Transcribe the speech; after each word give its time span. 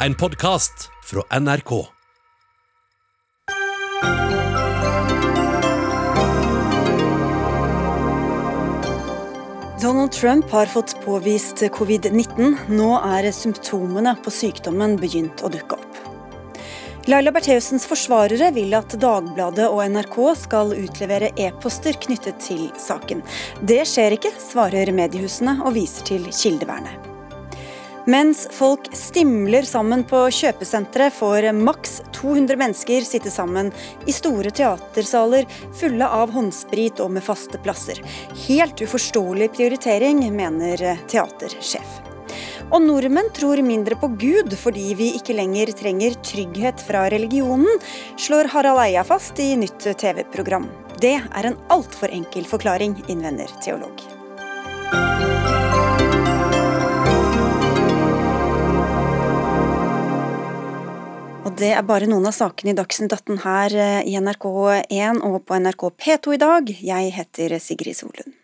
en 0.00 0.14
podkast 0.14 0.90
fra 1.04 1.40
NRK. 1.40 1.86
Donald 9.82 10.12
Trump 10.12 10.50
har 10.50 10.66
fått 10.66 10.96
påvist 11.04 11.62
covid-19. 11.62 12.56
Nå 12.68 12.90
er 13.04 13.30
symptomene 13.32 14.16
på 14.24 14.32
sykdommen 14.32 14.98
begynt 15.00 15.44
å 15.44 15.52
dukke 15.52 15.78
opp. 15.78 16.02
Laila 17.06 17.30
Bertheussens 17.30 17.86
forsvarere 17.86 18.50
vil 18.52 18.74
at 18.74 18.96
Dagbladet 19.00 19.68
og 19.70 19.84
NRK 19.94 20.16
skal 20.42 20.74
utlevere 20.74 21.30
e-poster 21.38 21.94
knyttet 22.02 22.40
til 22.42 22.66
saken. 22.82 23.22
Det 23.62 23.84
skjer 23.86 24.18
ikke, 24.18 24.34
svarer 24.42 24.90
mediehusene 24.92 25.60
og 25.62 25.76
viser 25.78 26.08
til 26.10 26.32
kildevernet. 26.34 27.15
Mens 28.06 28.48
folk 28.54 28.86
stimler 28.94 29.66
sammen 29.66 30.04
på 30.06 30.20
kjøpesentre, 30.30 31.08
får 31.10 31.48
maks 31.58 31.96
200 32.14 32.54
mennesker 32.60 33.02
sitte 33.02 33.32
sammen 33.34 33.72
i 34.06 34.14
store 34.14 34.52
teatersaler 34.54 35.48
fulle 35.74 36.06
av 36.06 36.30
håndsprit 36.30 37.02
og 37.02 37.10
med 37.16 37.26
faste 37.26 37.58
plasser. 37.64 37.98
Helt 38.46 38.78
uforståelig 38.78 39.50
prioritering, 39.58 40.22
mener 40.36 40.86
teatersjef. 41.10 41.98
Og 42.70 42.78
nordmenn 42.82 43.32
tror 43.34 43.58
mindre 43.66 43.98
på 43.98 44.12
Gud 44.22 44.54
fordi 44.58 44.92
vi 44.98 45.12
ikke 45.18 45.34
lenger 45.34 45.74
trenger 45.74 46.14
trygghet 46.30 46.82
fra 46.86 47.08
religionen, 47.10 47.82
slår 48.14 48.52
Harald 48.54 48.84
Eia 48.86 49.02
fast 49.06 49.42
i 49.42 49.52
nytt 49.58 49.82
TV-program. 49.98 50.70
Det 51.02 51.16
er 51.18 51.50
en 51.50 51.58
altfor 51.74 52.14
enkel 52.14 52.46
forklaring, 52.46 53.00
innvender 53.10 53.50
teolog. 53.66 54.06
Det 61.56 61.70
er 61.72 61.84
bare 61.88 62.04
noen 62.04 62.26
av 62.28 62.34
sakene 62.36 62.74
i 62.74 62.76
Dagsnytt 62.76 63.14
18 63.16 63.38
her 63.40 63.74
eh, 63.80 64.00
i 64.10 64.18
NRK1 64.20 65.22
og 65.24 65.38
på 65.48 65.56
NRK 65.62 65.84
P2 66.02 66.34
i 66.36 66.40
dag. 66.42 66.72
Jeg 66.90 67.14
heter 67.16 67.56
Sigrid 67.64 67.96
Solund. 67.96 68.34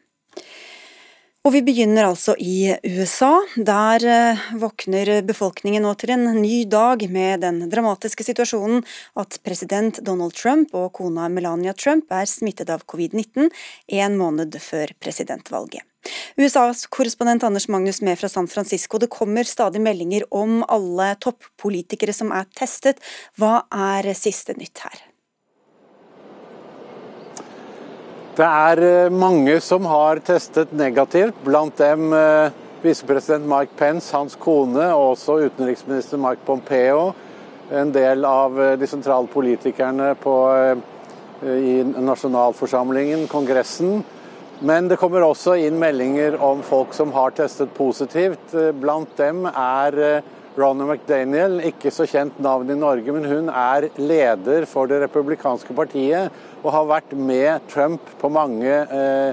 Og 1.43 1.51
vi 1.57 1.63
begynner 1.67 2.07
altså 2.07 2.37
i 2.39 2.71
USA. 2.87 3.33
Der 3.59 4.05
eh, 4.07 4.43
våkner 4.63 5.11
befolkningen 5.27 5.83
nå 5.83 5.91
til 5.99 6.13
en 6.15 6.29
ny 6.39 6.63
dag 6.71 7.03
med 7.11 7.43
den 7.43 7.59
dramatiske 7.73 8.23
situasjonen 8.29 8.85
at 9.19 9.41
president 9.43 9.99
Donald 10.07 10.37
Trump 10.39 10.71
og 10.79 10.93
kona 11.01 11.27
Melania 11.27 11.75
Trump 11.75 12.15
er 12.15 12.31
smittet 12.31 12.71
av 12.71 12.87
covid-19 12.87 13.51
en 13.99 14.19
måned 14.21 14.55
før 14.63 14.95
presidentvalget. 15.03 15.83
USAs 16.39 16.87
korrespondent 16.95 17.43
Anders 17.43 17.67
Magnus 17.67 17.99
med 18.07 18.23
fra 18.23 18.31
San 18.31 18.47
Francisco. 18.47 19.03
Det 19.03 19.11
kommer 19.11 19.43
stadig 19.43 19.83
meldinger 19.83 20.29
om 20.31 20.61
alle 20.71 21.17
toppolitikere 21.19 22.15
som 22.15 22.31
er 22.31 22.47
testet. 22.55 23.03
Hva 23.35 23.65
er 23.75 24.15
siste 24.15 24.55
nytt 24.59 24.87
her? 24.87 25.09
Det 28.33 28.47
er 28.49 28.81
eh, 28.81 29.13
mange 29.13 29.59
som 29.61 29.85
har 29.85 30.17
testet 30.25 30.71
negativt, 30.73 31.37
blant 31.45 31.77
dem 31.77 32.15
eh, 32.17 32.55
visepresident 32.81 33.45
Mike 33.45 33.77
Pence, 33.77 34.09
hans 34.17 34.39
kone 34.41 34.87
og 34.95 35.11
også 35.11 35.35
utenriksminister 35.51 36.17
Mike 36.17 36.41
Pompeo. 36.47 37.11
En 37.69 37.93
del 37.93 38.25
av 38.25 38.57
eh, 38.57 38.73
de 38.81 38.89
sentrale 38.89 39.29
politikerne 39.29 40.15
på, 40.23 40.37
i 41.45 41.77
nasjonalforsamlingen, 41.85 43.27
Kongressen. 43.29 44.01
Men 44.65 44.89
det 44.89 44.97
kommer 44.97 45.27
også 45.27 45.59
inn 45.61 45.77
meldinger 45.83 46.41
om 46.41 46.65
folk 46.65 46.97
som 46.97 47.13
har 47.13 47.37
testet 47.37 47.77
positivt. 47.77 48.57
Blant 48.81 49.13
dem 49.21 49.45
er 49.51 50.23
Ronald 50.53 50.91
McDaniel, 50.91 51.63
ikke 51.65 51.89
så 51.95 52.05
kjent 52.05 52.37
navn 52.45 52.69
i 52.69 52.77
Norge, 52.77 53.13
men 53.15 53.25
hun 53.25 53.49
er 53.49 53.87
leder 53.97 54.67
for 54.69 54.91
det 54.91 54.99
republikanske 55.01 55.73
partiet 55.77 56.35
og 56.61 56.75
har 56.75 56.91
vært 56.91 57.15
med 57.17 57.65
Trump 57.73 58.11
på 58.21 58.29
mange 58.33 58.69
eh, 58.69 59.33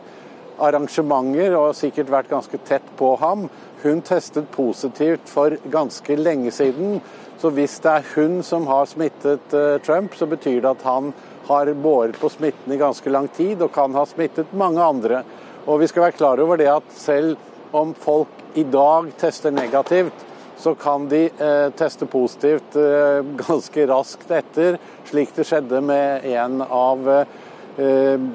arrangementer 0.63 1.57
og 1.59 1.75
sikkert 1.75 2.11
vært 2.13 2.31
ganske 2.31 2.59
tett 2.67 2.87
på 2.99 3.17
ham. 3.19 3.49
Hun 3.83 3.99
testet 4.07 4.47
positivt 4.53 5.27
for 5.31 5.57
ganske 5.71 6.15
lenge 6.19 6.53
siden. 6.55 7.01
Så 7.39 7.51
hvis 7.55 7.77
det 7.83 7.97
er 7.97 8.07
hun 8.15 8.39
som 8.43 8.67
har 8.71 8.87
smittet 8.87 9.55
eh, 9.55 9.75
Trump, 9.83 10.15
så 10.15 10.27
betyr 10.27 10.61
det 10.63 10.71
at 10.71 10.87
han 10.87 11.11
har 11.49 11.73
båret 11.83 12.15
på 12.21 12.31
smitten 12.31 12.71
i 12.71 12.79
ganske 12.79 13.11
lang 13.11 13.27
tid 13.35 13.59
og 13.65 13.73
kan 13.75 13.95
ha 13.97 14.07
smittet 14.07 14.55
mange 14.55 14.83
andre. 14.83 15.23
Og 15.67 15.83
vi 15.83 15.91
skal 15.91 16.07
være 16.07 16.19
klar 16.19 16.39
over 16.39 16.59
det 16.59 16.71
at 16.71 16.95
selv 16.95 17.35
om 17.75 17.91
folk 17.91 18.31
i 18.55 18.63
dag 18.63 19.11
tester 19.19 19.51
negativt, 19.53 20.28
så 20.59 20.75
kan 20.75 21.07
de 21.09 21.25
eh, 21.37 21.69
teste 21.69 22.05
positivt 22.05 22.75
eh, 22.75 23.23
ganske 23.47 23.85
raskt 23.87 24.31
etter, 24.31 24.77
slik 25.07 25.31
det 25.35 25.45
skjedde 25.47 25.79
med 25.81 26.25
en 26.27 26.59
av 26.65 27.05
eh, 27.11 27.37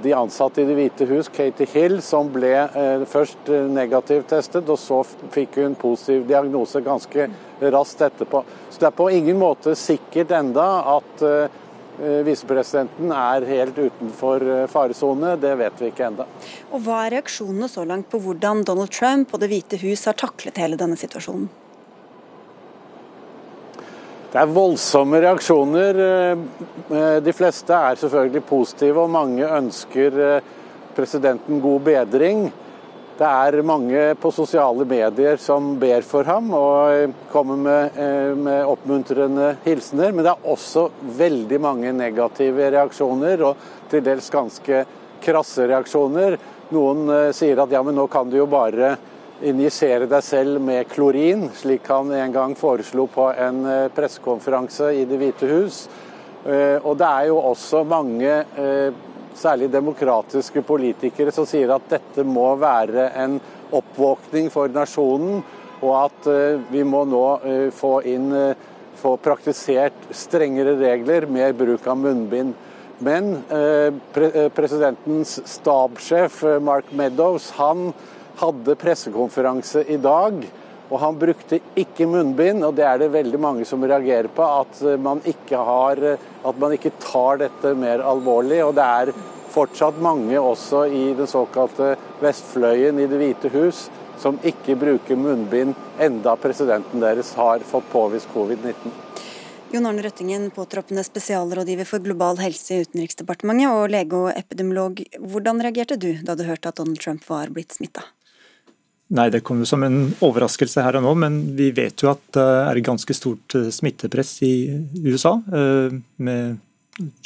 de 0.03 0.13
ansatte 0.17 0.63
i 0.63 0.65
Det 0.65 0.77
hvite 0.79 1.09
hus, 1.11 1.29
Katie 1.29 1.69
Hill, 1.69 1.99
som 2.03 2.31
ble 2.33 2.55
først 3.13 3.51
negativt 3.69 4.31
testet, 4.33 4.71
og 4.73 4.79
så 4.81 5.03
fikk 5.35 5.59
hun 5.61 5.75
positiv 5.77 6.23
diagnose 6.31 6.81
ganske 6.81 7.27
raskt 7.75 8.07
etterpå. 8.07 8.41
Så 8.71 8.81
det 8.81 8.87
er 8.89 8.95
på 8.97 9.11
ingen 9.13 9.37
måte 9.37 9.75
sikkert 9.77 10.33
enda 10.33 10.65
at 10.95 11.27
Visepresidenten 12.25 13.13
er 13.15 13.45
helt 13.47 13.77
utenfor 13.79 14.47
faresone, 14.73 15.35
det 15.43 15.53
vet 15.61 15.83
vi 15.83 15.91
ikke 15.93 16.09
enda. 16.09 16.25
Og 16.73 16.81
Hva 16.87 17.03
er 17.05 17.19
reaksjonene 17.19 17.69
så 17.71 17.85
langt 17.85 18.09
på 18.11 18.23
hvordan 18.25 18.65
Donald 18.65 18.97
Trump 18.97 19.37
og 19.37 19.45
Det 19.45 19.53
hvite 19.53 19.83
hus 19.85 20.09
har 20.09 20.17
taklet 20.25 20.59
hele 20.65 20.81
denne 20.81 20.97
situasjonen? 20.99 21.53
Det 24.35 24.41
er 24.43 24.51
voldsomme 24.51 25.21
reaksjoner. 25.23 25.99
Eh, 26.03 27.19
de 27.23 27.33
fleste 27.39 27.71
er 27.71 28.01
selvfølgelig 28.01 28.41
positive, 28.49 29.05
og 29.05 29.13
mange 29.15 29.47
ønsker 29.47 30.17
eh, 30.19 30.49
presidenten 30.97 31.61
god 31.63 31.85
bedring. 31.87 32.41
Det 33.15 33.29
er 33.29 33.61
mange 33.63 34.09
på 34.19 34.33
sosiale 34.35 34.83
medier 34.91 35.39
som 35.39 35.77
ber 35.79 36.03
for 36.03 36.27
ham 36.27 36.51
og 36.59 37.15
kommer 37.31 37.63
med, 37.63 37.95
eh, 37.95 38.35
med 38.35 38.67
oppmuntrende 38.75 39.53
hilsener. 39.69 40.11
Men 40.11 40.27
det 40.27 40.35
er 40.35 40.51
også 40.51 40.89
veldig 41.23 41.63
mange 41.63 41.95
negative 41.95 42.73
reaksjoner, 42.75 43.47
og 43.53 43.71
til 43.87 44.03
dels 44.03 44.35
ganske 44.35 44.83
krasse 45.23 45.71
reaksjoner. 45.71 46.41
Noen 46.75 47.07
sier 47.39 47.63
at 47.63 47.71
ja, 47.71 47.87
men 47.87 47.95
nå 47.95 48.11
kan 48.11 48.27
du 48.27 48.41
jo 48.43 48.51
bare 48.51 48.97
injisere 49.45 50.09
deg 50.09 50.25
selv 50.25 50.61
med 50.63 50.89
klorin, 50.89 51.49
slik 51.57 51.89
han 51.93 52.13
en 52.17 52.33
gang 52.33 52.55
foreslo 52.57 53.07
på 53.13 53.29
en 53.33 53.65
eh, 53.69 53.89
pressekonferanse 53.95 54.93
i 54.97 55.05
Det 55.09 55.19
hvite 55.21 55.49
hus. 55.51 55.81
Eh, 56.45 56.79
og 56.81 56.97
det 57.01 57.09
er 57.09 57.29
jo 57.31 57.41
også 57.51 57.85
mange, 57.89 58.39
eh, 58.61 59.03
særlig 59.35 59.71
demokratiske 59.73 60.63
politikere, 60.65 61.33
som 61.35 61.47
sier 61.49 61.75
at 61.75 61.89
dette 61.91 62.25
må 62.25 62.53
være 62.61 63.11
en 63.19 63.41
oppvåkning 63.75 64.51
for 64.55 64.71
nasjonen, 64.71 65.43
og 65.85 65.95
at 65.99 66.29
vi 66.71 66.85
må 66.87 67.03
nå 67.05 67.25
få 67.75 67.97
inn 68.09 68.31
få 68.97 69.17
praktisert 69.21 70.07
strengere 70.15 70.77
regler, 70.79 71.27
mer 71.27 71.51
bruk 71.59 71.85
av 71.91 71.99
munnbind. 71.99 72.55
Men 73.05 73.35
presidentens 74.55 75.35
stabssjef 75.51 76.39
Mark 76.63 76.95
Meadows 76.95 77.51
han 77.59 77.91
hadde 78.41 78.77
pressekonferanse 78.81 79.85
i 79.89 79.97
dag. 79.97 80.45
Og 80.93 81.01
han 81.01 81.17
brukte 81.19 81.59
ikke 81.81 82.07
munnbind, 82.07 82.65
og 82.67 82.75
det 82.77 82.85
er 82.87 82.99
det 83.01 83.13
veldig 83.15 83.41
mange 83.41 83.65
som 83.67 83.83
reagerer 83.83 84.29
på. 84.29 84.45
At 84.45 84.83
man 85.01 85.23
ikke, 85.25 85.57
har, 85.57 86.03
at 86.45 86.61
man 86.61 86.77
ikke 86.77 86.93
tar 87.03 87.41
dette 87.41 87.73
mer 87.79 88.05
alvorlig. 88.05 88.61
Og 88.67 88.75
det 88.77 88.85
er 88.85 89.15
fortsatt 89.55 90.01
mange 90.03 90.39
også 90.41 90.85
i 90.91 91.05
den 91.17 91.31
såkalte 91.31 91.95
vestfløyen 92.23 93.01
i 93.01 93.09
Det 93.11 93.21
hvite 93.21 93.53
hus 93.55 93.87
som 94.21 94.39
ikke 94.47 94.77
bruker 94.79 95.19
munnbind, 95.19 95.75
enda 96.01 96.37
presidenten 96.41 97.03
deres 97.03 97.35
har 97.39 97.65
fått 97.67 97.91
påvist 97.93 98.31
covid-19. 98.35 98.95
Jon 99.75 99.89
Arne 99.91 100.05
Røttingen, 100.05 100.51
påtroppende 100.55 101.03
spesialrådgiver 101.03 101.89
for 101.89 102.03
global 102.05 102.39
helse 102.39 102.77
i 102.77 102.85
Utenriksdepartementet 102.87 103.73
og 103.75 103.91
lege 103.91 104.21
og 104.21 104.29
epidemiolog. 104.31 105.03
Hvordan 105.19 105.63
reagerte 105.67 105.99
du 105.99 106.13
da 106.23 106.37
du 106.39 106.45
hørte 106.47 106.71
at 106.71 106.79
Donald 106.79 107.03
Trump 107.03 107.27
var 107.27 107.51
blitt 107.51 107.75
smitta? 107.75 108.05
Nei, 109.13 109.29
Det 109.31 109.43
kom 109.45 109.61
jo 109.61 109.69
som 109.69 109.83
en 109.85 110.15
overraskelse 110.25 110.83
her 110.83 110.97
og 110.97 111.05
nå, 111.05 111.13
men 111.21 111.41
vi 111.59 111.69
vet 111.77 112.01
jo 112.01 112.09
at 112.15 112.23
det 112.33 112.45
er 112.45 112.79
et 112.79 112.87
ganske 112.87 113.17
stort 113.17 113.57
eh, 113.59 113.69
smittepress 113.69 114.39
i 114.47 114.55
USA. 115.05 115.37
Eh, 115.53 115.99
med 116.25 116.57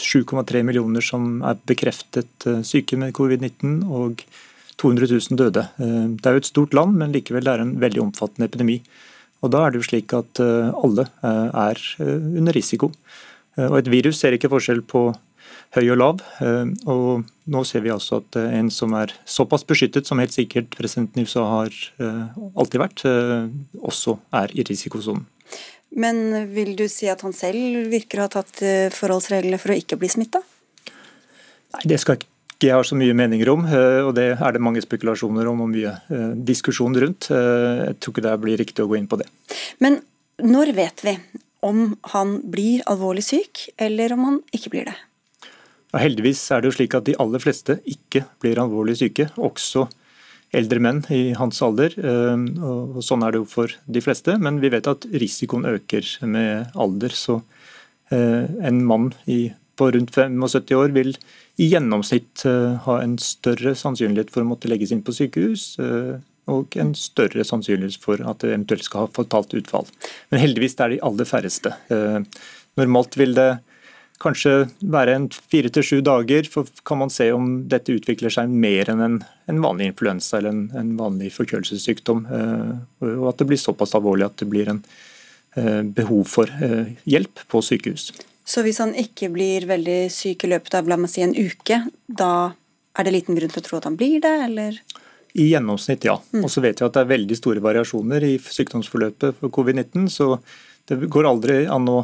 7,3 0.00 0.64
millioner 0.66 1.04
som 1.04 1.38
er 1.46 1.60
bekreftet 1.68 2.48
eh, 2.50 2.64
syke 2.66 2.98
med 2.98 3.14
covid-19 3.14 3.84
og 3.86 4.24
200 4.78 5.10
000 5.10 5.38
døde. 5.38 5.64
Det 5.78 6.26
er 6.26 6.36
jo 6.36 6.42
et 6.42 6.46
stort 6.50 6.74
land, 6.74 6.92
men 6.98 7.10
likevel 7.10 7.42
det 7.46 7.50
er 7.50 7.62
en 7.64 7.72
veldig 7.82 8.04
omfattende 8.04 8.46
epidemi. 8.46 8.76
Og 9.42 9.50
Da 9.50 9.64
er 9.64 9.72
det 9.74 9.80
jo 9.80 9.86
slik 9.88 10.14
at 10.14 10.38
alle 10.38 11.02
er 11.26 11.80
under 11.98 12.54
risiko. 12.54 12.92
Og 13.58 13.74
Et 13.80 13.90
virus 13.90 14.20
ser 14.22 14.36
ikke 14.36 14.52
forskjell 14.52 14.84
på 14.86 15.08
høy 15.76 15.90
og 15.92 15.98
lav. 16.00 16.22
Eh, 16.44 16.70
og 16.88 17.26
nå 17.50 17.64
ser 17.68 17.84
vi 17.84 17.92
altså 17.92 18.22
at 18.22 18.38
eh, 18.38 18.54
en 18.58 18.70
som 18.72 18.94
er 18.98 19.12
såpass 19.28 19.66
beskyttet 19.68 20.08
som 20.08 20.20
helt 20.22 20.34
sikkert 20.34 20.76
presidenten 20.78 21.22
i 21.22 21.26
USA 21.28 21.44
har 21.48 21.74
eh, 22.00 22.38
alltid 22.54 22.82
vært, 22.82 23.04
også 23.84 24.18
er 24.38 24.54
i 24.56 24.64
risikosonen. 24.68 25.26
Men 25.98 26.50
vil 26.52 26.74
du 26.76 26.84
si 26.92 27.08
at 27.08 27.22
han 27.24 27.32
selv 27.32 27.88
virker 27.88 28.20
å 28.20 28.26
ha 28.26 28.32
tatt 28.32 28.60
forholdsreglene 28.92 29.56
for 29.60 29.72
å 29.72 29.78
ikke 29.80 29.96
bli 30.00 30.10
smitta? 30.12 30.42
Nei, 31.72 31.84
det 31.88 31.96
skal 32.02 32.18
ikke 32.18 32.68
jeg 32.68 32.76
ha 32.76 32.84
så 32.84 32.98
mye 32.98 33.14
meninger 33.16 33.48
om, 33.52 33.64
og 33.64 34.10
det 34.18 34.26
er 34.34 34.54
det 34.54 34.60
mange 34.60 34.82
spekulasjoner 34.84 35.48
om 35.48 35.62
og 35.64 35.70
mye 35.72 35.94
diskusjon 36.44 36.96
rundt. 37.00 37.30
Jeg 37.30 37.96
tror 38.02 38.12
ikke 38.12 38.24
det 38.26 38.36
blir 38.42 38.60
riktig 38.60 38.84
å 38.84 38.90
gå 38.90 38.98
inn 38.98 39.08
på 39.08 39.20
det. 39.20 39.28
Men 39.80 40.00
når 40.44 40.74
vet 40.76 41.04
vi 41.06 41.16
om 41.64 41.94
han 42.12 42.36
blir 42.52 42.84
alvorlig 42.90 43.24
syk, 43.24 43.68
eller 43.80 44.12
om 44.14 44.26
han 44.26 44.40
ikke 44.52 44.74
blir 44.74 44.90
det? 44.90 44.98
Ja, 45.92 46.02
heldigvis 46.02 46.42
er 46.52 46.60
det 46.60 46.68
jo 46.68 46.76
slik 46.76 46.94
at 46.98 47.06
de 47.08 47.16
aller 47.20 47.40
fleste 47.40 47.78
ikke 47.88 48.26
blir 48.42 48.60
alvorlig 48.60 48.98
syke, 49.00 49.30
også 49.40 49.86
eldre 50.56 50.80
menn 50.84 51.00
i 51.12 51.32
hans 51.36 51.60
alder. 51.64 51.94
Ehm, 51.96 52.48
og 52.64 53.00
Sånn 53.04 53.24
er 53.24 53.32
det 53.32 53.42
jo 53.42 53.48
for 53.48 53.72
de 53.88 54.02
fleste, 54.04 54.36
men 54.40 54.60
vi 54.62 54.70
vet 54.72 54.88
at 54.88 55.06
risikoen 55.12 55.68
øker 55.68 56.06
med 56.28 56.76
alder. 56.76 57.14
Så 57.16 57.40
eh, 58.12 58.48
en 58.68 58.82
mann 58.88 59.12
på 59.78 59.90
rundt 59.94 60.14
75 60.14 60.74
år 60.76 60.94
vil 60.96 61.14
i 61.58 61.68
gjennomsnitt 61.72 62.44
eh, 62.48 62.78
ha 62.84 62.98
en 63.02 63.16
større 63.22 63.74
sannsynlighet 63.76 64.32
for 64.34 64.44
å 64.44 64.48
måtte 64.48 64.70
legges 64.70 64.92
inn 64.92 65.04
på 65.04 65.14
sykehus. 65.16 65.70
Eh, 65.82 66.18
og 66.48 66.76
en 66.80 66.94
større 66.96 67.44
sannsynlighet 67.44 68.00
for 68.00 68.20
at 68.24 68.40
det 68.40 68.54
eventuelt 68.54 68.84
skal 68.86 69.04
ha 69.04 69.12
fatalt 69.12 69.52
utfall. 69.56 69.88
Men 70.32 70.40
heldigvis 70.40 70.78
det 70.78 70.84
er 70.84 70.94
de 70.94 71.02
aller 71.04 71.28
færreste. 71.28 71.74
Normalt 72.80 73.18
vil 73.20 73.34
det 73.36 73.50
kanskje 74.22 74.52
være 74.82 75.14
en 75.14 75.26
fire 75.30 75.70
til 75.72 75.84
sju 75.86 75.98
dager, 76.04 76.48
for 76.50 76.68
kan 76.86 77.00
man 77.02 77.12
se 77.12 77.28
om 77.34 77.50
dette 77.70 77.94
utvikler 77.94 78.32
seg 78.34 78.50
mer 78.50 78.90
enn 78.92 79.02
en, 79.04 79.18
en 79.50 79.60
vanlig 79.62 79.92
influensa 79.92 80.38
eller 80.38 80.54
en, 80.54 80.64
en, 80.78 80.94
vanlig 80.98 81.30
forkjølelsessykdom. 81.36 82.24
Eh, 82.26 82.72
og 83.12 83.28
at 83.32 83.42
det 83.42 83.48
blir 83.50 83.62
såpass 83.62 83.94
alvorlig 83.98 84.28
at 84.28 84.38
det 84.42 84.50
blir 84.50 84.72
en 84.74 84.82
eh, 85.56 85.82
behov 85.82 86.26
for 86.30 86.50
eh, 86.64 86.94
hjelp 87.08 87.46
på 87.50 87.62
sykehus. 87.64 88.10
Så 88.48 88.64
hvis 88.64 88.80
han 88.82 88.94
ikke 88.96 89.30
blir 89.34 89.68
veldig 89.68 90.00
syk 90.12 90.46
i 90.46 90.54
løpet 90.54 90.78
av 90.78 90.88
la 90.88 90.96
meg 90.98 91.12
si, 91.12 91.22
en 91.22 91.36
uke, 91.36 91.82
da 92.08 92.32
er 92.98 93.06
det 93.06 93.14
liten 93.14 93.36
grunn 93.38 93.52
til 93.52 93.62
å 93.62 93.66
tro 93.66 93.78
at 93.78 93.86
han 93.86 93.98
blir 93.98 94.22
det, 94.24 94.34
eller? 94.48 94.78
I 95.38 95.50
gjennomsnitt, 95.52 96.06
ja. 96.08 96.16
Mm. 96.32 96.42
Og 96.42 96.50
så 96.50 96.62
vet 96.64 96.80
vi 96.80 96.86
at 96.86 96.96
det 96.96 97.04
er 97.04 97.12
veldig 97.12 97.36
store 97.38 97.62
variasjoner 97.62 98.24
i 98.26 98.38
sykdomsforløpet 98.42 99.36
for 99.38 99.52
covid-19. 99.54 100.08
så 100.10 100.32
det 100.88 101.10
går 101.12 101.26
aldri 101.28 101.58
an 101.68 101.84
å 101.92 101.98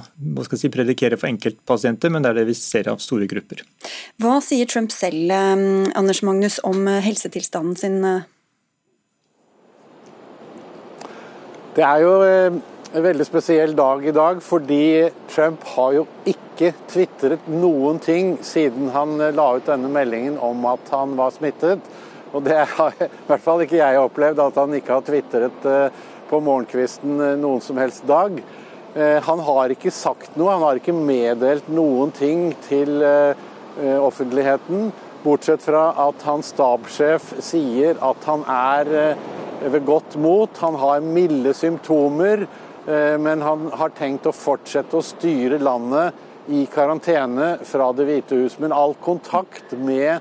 si, 0.52 0.68
predikere 0.72 1.16
for 1.16 1.30
enkeltpasienter, 1.30 2.12
men 2.12 2.24
det 2.24 2.32
er 2.32 2.40
det 2.42 2.48
vi 2.50 2.56
ser 2.58 2.90
av 2.92 3.00
store 3.00 3.28
grupper. 3.30 3.62
Hva 4.20 4.36
sier 4.44 4.68
Trump 4.68 4.92
selv 4.92 5.32
eh, 5.32 5.64
Anders 5.96 6.20
Magnus, 6.26 6.58
om 6.68 6.84
eh, 6.90 7.00
helsetilstanden 7.04 7.78
sin? 7.80 7.96
Eh? 8.04 8.28
Det 11.74 11.84
er 11.86 12.04
jo 12.04 12.12
en 12.28 13.06
veldig 13.08 13.26
spesiell 13.26 13.72
dag 13.74 14.04
i 14.04 14.12
dag, 14.14 14.42
fordi 14.44 15.08
Trump 15.32 15.64
har 15.74 15.96
jo 15.96 16.04
ikke 16.28 16.74
tvitret 16.92 17.48
noen 17.50 17.96
ting 18.04 18.36
siden 18.46 18.92
han 18.94 19.16
la 19.16 19.46
ut 19.56 19.66
denne 19.66 19.88
meldingen 19.90 20.36
om 20.38 20.60
at 20.70 20.92
han 20.92 21.16
var 21.18 21.32
smittet. 21.34 21.88
Og 22.34 22.44
det 22.46 22.60
har 22.76 22.94
i 23.00 23.08
hvert 23.30 23.42
fall 23.42 23.64
ikke 23.64 23.80
jeg 23.80 23.98
opplevd, 23.98 24.44
at 24.44 24.60
han 24.60 24.76
ikke 24.76 24.98
har 24.98 25.08
tvitret 25.08 25.66
på 26.28 26.40
morgenkvisten 26.42 27.18
noen 27.40 27.64
som 27.64 27.80
helst 27.80 28.06
dag. 28.10 28.38
Eh, 28.94 29.22
han 29.22 29.40
har 29.42 29.72
ikke 29.74 29.90
sagt 29.90 30.36
noe, 30.38 30.52
han 30.54 30.62
har 30.62 30.78
ikke 30.78 30.94
meddelt 30.94 31.66
noen 31.74 32.12
ting 32.14 32.52
til 32.68 33.02
eh, 33.02 33.40
eh, 33.82 33.96
offentligheten. 33.98 34.92
Bortsett 35.24 35.64
fra 35.66 35.88
at 36.04 36.22
hans 36.28 36.52
stabssjef 36.52 37.32
sier 37.42 37.98
at 38.04 38.28
han 38.28 38.44
er 38.46 39.16
ved 39.72 39.86
godt 39.88 40.14
mot. 40.20 40.52
Han 40.62 40.76
har 40.78 41.00
milde 41.00 41.54
symptomer, 41.56 42.44
men 42.84 43.40
han 43.40 43.70
har 43.72 43.94
tenkt 43.96 44.28
å 44.28 44.34
fortsette 44.36 44.98
å 44.98 45.00
styre 45.00 45.56
landet 45.56 46.52
i 46.52 46.66
karantene 46.68 47.54
fra 47.64 47.86
Det 47.96 48.04
hvite 48.04 48.42
hus. 48.42 48.58
Men 48.60 48.76
all 48.76 48.92
kontakt 49.00 49.72
med 49.72 50.20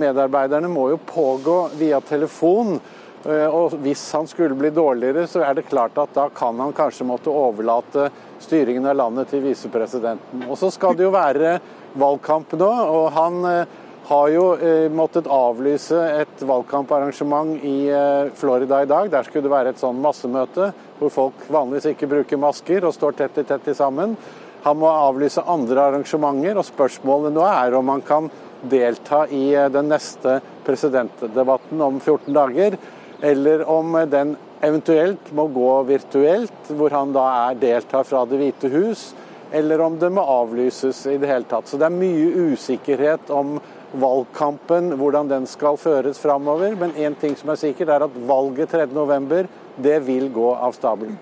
medarbeiderne 0.00 0.72
må 0.72 0.86
jo 0.94 1.02
pågå 1.04 1.58
via 1.76 2.00
telefon. 2.00 2.78
Eh, 3.24 3.46
og 3.46 3.76
Hvis 3.84 4.02
han 4.16 4.26
skulle 4.28 4.56
bli 4.56 4.70
dårligere, 4.72 5.26
så 5.28 5.42
er 5.44 5.54
det 5.54 5.68
klart 5.68 5.98
at 6.00 6.14
da 6.16 6.28
kan 6.32 6.58
han 6.60 6.72
kanskje 6.72 7.04
måtte 7.08 7.32
overlate 7.32 8.08
styringen 8.40 8.86
av 8.88 8.96
landet 8.96 9.28
til 9.30 9.44
visepresidenten. 9.44 10.46
Og 10.48 10.56
Så 10.58 10.70
skal 10.72 10.96
det 10.96 11.04
jo 11.04 11.12
være 11.12 11.58
valgkamp 12.00 12.52
nå, 12.56 12.70
og 12.70 13.10
han 13.12 13.44
eh, 13.44 13.78
har 14.08 14.28
jo 14.32 14.44
eh, 14.56 14.88
måttet 14.88 15.28
avlyse 15.28 15.98
et 16.22 16.44
valgkamparrangement 16.48 17.60
i 17.62 17.92
Florida 18.34 18.82
i 18.82 18.88
dag. 18.88 19.10
Der 19.10 19.22
skulle 19.22 19.44
det 19.44 19.52
være 19.52 19.74
et 19.74 19.82
sånn 19.82 20.00
massemøte 20.00 20.72
hvor 20.98 21.12
folk 21.12 21.44
vanligvis 21.48 21.92
ikke 21.92 22.08
bruker 22.08 22.40
masker 22.40 22.84
og 22.84 22.96
står 22.96 23.18
tett 23.18 23.42
i 23.42 23.44
tett 23.44 23.68
i 23.68 23.76
sammen. 23.76 24.16
Han 24.64 24.76
må 24.76 24.88
avlyse 24.88 25.44
andre 25.48 25.86
arrangementer, 25.88 26.56
og 26.56 26.66
spørsmålet 26.68 27.32
nå 27.32 27.44
er 27.48 27.76
om 27.76 27.92
han 27.92 28.02
kan 28.04 28.30
delta 28.60 29.22
i 29.32 29.54
den 29.72 29.88
neste 29.88 30.40
presidentdebatten 30.66 31.80
om 31.80 32.00
14 32.00 32.34
dager 32.36 32.76
eller 33.22 33.64
om 33.68 33.92
den 34.10 34.36
eventuelt 34.60 35.32
må 35.32 35.46
gå 35.52 35.82
virtuelt, 35.88 36.70
hvor 36.76 36.92
han 36.94 37.12
da 37.16 37.26
er 37.48 37.60
deltar 37.60 38.04
fra 38.08 38.24
Det 38.28 38.38
hvite 38.40 38.70
hus, 38.72 39.10
eller 39.52 39.80
om 39.80 39.98
det 39.98 40.10
må 40.14 40.22
avlyses 40.22 41.06
i 41.10 41.16
det 41.18 41.30
hele 41.30 41.48
tatt. 41.48 41.68
Så 41.68 41.80
det 41.80 41.88
er 41.88 41.96
mye 41.96 42.52
usikkerhet 42.52 43.32
om 43.34 43.58
valgkampen, 43.98 44.92
hvordan 45.00 45.30
den 45.30 45.48
skal 45.50 45.78
føres 45.80 46.20
framover. 46.22 46.76
Men 46.78 46.94
én 46.94 47.16
ting 47.18 47.34
som 47.36 47.50
er 47.50 47.58
sikkert, 47.58 47.90
er 47.90 48.06
at 48.06 48.20
valget 48.28 48.76
3.11, 48.76 49.48
det 49.82 49.98
vil 50.06 50.30
gå 50.32 50.52
av 50.54 50.76
stabelen. 50.76 51.18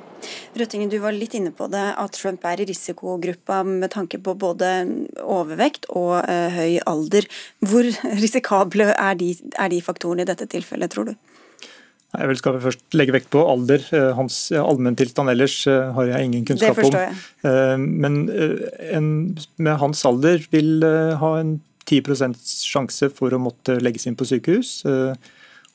Røttingen, 0.58 0.90
du 0.90 0.98
var 0.98 1.14
litt 1.14 1.36
inne 1.38 1.52
på 1.54 1.68
det, 1.70 1.84
at 2.00 2.16
Trump 2.18 2.42
er 2.48 2.60
i 2.60 2.66
risikogruppa 2.68 3.60
med 3.66 3.92
tanke 3.94 4.18
på 4.18 4.34
både 4.34 4.70
overvekt 5.22 5.86
og 5.94 6.16
uh, 6.24 6.48
høy 6.56 6.80
alder. 6.88 7.28
Hvor 7.62 7.86
risikable 8.24 8.90
er 8.94 9.18
de, 9.20 9.30
er 9.54 9.72
de 9.72 9.80
faktorene 9.84 10.26
i 10.26 10.28
dette 10.28 10.48
tilfellet, 10.50 10.90
tror 10.92 11.12
du? 11.12 11.14
Jeg 12.16 12.28
vil 12.30 12.38
skal 12.40 12.60
først 12.62 12.96
legge 12.96 13.12
vekt 13.12 13.28
på 13.34 13.42
alder. 13.44 13.82
Eh, 13.92 14.10
hans 14.16 14.36
allmenntilstand 14.56 15.28
ellers 15.28 15.60
eh, 15.68 15.90
har 15.92 16.08
jeg 16.08 16.28
ingen 16.28 16.46
kunnskap 16.48 16.80
om. 16.80 16.94
Eh, 16.96 17.74
men 17.76 18.22
en 18.88 19.10
med 19.60 19.74
hans 19.82 20.04
alder 20.08 20.40
vil 20.54 20.86
ha 21.20 21.32
en 21.36 21.58
10% 21.88 22.38
sjanse 22.64 23.10
for 23.16 23.32
å 23.32 23.42
måtte 23.42 23.76
legges 23.82 24.08
inn 24.08 24.16
på 24.16 24.26
sykehus. 24.28 24.80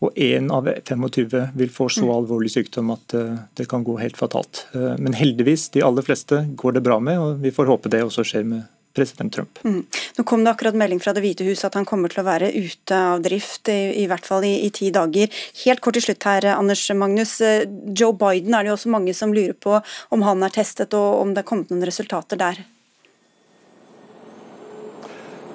Og 0.03 0.18
én 0.19 0.50
av 0.51 0.68
25 0.68 1.53
vil 1.56 1.71
få 1.71 1.88
så 1.94 2.03
mm. 2.03 2.13
alvorlig 2.18 2.51
sykdom 2.51 2.91
at 2.94 3.13
det 3.56 3.69
kan 3.71 3.86
gå 3.88 3.95
helt 4.01 4.18
fatalt. 4.19 4.65
Men 4.74 5.15
heldigvis, 5.15 5.69
de 5.74 5.86
aller 5.86 6.06
fleste 6.06 6.41
går 6.59 6.75
det 6.75 6.83
bra 6.86 6.97
med, 7.00 7.21
og 7.21 7.45
vi 7.45 7.53
får 7.55 7.72
håpe 7.72 7.93
det 7.93 8.03
også 8.03 8.25
skjer 8.27 8.50
med 8.50 8.65
president 8.93 9.33
Trump. 9.33 9.59
Mm. 9.63 9.85
Nå 10.17 10.23
kom 10.23 10.43
det 10.43 10.51
akkurat 10.53 10.77
melding 10.77 11.01
fra 11.01 11.13
Det 11.13 11.23
hvite 11.23 11.47
hus 11.47 11.63
at 11.65 11.77
han 11.77 11.88
kommer 11.89 12.12
til 12.13 12.21
å 12.23 12.27
være 12.27 12.51
ute 12.53 12.97
av 12.97 13.23
drift, 13.25 13.69
i, 13.73 14.03
i 14.03 14.07
hvert 14.09 14.27
fall 14.27 14.45
i, 14.47 14.53
i, 14.67 14.69
ti 14.73 14.91
dager. 14.93 15.31
Helt 15.63 15.81
kort 15.83 15.97
til 15.97 16.05
slutt 16.07 16.27
her, 16.29 16.51
Anders 16.53 16.85
Magnus. 16.97 17.39
Eh, 17.41 17.65
Joe 17.97 18.13
Biden 18.17 18.53
er 18.53 18.63
det 18.63 18.73
jo 18.73 18.77
også 18.77 18.93
mange 18.93 19.15
som 19.17 19.33
lurer 19.33 19.57
på 19.57 19.79
om 20.13 20.25
han 20.27 20.45
er 20.45 20.53
testet, 20.53 20.93
og 20.93 21.23
om 21.23 21.33
det 21.33 21.43
er 21.43 21.50
kommet 21.50 21.73
noen 21.73 21.85
resultater 21.89 22.39
der? 22.39 22.62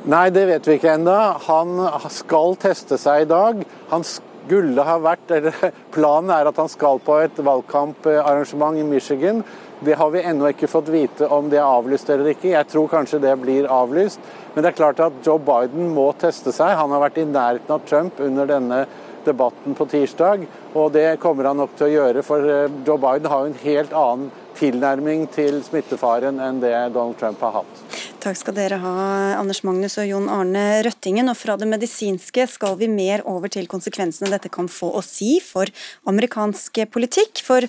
Nei, 0.08 0.28
det 0.32 0.46
vet 0.48 0.66
vi 0.66 0.78
ikke 0.78 0.94
ennå. 0.94 1.14
Han 1.48 1.76
skal 2.14 2.56
teste 2.62 2.96
seg 3.00 3.26
i 3.26 3.28
dag. 3.28 3.60
Han 3.90 4.04
skulle 4.08 4.84
ha 4.86 4.96
vært, 5.04 5.30
eller 5.36 5.72
Planen 5.94 6.32
er 6.32 6.48
at 6.48 6.60
han 6.60 6.70
skal 6.72 7.02
på 7.04 7.18
et 7.20 7.42
valgkamparrangement 7.44 8.78
i 8.80 8.86
Michigan. 8.86 9.42
Det 9.80 9.94
har 9.94 10.10
vi 10.10 10.22
ennå 10.26 10.48
ikke 10.50 10.66
fått 10.70 10.88
vite 10.90 11.28
om 11.30 11.50
det 11.50 11.60
er 11.60 11.66
avlyst 11.68 12.08
eller 12.10 12.32
ikke. 12.32 12.50
Jeg 12.50 12.66
tror 12.72 12.88
kanskje 12.90 13.20
det 13.22 13.34
blir 13.38 13.68
avlyst. 13.70 14.18
Men 14.54 14.64
det 14.64 14.72
er 14.72 14.78
klart 14.80 15.02
at 15.04 15.20
Joe 15.22 15.38
Biden 15.38 15.92
må 15.94 16.08
teste 16.18 16.50
seg. 16.54 16.74
Han 16.80 16.90
har 16.94 17.04
vært 17.04 17.20
i 17.22 17.28
nærheten 17.28 17.76
av 17.76 17.84
Trump 17.86 18.18
under 18.24 18.48
denne 18.50 18.80
debatten 19.28 19.76
på 19.78 19.86
tirsdag, 19.90 20.46
og 20.74 20.92
det 20.94 21.18
kommer 21.22 21.50
han 21.50 21.58
nok 21.60 21.76
til 21.76 21.88
å 21.88 21.92
gjøre. 21.92 22.24
For 22.26 22.48
eh, 22.48 22.76
Joe 22.86 23.00
Biden 23.02 23.30
har 23.30 23.44
jo 23.44 23.52
en 23.52 23.62
helt 23.64 23.96
annen 24.02 24.30
tilnærming 24.58 25.28
til 25.34 25.60
smittefaren 25.66 26.40
enn 26.42 26.62
det 26.62 26.74
Donald 26.94 27.18
Trump 27.20 27.42
har 27.44 27.60
hatt. 27.60 27.97
Takk 28.18 28.34
skal 28.34 28.56
dere 28.56 28.80
ha, 28.82 28.92
Anders 29.38 29.60
Magnus 29.62 29.94
og 30.00 30.08
Jon 30.08 30.24
Arne 30.32 30.82
Røttingen. 30.82 31.30
Og 31.30 31.36
fra 31.38 31.54
det 31.60 31.68
medisinske 31.70 32.48
skal 32.50 32.74
vi 32.80 32.88
mer 32.90 33.22
over 33.30 33.50
til 33.52 33.68
konsekvensene 33.70 34.32
dette 34.32 34.50
kan 34.50 34.66
få 34.66 34.90
å 34.98 35.02
si 35.06 35.36
for 35.44 35.70
amerikansk 36.10 36.80
politikk. 36.90 37.44
For 37.46 37.68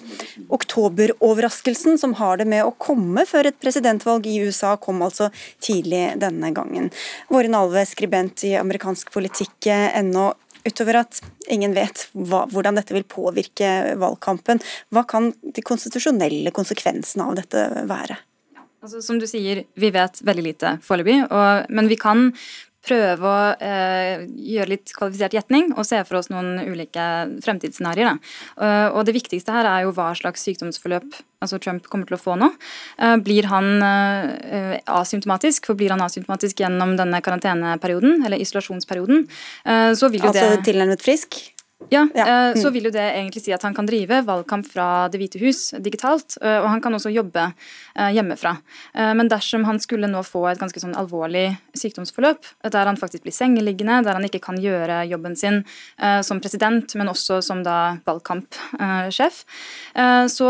oktoberoverraskelsen 0.57 1.99
som 2.01 2.15
har 2.17 2.41
det 2.41 2.47
med 2.49 2.65
å 2.65 2.73
komme 2.81 3.27
før 3.29 3.51
et 3.51 3.59
presidentvalg 3.61 4.25
i 4.25 4.39
USA, 4.41 4.73
kom 4.81 5.03
altså 5.05 5.29
tidlig 5.61 6.15
denne 6.23 6.49
gangen. 6.57 6.89
Våren 7.29 7.57
Alve, 7.59 7.85
skribent 7.85 8.47
i 8.49 8.55
amerikansk 8.57 9.13
politikk 9.13 9.69
ennå 9.69 10.31
utover 10.65 11.03
at 11.03 11.21
ingen 11.53 11.75
vet 11.77 12.07
hva, 12.13 12.47
hvordan 12.49 12.79
dette 12.79 12.95
vil 12.97 13.05
påvirke 13.05 13.93
valgkampen. 14.01 14.63
Hva 14.89 15.05
kan 15.09 15.29
de 15.43 15.65
konstitusjonelle 15.65 16.53
konsekvensene 16.57 17.29
av 17.29 17.37
dette 17.37 17.67
være? 17.89 18.17
Altså, 18.79 19.03
som 19.03 19.19
du 19.19 19.27
sier, 19.27 19.65
vi 19.75 19.91
vet 19.91 20.21
veldig 20.23 20.43
lite 20.45 20.73
foreløpig, 20.85 21.21
men 21.75 21.89
vi 21.91 21.97
kan 21.99 22.29
prøve 22.85 23.27
å 23.27 23.39
eh, 23.59 24.25
gjøre 24.53 24.71
litt 24.73 24.93
kvalifisert 24.95 25.35
gjetning 25.35 25.73
og 25.75 25.85
se 25.87 25.99
for 26.07 26.19
oss 26.19 26.29
noen 26.31 26.61
ulike 26.63 27.05
fremtidsscenarioer. 27.43 28.19
Uh, 28.55 28.87
og 28.95 29.03
det 29.07 29.15
viktigste 29.17 29.53
her 29.53 29.67
er 29.67 29.85
jo 29.85 29.93
hva 29.97 30.11
slags 30.17 30.45
sykdomsforløp 30.47 31.19
altså 31.43 31.59
Trump 31.61 31.85
kommer 31.91 32.07
til 32.09 32.17
å 32.17 32.21
få 32.21 32.37
nå. 32.39 32.49
Uh, 32.99 33.17
blir 33.23 33.49
han 33.51 33.83
uh, 33.83 34.79
asymptomatisk, 34.99 35.69
forblir 35.69 35.93
han 35.95 36.03
asymptomatisk 36.05 36.63
gjennom 36.63 36.95
denne 36.99 37.21
karanteneperioden, 37.23 38.23
eller 38.25 38.41
isolasjonsperioden, 38.41 39.25
så 39.95 40.07
vil 40.11 40.23
jo 40.23 40.29
altså, 40.29 40.41
det 40.41 40.49
Altså 40.49 40.65
tilnærmet 40.65 41.03
frisk? 41.03 41.37
Ja, 41.87 42.07
ja. 42.13 42.25
Mm. 42.25 42.57
så 42.61 42.69
vil 42.69 42.89
jo 42.89 42.91
det 42.91 43.05
egentlig 43.05 43.41
si 43.45 43.53
at 43.55 43.63
han 43.63 43.73
kan 43.73 43.87
drive 43.87 44.19
valgkamp 44.27 44.67
fra 44.67 45.07
Det 45.09 45.19
hvite 45.21 45.39
hus 45.39 45.69
digitalt, 45.79 46.35
eh, 46.41 46.57
og 46.59 46.67
han 46.67 46.81
kan 46.83 46.93
også 46.93 47.11
jobbe 47.13 47.45
eh, 47.47 48.09
hjemmefra. 48.17 48.57
Men 49.15 49.29
dersom 49.31 49.63
han 49.63 49.79
skulle 49.79 50.09
nå 50.09 50.19
få 50.25 50.41
et 50.49 50.59
ganske 50.59 50.81
sånn 50.81 50.95
alvorlig 50.97 51.53
sykdomsforløp, 51.77 52.43
der 52.73 52.89
han 52.89 52.97
faktisk 52.99 53.23
blir 53.23 53.33
sengeliggende, 53.33 54.01
der 54.03 54.17
han 54.17 54.25
ikke 54.27 54.41
kan 54.43 54.57
gjøre 54.59 55.03
jobben 55.07 55.35
sin 55.39 55.61
som 56.25 56.41
president, 56.41 56.93
men 56.99 57.11
også 57.11 57.39
som 57.45 57.61
da 57.63 57.99
valgkampsjef, 58.07 59.39
så 60.33 60.49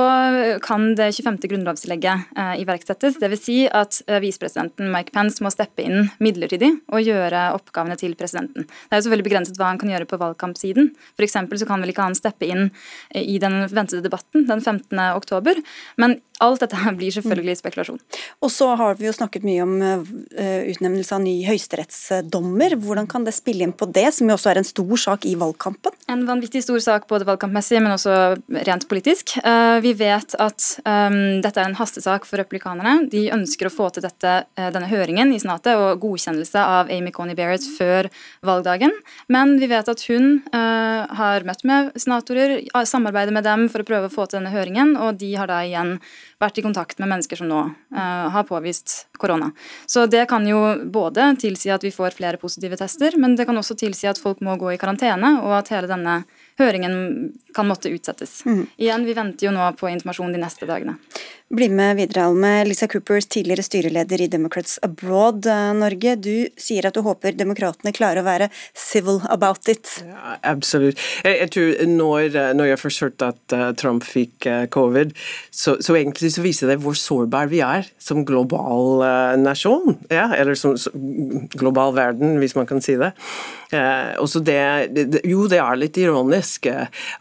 kan 0.63 0.87
det 0.97 1.09
25. 1.17 1.37
grunnlovstillegget 1.51 2.39
iverksettes. 2.63 3.19
Dvs. 3.21 3.43
Si 3.43 3.57
at 3.67 3.99
visepresidenten 4.23 4.89
Mike 4.93 5.13
Pence 5.15 5.43
må 5.45 5.51
steppe 5.53 5.85
inn 5.85 6.09
midlertidig 6.23 6.71
og 6.89 7.05
gjøre 7.05 7.49
oppgavene 7.57 7.99
til 7.99 8.15
presidenten. 8.19 8.65
Det 8.65 8.97
er 8.97 9.03
jo 9.03 9.09
så 9.09 9.13
veldig 9.13 9.27
begrenset 9.27 9.59
hva 9.59 9.73
han 9.73 9.81
kan 9.81 9.93
gjøre 9.93 10.09
på 10.09 10.21
valgkampsiden. 10.21 10.93
F.eks. 11.19 11.37
så 11.61 11.67
kan 11.69 11.83
vel 11.83 11.93
ikke 11.93 12.07
han 12.07 12.17
steppe 12.17 12.47
inn 12.49 12.69
i 13.13 13.37
den 13.41 13.61
ventede 13.67 14.05
debatten 14.05 14.47
den 14.49 14.63
15. 14.63 14.95
oktober, 15.19 15.59
men 15.99 16.19
alt 16.43 16.63
dette 16.63 16.93
blir 16.97 17.11
selvfølgelig 17.13 17.57
spekulasjon. 17.59 17.99
Og 18.43 18.51
så 18.53 18.69
har 18.79 18.97
vi 18.99 19.07
jo 19.09 19.15
snakket 19.15 19.45
mye 19.47 19.63
om 19.65 19.75
uh, 19.83 20.61
utnevnelse 20.71 21.15
av 21.15 21.23
ny 21.23 21.35
høyesterettsdommer. 21.47 22.77
Hvordan 22.79 23.09
kan 23.11 23.25
det 23.27 23.35
spille 23.35 23.65
inn 23.65 23.75
på 23.75 23.89
det, 23.91 24.07
som 24.15 24.29
jo 24.29 24.37
også 24.37 24.53
er 24.53 24.61
en 24.61 24.67
stor 24.67 24.93
sak 25.03 25.27
i 25.27 25.35
valgkampen? 25.39 25.95
En 26.11 26.25
vanvittig 26.27 26.63
stor 26.65 26.79
sak 26.83 27.09
både 27.11 27.27
valgkampmessig, 27.27 27.81
men 27.83 27.95
også 27.95 28.15
rent 28.69 28.87
politisk. 28.91 29.35
Uh, 29.43 29.79
vi 29.83 29.93
vet 29.99 30.35
at 30.39 30.69
um, 30.85 31.19
dette 31.43 31.59
er 31.59 31.69
en 31.69 31.77
hastesak 31.79 32.27
for 32.29 32.41
republikanerne. 32.41 33.09
De 33.11 33.27
ønsker 33.35 33.67
å 33.67 33.73
få 33.73 33.89
til 33.93 34.05
dette, 34.05 34.35
denne 34.55 34.89
høringen 34.89 35.33
i 35.35 35.41
Senatet 35.41 35.79
og 35.79 35.99
godkjennelse 36.03 36.63
av 36.63 36.91
Amy 36.93 37.11
Coney 37.15 37.37
Barrett 37.37 37.65
før 37.75 38.09
valgdagen, 38.45 38.93
men 39.31 39.57
vi 39.59 39.69
vet 39.71 39.89
at 39.91 40.03
hun 40.09 40.39
har 41.17 41.45
møtt 41.47 41.63
med 41.67 41.91
senatorer, 41.99 42.59
samarbeidet 42.85 43.33
med 43.33 43.45
dem 43.47 43.67
for 43.71 43.83
å 43.83 43.87
prøve 43.87 44.09
å 44.09 44.13
få 44.13 44.27
til 44.27 44.39
denne 44.39 44.53
høringen, 44.53 44.95
og 44.99 45.17
de 45.21 45.31
har 45.39 45.49
da 45.49 45.59
igjen 45.65 45.95
vært 46.41 46.59
i 46.61 46.63
kontakt 46.65 47.01
med 47.01 47.11
mennesker 47.11 47.41
som 47.41 47.49
nå 47.49 47.61
uh, 47.65 48.27
har 48.33 48.45
påvist 48.47 49.07
korona. 49.19 49.51
Så 49.89 50.05
det 50.11 50.25
kan 50.31 50.45
jo 50.47 50.59
både 50.91 51.31
tilsi 51.41 51.71
at 51.73 51.83
vi 51.83 51.91
får 51.93 52.17
flere 52.19 52.39
positive 52.41 52.77
tester, 52.79 53.17
men 53.19 53.35
det 53.39 53.47
kan 53.49 53.57
også 53.59 53.77
tilsi 53.79 54.09
at 54.09 54.21
folk 54.21 54.43
må 54.45 54.55
gå 54.59 54.73
i 54.73 54.79
karantene, 54.81 55.37
og 55.43 55.57
at 55.59 55.73
hele 55.73 55.89
denne 55.89 56.21
høringen 56.59 56.95
kan 57.55 57.67
måtte 57.67 57.91
utsettes. 57.91 58.41
Mm. 58.45 58.63
Igjen, 58.77 59.05
vi 59.07 59.17
venter 59.17 59.49
jo 59.49 59.55
nå 59.55 59.71
på 59.79 59.91
informasjon 59.91 60.35
de 60.35 60.41
neste 60.41 60.67
dagene. 60.69 60.97
Bli 61.49 61.65
med 61.69 61.95
videre, 61.97 62.27
Alme. 62.29 62.65
Lisa 62.65 62.87
Coopers, 62.87 63.25
tidligere 63.25 63.63
styreleder 63.65 64.21
i 64.21 64.27
Democrats 64.29 64.79
Abroad 64.85 65.47
eh, 65.49 65.71
Norge. 65.73 66.11
Du 66.21 66.45
sier 66.61 66.85
at 66.85 66.93
du 66.93 67.01
håper 67.01 67.33
demokratene 67.33 67.89
klarer 67.89 68.21
å 68.21 68.27
være 68.27 68.51
civil 68.77 69.17
about 69.33 69.65
it. 69.65 69.95
Ja, 70.05 70.35
absolutt. 70.45 71.01
Jeg, 71.25 71.39
jeg, 71.39 71.49
tror 71.55 71.71
når, 71.89 72.27
eh, 72.37 72.51
når 72.53 72.69
jeg 72.69 72.81
først 72.83 73.01
hørte 73.01 73.29
at 73.33 73.55
uh, 73.57 73.63
Trump 73.81 74.05
fikk 74.05 74.45
covid, 74.69 75.15
så, 75.49 75.79
så, 75.81 75.95
egentlig 75.97 76.29
så 76.35 76.43
viser 76.45 76.69
det 76.69 76.77
hvor 76.83 76.93
sårbare 76.93 77.49
vi 77.49 77.63
er 77.65 77.89
som 77.97 78.21
global 78.29 79.01
nasjon. 79.41 79.97
Ja, 80.13 80.27
eller 80.37 80.53
som, 80.53 80.77
som, 80.77 81.49
global 81.57 81.97
verden, 81.97 82.37
hvis 82.37 82.53
man 82.59 82.69
kan 82.69 82.77
si 82.77 82.93
det. 83.01 83.15
Det, 83.73 84.61
det, 84.93 85.23
jo, 85.29 85.47
det 85.49 85.59
er 85.61 85.81
litt 85.81 85.97
ironisk, 86.01 86.69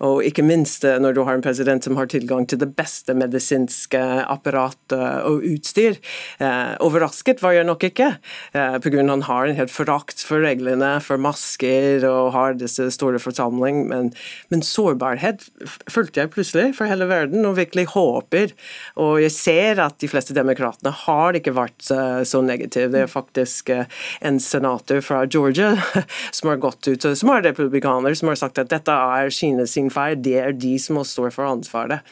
og 0.04 0.20
ikke 0.24 0.44
minst 0.44 0.84
når 0.84 1.16
du 1.16 1.24
har 1.24 1.36
en 1.36 1.44
president 1.44 1.84
som 1.84 1.96
har 2.00 2.08
tilgang 2.12 2.46
til 2.48 2.60
det 2.60 2.70
beste 2.76 3.16
medisinske 3.16 4.17
apparat 4.26 4.94
og 5.28 5.44
utstyr. 5.46 5.98
Eh, 6.42 6.74
overrasket 6.84 7.42
var 7.42 7.54
jeg 7.56 7.66
nok 7.68 7.84
ikke, 7.88 8.08
eh, 8.52 8.78
pga. 8.82 9.02
han 9.08 9.22
har 9.22 9.46
en 9.46 9.56
helt 9.56 9.72
forakt 9.72 10.22
for 10.24 10.42
reglene, 10.44 11.00
for 11.02 11.18
masker 11.18 12.04
og 12.08 12.32
har 12.32 12.54
disse 12.54 12.90
store 12.94 13.18
forsamling, 13.18 13.86
men, 13.88 14.12
men 14.50 14.62
sårbarhet 14.62 15.48
følte 15.90 16.22
jeg 16.22 16.32
plutselig 16.34 16.74
for 16.76 16.90
hele 16.90 17.08
verden, 17.08 17.46
og 17.46 17.56
virkelig 17.56 17.88
håper. 17.94 18.54
Og 18.96 19.20
jeg 19.22 19.34
ser 19.34 19.82
at 19.82 19.98
de 19.98 20.10
fleste 20.10 20.36
demokratene 20.36 20.92
har 21.04 21.38
ikke 21.38 21.56
vært 21.56 21.90
eh, 21.94 22.22
så 22.28 22.42
negative. 22.42 22.92
Det 22.92 23.04
er 23.04 23.12
faktisk 23.12 23.70
en 23.70 24.40
senator 24.40 25.00
fra 25.04 25.24
Georgia 25.26 25.74
som 26.36 26.52
har 26.52 26.62
gått 26.62 26.88
ut, 26.88 27.08
som 27.18 27.32
er 27.34 27.44
republikaner, 27.50 28.14
som 28.14 28.30
har 28.32 28.40
sagt 28.40 28.58
at 28.58 28.70
dette 28.72 28.92
er 28.92 29.32
Kina 29.34 29.66
sin 29.66 29.90
feil, 29.92 30.18
det 30.22 30.38
er 30.40 30.56
de 30.56 30.74
som 30.80 30.98
må 30.98 31.06
stå 31.06 31.28
for 31.34 31.48
ansvaret. 31.48 32.04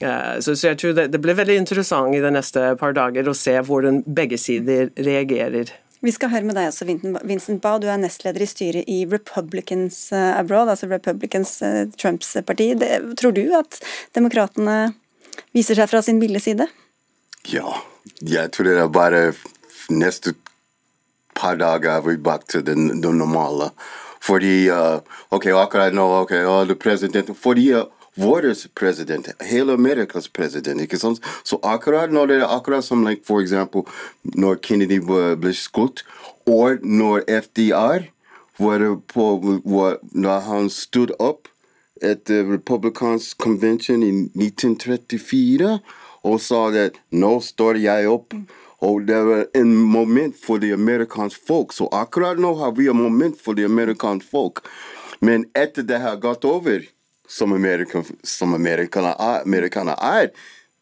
Så, 0.00 0.54
så 0.56 0.70
jeg 0.70 0.78
tror 0.80 0.94
det, 0.96 1.02
det 1.12 1.18
blir 1.20 1.36
veldig 1.36 1.58
interessant 1.60 2.14
i 2.16 2.22
de 2.24 2.30
neste 2.32 2.70
par 2.80 2.94
dager 2.96 3.26
å 3.28 3.34
se 3.36 3.52
hvordan 3.66 3.98
begge 4.08 4.38
sider 4.40 4.88
reagerer. 4.96 5.74
Vi 6.00 6.12
skal 6.16 6.30
høre 6.32 6.48
med 6.48 6.56
deg 6.56 6.70
også, 6.70 6.86
Vincent 7.28 7.60
Baugh. 7.60 7.82
Du 7.82 7.90
er 7.92 7.98
nestleder 8.00 8.40
i 8.40 8.48
styret 8.48 8.88
i 8.88 9.02
Republicans 9.08 10.06
eh, 10.16 10.30
Abroad, 10.38 10.70
altså 10.72 10.88
Republicans 10.88 11.58
eh, 11.66 11.82
Trumps 12.00 12.32
parti. 12.48 12.70
Det, 12.80 12.88
tror 13.20 13.34
du 13.36 13.42
at 13.58 13.76
demokratene 14.16 14.94
viser 15.52 15.76
seg 15.76 15.90
fra 15.92 16.00
sin 16.04 16.22
ville 16.22 16.40
side? 16.40 16.64
Ja, 17.52 17.76
jeg 18.24 18.48
tror 18.54 18.70
det 18.70 18.78
er 18.80 18.88
bare 18.92 19.22
neste 19.92 20.32
par 21.36 21.60
dager 21.60 21.98
er 21.98 22.06
vi 22.06 22.16
tilbake 22.16 22.48
til 22.48 22.64
det, 22.64 22.78
det 23.04 23.14
normale. 23.20 23.68
Fordi 24.24 24.70
uh, 24.72 25.00
ok, 25.32 25.46
akkurat 25.56 25.94
nå 25.96 26.04
ok, 26.22 26.34
alle 26.44 26.74
presidenten 26.76 27.34
Fordi 27.34 27.70
uh, 27.72 27.86
vår 28.14 28.54
president, 28.74 29.28
hele 29.40 29.72
Amerikas 29.72 30.28
president. 30.28 30.80
ikke 30.80 30.98
sant? 30.98 31.20
Så 31.44 31.58
akkurat 31.62 32.12
når 32.12 32.26
det 32.26 32.36
er 32.40 32.56
akkurat 32.56 32.84
som 32.84 33.06
like, 33.06 33.22
for 33.26 33.40
eksempel 33.40 33.86
når 34.22 34.60
Kennedy 34.62 34.98
ble 35.00 35.54
skutt, 35.54 36.04
og 36.46 36.82
når 36.82 37.24
FDR 37.28 38.10
var 38.58 39.00
på, 39.08 39.60
var, 39.64 39.98
Når 40.12 40.40
han 40.40 40.70
stod 40.70 41.10
opp 41.18 41.48
etter 42.02 42.44
Republicans 42.44 43.34
convention 43.34 44.02
i 44.02 44.10
1934 44.10 45.80
og 46.22 46.40
sa 46.40 46.68
at 46.68 46.96
'nå 47.12 47.40
står 47.40 47.80
jeg 47.80 48.08
opp'. 48.08 48.36
Og 48.80 49.06
det 49.06 49.24
var 49.24 49.46
en 49.54 49.76
moment 49.76 50.36
for 50.46 50.58
det 50.58 50.72
amerikanske 50.72 51.40
folk. 51.46 51.72
Så 51.72 51.88
akkurat 51.92 52.38
nå 52.38 52.54
har 52.54 52.72
vi 52.72 52.88
en 52.88 52.96
moment 52.96 53.36
for 53.40 53.52
det 53.54 53.64
amerikanske 53.64 54.30
folk. 54.30 54.64
Men 55.20 55.44
etter 55.54 55.82
det 55.82 56.00
har 56.00 56.16
gått 56.16 56.44
over 56.44 56.80
som, 57.30 57.52
Amerika, 57.54 58.02
som 58.26 58.54
amerikaner, 58.54 59.14
er, 59.14 59.44
amerikaner 59.46 60.00
er, 60.02 60.32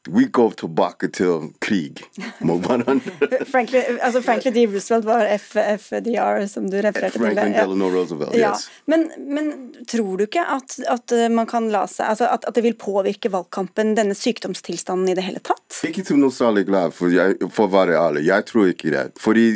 we 0.09 0.25
go 0.33 0.49
tilbake 0.57 1.11
til 1.13 1.51
krig 1.61 2.01
mot 2.41 2.63
hverandre. 2.65 3.13
Franklin, 3.53 3.99
altså 4.01 4.23
Franklin 4.25 4.55
D. 4.55 4.65
Roosevelt 4.73 5.05
var 5.05 5.27
FDR, 5.37 6.47
som 6.49 6.69
du 6.71 6.79
refererte 6.81 7.21
Franklin 7.21 7.53
til. 7.53 7.59
Delano 7.59 7.91
Roosevelt, 7.93 8.37
ja. 8.39 8.55
yes. 8.55 8.69
Men, 8.89 9.09
men, 9.19 9.51
tror 9.91 10.17
du 10.17 10.25
ikke 10.25 10.45
at, 10.57 10.79
at, 10.89 11.13
eh, 11.13 11.29
man 11.33 11.51
kan 11.51 11.69
la 11.73 11.85
seg, 11.91 12.07
altså 12.15 12.31
at, 12.31 12.47
at, 12.49 12.57
det 12.57 12.65
vil 12.65 12.79
påvirke 12.81 13.33
valgkampen, 13.33 13.93
denne 13.99 14.17
sykdomstilstanden 14.17 15.13
i 15.13 15.19
det 15.19 15.27
hele 15.29 15.45
tatt? 15.45 15.67
Ikke 15.89 16.07
til 16.07 16.21
noe 16.23 16.35
særlig 16.35 16.65
glad, 16.71 16.97
for, 16.97 17.13
jeg, 17.13 17.37
for 17.53 17.69
å 17.69 17.75
være 17.77 17.99
ærlig. 18.01 18.25
Jeg 18.31 18.49
tror 18.49 18.73
ikke 18.73 18.95
det. 18.95 19.07
Fordi 19.21 19.51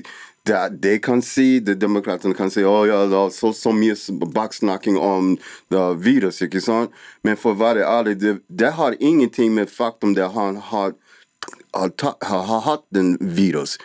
de 0.71 0.99
kan 0.99 1.23
si, 1.23 1.61
de 1.61 1.75
demokratene 1.75 2.35
kan 2.35 2.51
si 2.51 2.65
oh, 2.65 2.83
ja, 2.89 3.05
det 3.07 3.19
er 3.19 3.31
så, 3.31 3.53
så 3.55 3.73
mye 3.73 3.95
baksnakking 4.35 4.99
om 4.99 5.37
virus, 6.03 6.43
ikke 6.43 6.61
sant? 6.61 6.91
Men 7.23 7.39
for 7.39 7.55
å 7.55 7.61
være 7.61 7.87
ærlig, 7.87 8.17
det, 8.19 8.35
det 8.49 8.73
har 8.79 8.99
ingenting 8.99 9.55
med 9.55 9.71
faktum 9.71 10.17
det 10.19 10.33
han 10.35 10.59
har, 10.59 10.97
har, 11.77 11.95
har, 12.03 12.43
har 12.51 12.67
hatt 12.67 12.87
den 12.91 13.15
virus. 13.21 13.79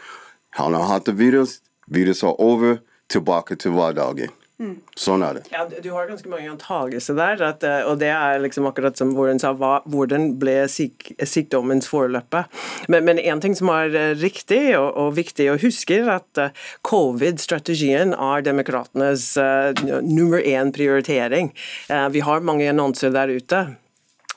Han 0.57 0.73
har 0.73 0.89
hatt 0.89 1.05
det 1.05 1.17
virus, 1.21 1.59
viruset 1.93 2.31
er 2.31 2.41
over, 2.41 2.81
tilbake 3.07 3.55
til 3.55 3.77
hverdagen. 3.77 4.33
Mm. 4.57 4.79
Sånn 4.97 5.21
er 5.21 5.37
det. 5.37 5.43
Ja, 5.53 5.67
du 5.69 5.91
har 5.93 6.07
ganske 6.09 6.29
mange 6.31 6.49
antagelser 6.49 7.13
der, 7.17 7.41
at, 7.45 7.61
eh, 7.67 7.83
og 7.85 7.99
det 8.01 8.09
er 8.09 8.39
liksom 8.41 8.65
akkurat 8.65 8.97
som 8.97 9.11
hvordan 9.13 9.37
sa 9.41 9.51
hva, 9.53 9.83
hvordan 9.85 10.31
ble 10.41 10.55
syk, 10.71 11.11
sykdommens 11.21 11.85
forløpe. 11.91 12.41
Men, 12.89 13.21
én 13.21 13.41
ting 13.43 13.53
som 13.57 13.69
er 13.69 13.93
eh, 13.93 14.15
riktig 14.17 14.61
og, 14.79 14.89
og 14.97 15.13
viktig 15.19 15.51
å 15.53 15.59
huske, 15.61 16.01
er 16.01 16.09
at 16.17 16.41
eh, 16.41 16.65
covid-strategien 16.87 18.15
er 18.17 18.45
demokratenes 18.45 19.29
uh, 19.37 19.77
nummer 20.01 20.41
én 20.41 20.73
prioritering. 20.73 21.53
Uh, 21.91 22.07
vi 22.13 22.25
har 22.25 22.45
mange 22.45 22.65
annonser 22.69 23.13
der 23.13 23.37
ute 23.37 23.61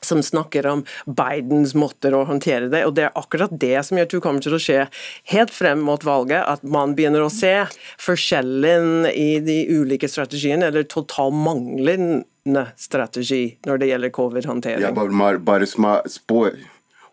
som 0.05 0.23
snakker 0.23 0.67
om 0.67 0.85
Bidens 1.07 1.75
måter 1.75 2.15
å 2.17 2.25
håndtere 2.29 2.71
det. 2.73 2.85
og 2.87 2.95
Det 2.97 3.07
er 3.09 3.19
akkurat 3.19 3.53
det 3.53 3.77
som 3.87 4.01
jeg 4.01 4.11
tror 4.11 4.25
kommer 4.25 4.45
til 4.45 4.57
å 4.57 4.63
skje 4.63 4.87
helt 5.33 5.53
frem 5.55 5.85
mot 5.85 6.05
valget. 6.05 6.45
At 6.47 6.65
man 6.65 6.97
begynner 6.97 7.27
å 7.27 7.33
se 7.33 7.53
forskjellen 8.01 9.07
i 9.13 9.41
de 9.45 9.61
ulike 9.69 10.09
strategiene, 10.09 10.71
eller 10.71 10.89
total 10.89 11.35
manglende 11.37 12.67
strategi 12.81 13.57
når 13.69 13.83
det 13.83 13.91
gjelder 13.93 14.15
covid-håndtering. 14.17 14.85
Ja, 14.89 14.93
bare, 14.97 15.39
bare 15.39 15.69
spår. 15.69 16.61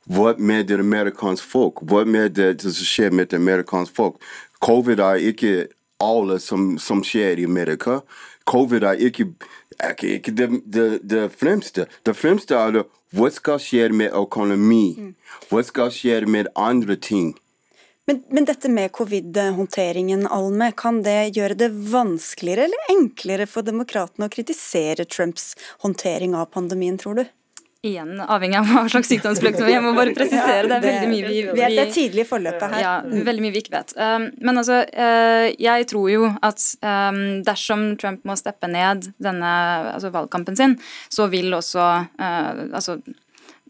Hva 0.07 0.37
med 0.39 0.69
det 0.69 0.79
amerikanske 0.79 1.47
folk? 1.51 1.83
Hva 1.83 2.05
med 2.07 2.37
det 2.39 2.61
som 2.63 2.71
skjer 2.87 3.11
med 3.11 3.33
det 3.33 3.41
amerikanske 3.41 3.95
folk? 3.95 4.21
Covid 4.63 5.03
er 5.03 5.25
ikke 5.33 5.67
alle 6.03 6.39
som, 6.39 6.77
som 6.79 7.03
skjer 7.05 7.41
i 7.41 7.45
Amerika. 7.45 7.99
Covid 8.47 8.85
er 8.87 9.01
ikke, 9.09 9.27
det, 9.77 10.47
det, 10.65 10.99
det, 11.03 11.29
fremste. 11.29 11.87
Det 12.03 12.13
fremste 12.17 12.57
er 12.57 12.83
hva 13.15 13.29
skal 13.31 13.59
skje 13.61 13.89
med 13.93 14.15
økonomi? 14.15 15.13
Hva 15.49 15.63
skal 15.63 15.91
skje 15.93 16.23
med 16.27 16.49
andre 16.55 16.97
ting? 16.99 17.35
Men, 18.07 18.21
men, 18.31 18.45
dette 18.47 18.69
med 18.71 18.91
covid-håndteringen, 18.95 20.27
Alme, 20.31 20.69
kan 20.71 21.01
det 21.03 21.35
gjøre 21.35 21.57
det 21.59 21.67
vanskeligere 21.91 22.69
eller 22.69 22.91
enklere 22.93 23.47
for 23.51 23.67
demokratene 23.67 24.29
å 24.29 24.31
kritisere 24.31 25.03
Trumps 25.03 25.49
håndtering 25.83 26.35
av 26.35 26.47
pandemien, 26.53 26.95
tror 27.01 27.19
du? 27.19 27.25
Igjen 27.87 28.21
avhengig 28.23 28.59
av 28.59 28.71
hva 28.71 28.83
slags 28.91 29.11
sykdomsflukt. 29.11 29.61
Jeg 29.71 29.83
må 29.83 29.93
bare 29.97 30.15
presisere. 30.15 30.67
Det 30.67 30.77
er 30.77 30.85
veldig 30.85 31.11
mye 31.11 31.27
vi, 31.27 31.43
vi 31.47 31.61
Det 31.61 31.83
er 31.83 31.93
tidlig 31.93 32.25
i 32.25 32.27
forløpet 32.27 32.73
her. 32.75 32.81
Ja, 32.83 32.95
veldig 33.29 33.45
mye 33.45 33.55
vi 33.55 33.61
ikke 33.63 33.75
vet. 33.77 33.93
Um, 33.95 34.29
men 34.43 34.61
altså, 34.63 34.81
uh, 34.87 35.45
jeg 35.61 35.87
tror 35.91 36.09
jo 36.11 36.31
at 36.45 36.65
um, 36.81 37.21
dersom 37.47 37.87
Trump 38.01 38.27
må 38.27 38.35
steppe 38.39 38.69
ned 38.71 39.11
denne 39.23 39.53
altså 39.93 40.11
valgkampen 40.13 40.59
sin, 40.59 40.75
så 41.13 41.29
vil 41.31 41.53
også 41.55 41.85
uh, 42.19 42.65
altså 42.67 42.99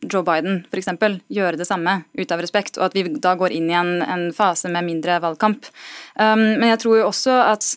Joe 0.05 0.23
Biden 0.25 0.61
for 0.69 0.79
eksempel, 0.79 1.19
gjøre 1.33 1.57
det 1.59 1.67
samme 1.69 2.01
ut 2.17 2.31
av 2.33 2.41
respekt, 2.43 2.77
og 2.77 2.89
at 2.89 2.97
vi 2.97 3.07
da 3.21 3.33
går 3.37 3.55
inn 3.55 3.69
i 3.71 3.77
en, 3.77 3.97
en 4.05 4.29
fase 4.35 4.69
med 4.71 4.85
mindre 4.85 5.17
valgkamp. 5.23 5.69
Um, 6.19 6.59
men 6.59 6.71
jeg 6.73 6.81
tror 6.85 6.99
jo 6.99 7.09
også 7.09 7.37
at 7.47 7.75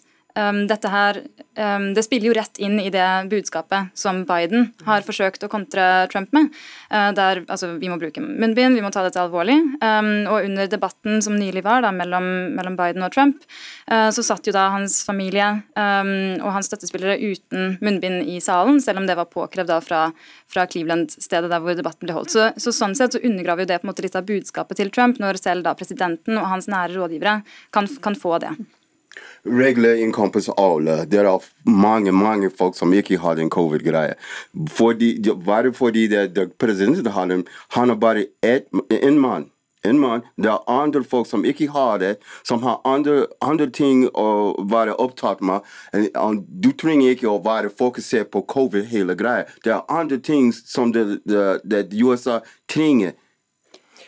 dette 0.69 0.91
her, 0.91 1.19
um, 1.59 1.93
Det 1.95 2.05
spiller 2.05 2.31
jo 2.31 2.35
rett 2.37 2.59
inn 2.63 2.79
i 2.81 2.91
det 2.93 3.07
budskapet 3.31 3.91
som 3.99 4.23
Biden 4.29 4.71
har 4.87 5.05
forsøkt 5.07 5.45
å 5.45 5.51
kontre 5.51 6.07
Trump 6.13 6.33
med. 6.37 6.51
Uh, 6.93 7.11
der 7.17 7.43
altså, 7.49 7.75
Vi 7.81 7.91
må 7.91 7.99
bruke 8.01 8.23
munnbind, 8.23 8.79
vi 8.79 8.85
må 8.85 8.91
ta 8.95 9.03
dette 9.03 9.21
alvorlig. 9.21 9.59
Um, 9.83 10.27
og 10.31 10.47
under 10.47 10.71
debatten 10.71 11.21
som 11.25 11.37
nylig 11.39 11.65
var 11.67 11.85
da, 11.85 11.93
mellom, 11.93 12.55
mellom 12.57 12.79
Biden 12.79 13.05
og 13.07 13.13
Trump, 13.15 13.45
uh, 13.91 14.09
så 14.15 14.25
satt 14.25 14.47
jo 14.47 14.55
da 14.57 14.69
hans 14.75 15.01
familie 15.07 15.49
og 15.81 16.51
hans 16.55 16.69
støttespillere 16.69 17.17
uten 17.19 17.77
munnbind 17.83 18.29
i 18.29 18.39
salen, 18.43 18.81
selv 18.83 19.01
om 19.01 19.07
det 19.09 19.17
var 19.19 19.31
påkrevd 19.31 19.71
da 19.71 19.79
fra, 19.85 20.01
fra 20.51 20.67
Cleveland-stedet 20.71 21.51
der 21.51 21.63
hvor 21.63 21.77
debatten 21.77 22.07
ble 22.07 22.17
holdt. 22.17 22.35
Så, 22.35 22.51
så, 22.61 22.75
Sånn 22.81 22.95
sett 22.97 23.17
så 23.17 23.23
undergraver 23.25 23.67
jo 23.67 23.71
det 23.73 23.81
på 23.81 23.89
en 23.89 23.91
måte 23.91 24.05
litt 24.05 24.17
av 24.17 24.29
budskapet 24.29 24.81
til 24.81 24.93
Trump, 24.95 25.21
når 25.21 25.41
selv 25.41 25.67
da 25.67 25.75
presidenten 25.77 26.39
og 26.41 26.49
hans 26.53 26.69
nære 26.71 26.97
rådgivere 26.97 27.41
kan, 27.75 27.91
kan 28.05 28.17
få 28.19 28.39
det 28.43 28.55
regler 29.45 30.03
encompasser 30.05 30.55
alle. 30.61 31.05
Det 31.11 31.21
er 31.21 31.49
mange 31.65 32.13
mange 32.13 32.51
folk 32.51 32.77
som 32.77 32.93
ikke 32.95 33.19
har 33.19 33.39
den 33.39 33.51
covid-greia. 33.51 34.15
Bare 35.47 35.73
fordi 35.73 36.07
det, 36.09 36.35
det 36.35 36.51
presidenten 36.59 37.07
har 37.07 37.27
den, 37.27 37.47
han 37.77 37.89
har 37.89 37.97
bare 37.97 38.27
én 38.43 39.19
mann. 39.19 39.51
En 39.83 39.99
mann. 39.99 40.21
Det 40.37 40.49
er 40.49 40.69
andre 40.69 41.01
folk 41.05 41.27
som 41.27 41.45
ikke 41.45 41.71
har 41.73 41.99
det, 41.99 42.17
som 42.45 42.61
har 42.63 42.83
andre, 42.85 43.27
andre 43.41 43.71
ting 43.73 44.03
å 44.13 44.53
være 44.69 44.93
opptatt 45.01 45.41
med. 45.41 45.65
Du 46.61 46.69
trenger 46.77 47.15
ikke 47.15 47.31
å 47.31 47.41
være 47.41 47.73
fokusert 47.73 48.29
på 48.35 48.45
covid 48.45 48.85
hele 48.93 49.17
greia. 49.17 49.47
Det 49.65 49.73
er 49.73 49.87
andre 49.89 50.21
ting 50.21 50.53
som 50.53 50.93
det, 50.93 51.23
det, 51.25 51.63
det 51.65 51.87
USA 51.97 52.43
trenger. 52.69 53.17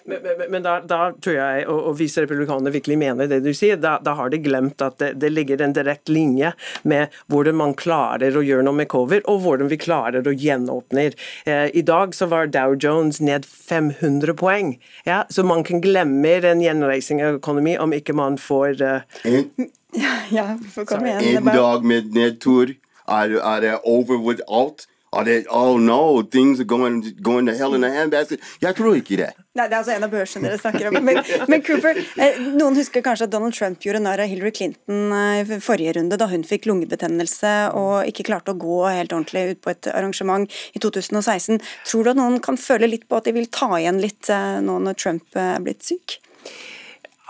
Men, 0.05 0.23
men, 0.23 0.51
men 0.51 0.65
da, 0.65 0.81
da, 0.81 1.01
tror 1.23 1.37
jeg, 1.37 1.67
og, 1.71 1.79
og 1.91 1.97
hvis 1.99 2.17
republikanerne 2.19 2.73
virkelig 2.75 2.99
mener 2.99 3.29
det 3.31 3.41
du 3.45 3.53
sier, 3.55 3.79
da, 3.81 3.97
da 4.03 4.17
har 4.19 4.33
de 4.33 4.41
glemt 4.43 4.83
at 4.83 4.99
det, 5.03 5.13
det, 5.23 5.31
ligger 5.33 5.63
en 5.63 5.75
direkte 5.77 6.15
linje 6.15 6.53
med 6.89 7.15
hvordan 7.33 7.59
man 7.61 7.75
klarer 7.79 8.37
å 8.37 8.45
gjøre 8.45 8.67
noe 8.67 8.81
med 8.83 8.91
covid, 8.93 9.27
og 9.31 9.43
hvordan 9.45 9.71
vi 9.73 9.79
klarer 9.83 10.27
å 10.27 10.35
gjenåpne. 10.35 11.09
Eh, 11.47 11.69
I 11.71 11.85
dag 11.87 12.17
så 12.17 12.29
var 12.33 12.51
Dow 12.53 12.75
Jones 12.75 13.21
ned 13.23 13.47
500 13.47 14.35
poeng, 14.39 14.75
ja, 15.09 15.23
så 15.31 15.47
man 15.47 15.65
kan 15.67 15.83
glemme 15.85 16.39
en 16.43 16.63
gjenreising 16.65 17.23
av 17.23 17.39
økonomi 17.41 17.77
om 17.81 17.95
ikke 17.95 18.15
man 18.17 18.39
får 18.41 18.83
eh... 18.83 19.21
en, 19.29 19.71
ja, 20.05 20.17
ja, 20.33 20.47
en 20.57 21.51
dag 21.53 21.85
med 21.87 22.15
nedtur, 22.17 22.75
er, 23.09 23.37
er 23.39 23.61
det 23.61 23.79
over 23.85 24.19
with 24.19 24.43
Are 25.15 25.25
they, 25.25 25.45
oh 25.51 25.77
no, 25.77 26.23
things 26.23 26.59
are 26.59 26.65
going, 26.65 27.03
going 27.21 27.45
to 27.45 27.55
hell 27.55 27.75
in 27.75 27.85
a 27.85 27.91
handbasket. 27.93 28.41
Jeg 28.63 28.77
tror 28.79 28.97
ikke 28.97 29.19
det. 29.21 29.27
Nei, 29.53 29.67
Det 29.69 29.75
er 29.75 29.83
altså 29.83 29.93
en 29.93 30.07
av 30.07 30.13
børsene 30.15 30.49
dere 30.49 30.61
snakker 30.61 30.89
om. 30.89 30.97
Men, 31.05 31.21
men 31.53 31.65
Cooper, 31.67 32.01
eh, 32.17 32.39
noen 32.57 32.79
husker 32.81 33.05
kanskje 33.05 33.27
at 33.29 33.35
Donald 33.35 33.53
Trump 33.53 33.85
gjorde 33.85 34.01
narr 34.01 34.23
av 34.25 34.33
Hillary 34.33 34.55
Clinton 34.57 35.13
eh, 35.13 35.43
i 35.45 35.61
forrige 35.61 35.99
runde, 35.99 36.17
da 36.17 36.31
hun 36.33 36.47
fikk 36.49 36.65
lungebetennelse 36.71 37.53
og 37.77 38.09
ikke 38.09 38.25
klarte 38.31 38.55
å 38.55 38.61
gå 38.65 38.79
helt 38.89 39.13
ordentlig 39.13 39.45
ut 39.51 39.61
på 39.61 39.75
et 39.75 39.93
arrangement 39.93 40.49
i 40.73 40.81
2016. 40.81 41.61
Tror 41.85 42.09
du 42.09 42.15
at 42.15 42.23
noen 42.23 42.41
kan 42.41 42.57
føle 42.57 42.89
litt 42.89 43.05
på 43.05 43.21
at 43.21 43.29
de 43.29 43.37
vil 43.37 43.53
ta 43.53 43.69
igjen 43.83 44.01
litt 44.01 44.33
eh, 44.33 44.63
nå 44.65 44.81
når 44.87 44.97
Trump 44.97 45.37
er 45.37 45.61
blitt 45.61 45.85
syk? 45.85 46.23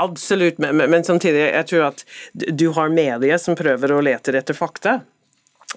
Absolutt, 0.03 0.63
men, 0.63 0.79
men, 0.79 1.03
samtidig 1.03 1.49
jeg 1.51 1.67
tror 1.73 1.89
at 1.91 2.07
du 2.33 2.69
har 2.79 2.95
medier 2.95 3.43
som 3.43 3.59
prøver 3.59 3.91
å 3.91 4.05
lete 4.07 4.39
etter 4.39 4.57
fakta 4.57 5.01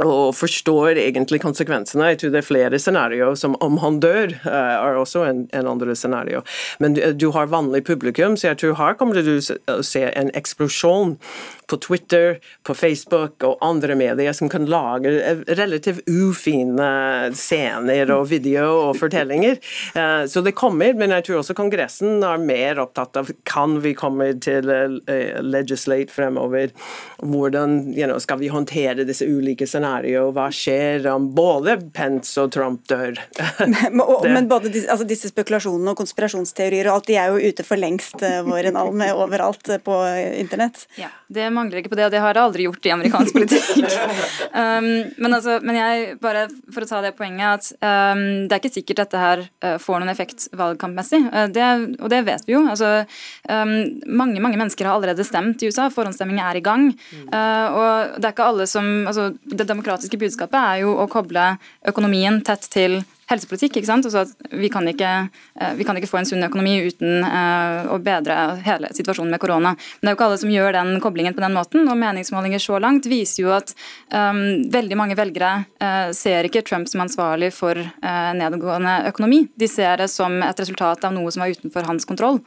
og 0.04 0.36
forstår 0.36 1.00
egentlig 1.00 1.40
konsekvensene. 1.44 2.12
Jeg 2.12 2.20
tror 2.20 2.34
det 2.34 2.42
er 2.42 2.48
flere 2.50 2.80
scenarioer 2.82 3.38
som 3.40 3.56
om 3.64 3.78
han 3.80 4.02
dør, 4.04 4.34
uh, 4.44 4.52
er 4.52 5.00
også 5.00 5.24
en, 5.30 5.46
en 5.56 5.70
andre 5.72 5.96
scenario. 5.96 6.42
Men 6.84 6.98
du, 6.98 7.02
du, 7.14 7.30
har 7.36 7.52
vanlig 7.52 7.86
publikum, 7.88 8.36
så 8.38 8.52
jeg 8.52 8.60
tror 8.62 8.76
her 8.80 8.98
kommer 9.00 9.22
du 9.24 9.38
å 9.40 9.80
se 9.84 10.04
en 10.12 10.32
eksplosjon 10.36 11.16
på 11.66 11.80
Twitter, 11.82 12.38
på 12.68 12.76
Facebook 12.78 13.42
og 13.48 13.64
andre 13.66 13.96
medier 13.98 14.36
som 14.38 14.52
kan 14.52 14.68
lage 14.70 15.10
relativt 15.58 16.04
ufine 16.06 17.32
scener 17.34 18.12
og 18.14 18.28
video 18.30 18.68
og 18.90 19.00
fortellinger. 19.00 19.58
Uh, 19.96 20.28
så 20.28 20.44
det 20.44 20.58
kommer, 20.60 20.92
men 21.00 21.16
jeg 21.16 21.30
tror 21.30 21.40
også 21.40 21.56
Kongressen 21.56 22.20
er 22.20 22.44
mer 22.44 22.84
opptatt 22.84 23.16
av 23.22 23.32
kan 23.48 23.80
vi 23.84 23.96
komme 23.98 24.34
til 24.44 24.68
legislate 25.40 26.12
fremover. 26.12 26.74
Hvordan 27.24 27.96
you 27.96 28.06
know, 28.06 28.20
skal 28.20 28.42
vi 28.44 28.52
håndtere 28.52 29.08
disse 29.08 29.26
ulike 29.26 29.64
scenarioene 29.66 29.85
scenario. 29.86 30.32
Hva 30.34 30.50
skjer 30.54 31.06
om 31.12 31.28
både 31.36 31.78
Pence 31.94 32.42
og 32.42 32.52
Trump 32.54 32.86
dør? 32.90 33.18
men, 33.60 34.02
og, 34.02 34.26
men 34.28 34.48
både 34.50 34.72
disse, 34.74 34.90
altså 34.92 35.06
disse, 35.08 35.30
spekulasjonene 35.30 35.94
og 35.94 36.00
konspirasjonsteorier 36.00 36.90
og 36.90 37.00
alt, 37.00 37.10
de 37.10 37.18
er 37.20 37.34
jo 37.34 37.52
ute 37.52 37.66
for 37.66 37.80
lengst, 37.80 38.18
Våren 38.46 38.78
vår 38.78 38.96
med 38.96 39.14
overalt 39.14 39.70
uh, 39.70 39.78
på 39.82 39.98
internett. 40.40 40.86
Ja, 41.00 41.12
Det 41.28 41.50
mangler 41.54 41.82
ikke 41.82 41.94
på 41.94 42.00
det, 42.00 42.08
og 42.08 42.14
det 42.14 42.22
har 42.24 42.36
det 42.36 42.44
aldri 42.44 42.66
gjort 42.68 42.86
i 42.86 42.94
amerikansk 42.96 43.36
politikk. 43.38 43.86
um, 44.56 44.90
men, 45.22 45.30
altså, 45.32 45.60
men 45.62 45.80
jeg, 45.80 46.18
bare 46.24 46.48
for 46.74 46.86
å 46.86 46.90
ta 46.90 47.02
det 47.06 47.16
poenget, 47.20 47.46
at 47.46 47.86
um, 48.16 48.26
det 48.46 48.56
er 48.56 48.64
ikke 48.64 48.74
sikkert 48.80 49.04
dette 49.04 49.22
her 49.22 49.46
uh, 49.46 49.78
får 49.82 50.02
noen 50.02 50.14
effekt 50.14 50.48
valgkampmessig. 50.56 51.22
Det, 51.54 51.66
og 52.00 52.10
det 52.12 52.22
vet 52.28 52.46
vi 52.48 52.56
jo. 52.56 52.64
Altså, 52.72 52.92
um, 53.50 53.76
mange, 54.08 54.42
mange 54.44 54.60
mennesker 54.60 54.88
har 54.88 54.98
allerede 54.98 55.26
stemt 55.28 55.62
i 55.62 55.70
USA, 55.70 55.90
forhåndsstemming 55.94 56.42
er 56.42 56.60
i 56.60 56.64
gang. 56.66 56.88
og 57.26 58.16
det 58.16 58.28
er 58.28 58.34
ikke 58.34 58.48
alle 58.48 58.66
som 58.70 58.86
altså, 59.10 59.30
det 59.46 59.68
demokratiske 59.76 60.20
budskapet 60.22 60.58
er 60.62 60.86
jo 60.86 60.96
å 60.98 61.10
koble 61.12 61.54
økonomien 61.92 62.42
tett 62.46 62.66
til 62.74 63.04
helsepolitikk. 63.30 63.80
ikke 63.80 63.90
sant? 63.90 64.06
Altså 64.06 64.26
vi, 64.52 64.70
kan 64.70 64.86
ikke, 64.88 65.12
eh, 65.60 65.74
vi 65.80 65.86
kan 65.88 65.98
ikke 65.98 66.10
få 66.10 66.20
en 66.22 66.30
sunn 66.30 66.46
økonomi 66.46 66.76
uten 66.86 67.26
uh, 67.26 67.90
å 67.94 67.98
bedre 68.04 68.60
hele 68.66 68.92
situasjonen 68.94 69.34
med 69.34 69.42
korona. 69.42 69.74
Men 69.74 70.02
det 70.02 70.12
er 70.12 70.14
jo 70.14 70.20
ikke 70.20 70.28
alle 70.30 70.42
som 70.44 70.54
gjør 70.54 70.78
den 70.78 70.94
koblingen 71.04 71.38
på 71.38 71.44
den 71.44 71.58
måten. 71.58 71.90
og 71.90 71.98
Meningsmålinger 72.02 72.62
så 72.62 72.80
langt 72.82 73.10
viser 73.10 73.46
jo 73.46 73.54
at 73.56 73.74
um, 74.14 74.70
veldig 74.74 75.00
mange 75.00 75.18
velgere 75.18 75.66
uh, 75.82 76.14
ser 76.16 76.46
ikke 76.48 76.66
Trump 76.68 76.90
som 76.92 77.06
ansvarlig 77.06 77.52
for 77.56 77.80
uh, 77.82 78.32
nedgående 78.38 79.02
økonomi. 79.10 79.46
De 79.58 79.70
ser 79.72 80.04
det 80.04 80.12
som 80.14 80.38
et 80.46 80.62
resultat 80.62 81.08
av 81.08 81.16
noe 81.16 81.34
som 81.34 81.46
er 81.46 81.58
utenfor 81.58 81.90
hans 81.90 82.06
kontroll. 82.06 82.44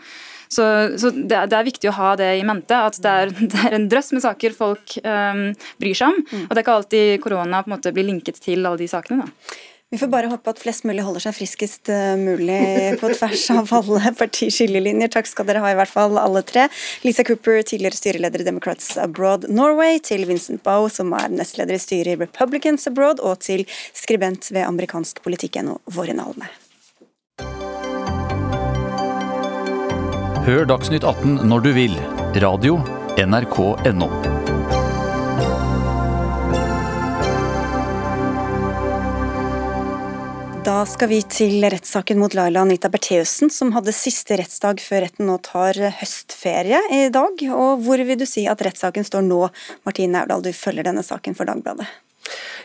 Så, 0.49 0.65
så 1.01 1.13
det, 1.15 1.35
er, 1.35 1.49
det, 1.51 1.59
er 1.59 1.69
viktig 1.69 1.91
å 1.91 1.97
ha 1.99 2.13
det 2.19 2.31
i 2.41 2.45
mente, 2.49 2.77
at 2.91 3.01
det 3.05 3.15
er, 3.23 3.33
det 3.55 3.65
er 3.69 3.79
en 3.79 3.89
drøss 3.93 4.13
med 4.17 4.25
saker 4.25 4.57
folk 4.57 4.99
um, 5.05 5.49
bryr 5.81 5.99
seg 5.99 6.13
om. 6.13 6.23
Mm. 6.25 6.45
Og 6.47 6.53
det 6.53 6.61
er 6.61 6.67
ikke 6.67 6.79
alltid 6.83 7.17
korona 7.25 7.65
på 7.65 7.71
en 7.71 7.79
måte 7.79 7.95
blir 7.97 8.09
linket 8.09 8.41
til 8.45 8.65
alle 8.65 8.81
de 8.81 8.91
sakene. 8.91 9.27
da. 9.27 9.59
Vi 9.91 9.97
får 9.97 10.11
bare 10.13 10.29
håpe 10.29 10.53
at 10.53 10.59
flest 10.61 10.85
mulig 10.85 11.01
holder 11.01 11.23
seg 11.25 11.33
friskest 11.33 11.89
eh, 11.89 12.13
mulig 12.21 12.59
på 13.01 13.09
tvers 13.09 13.47
av 13.55 13.73
alle 13.79 14.13
partiskillelinjer. 14.21 15.09
Takk 15.15 15.31
skal 15.31 15.49
dere 15.49 15.63
ha, 15.65 15.71
i 15.73 15.79
hvert 15.79 15.93
fall 15.95 16.21
alle 16.21 16.43
tre. 16.45 16.67
Lisa 17.07 17.25
Cooper, 17.25 17.63
tidligere 17.65 17.97
styreleder 17.97 18.45
i 18.45 18.49
Democrats 18.51 18.99
Abroad 19.01 19.49
Norway, 19.49 19.97
til 20.05 20.29
Vincent 20.29 20.61
Boe, 20.67 20.93
som 20.93 21.17
er 21.17 21.33
nestleder 21.33 21.81
i 21.81 21.81
styret 21.81 22.19
i 22.19 22.21
Republicans 22.21 22.85
Abroad, 22.91 23.25
og 23.25 23.41
til 23.49 23.65
skribent 23.97 24.53
ved 24.53 24.69
amerikansk 24.69 25.25
politikk.no, 25.25 25.81
Vårin 25.97 26.21
Alme. 26.21 26.53
Hør 30.49 30.63
Dagsnytt 30.65 31.05
18 31.05 31.43
når 31.45 31.61
du 31.61 31.67
vil. 31.77 31.95
Radio 32.41 32.79
NRK 33.21 33.59
NO. 33.93 34.07
Da 40.65 40.79
skal 40.89 41.13
vi 41.13 41.21
til 41.29 41.61
rettssaken 41.69 42.17
mot 42.17 42.33
Laila 42.33 42.65
Anita 42.65 42.89
Bertheussen, 42.89 43.53
som 43.53 43.77
hadde 43.77 43.93
siste 43.93 44.41
rettsdag 44.41 44.81
før 44.81 45.05
retten 45.05 45.29
nå 45.29 45.37
tar 45.45 45.77
høstferie 46.01 46.81
i 46.97 47.05
dag. 47.13 47.45
Og 47.53 47.85
hvor 47.85 48.01
vil 48.09 48.17
du 48.17 48.25
si 48.25 48.49
at 48.49 48.65
rettssaken 48.65 49.05
står 49.05 49.29
nå, 49.29 49.45
Martine 49.85 50.25
Aurdal, 50.25 50.49
du 50.49 50.55
følger 50.57 50.89
denne 50.89 51.05
saken 51.05 51.37
for 51.37 51.45
Dagbladet? 51.45 51.93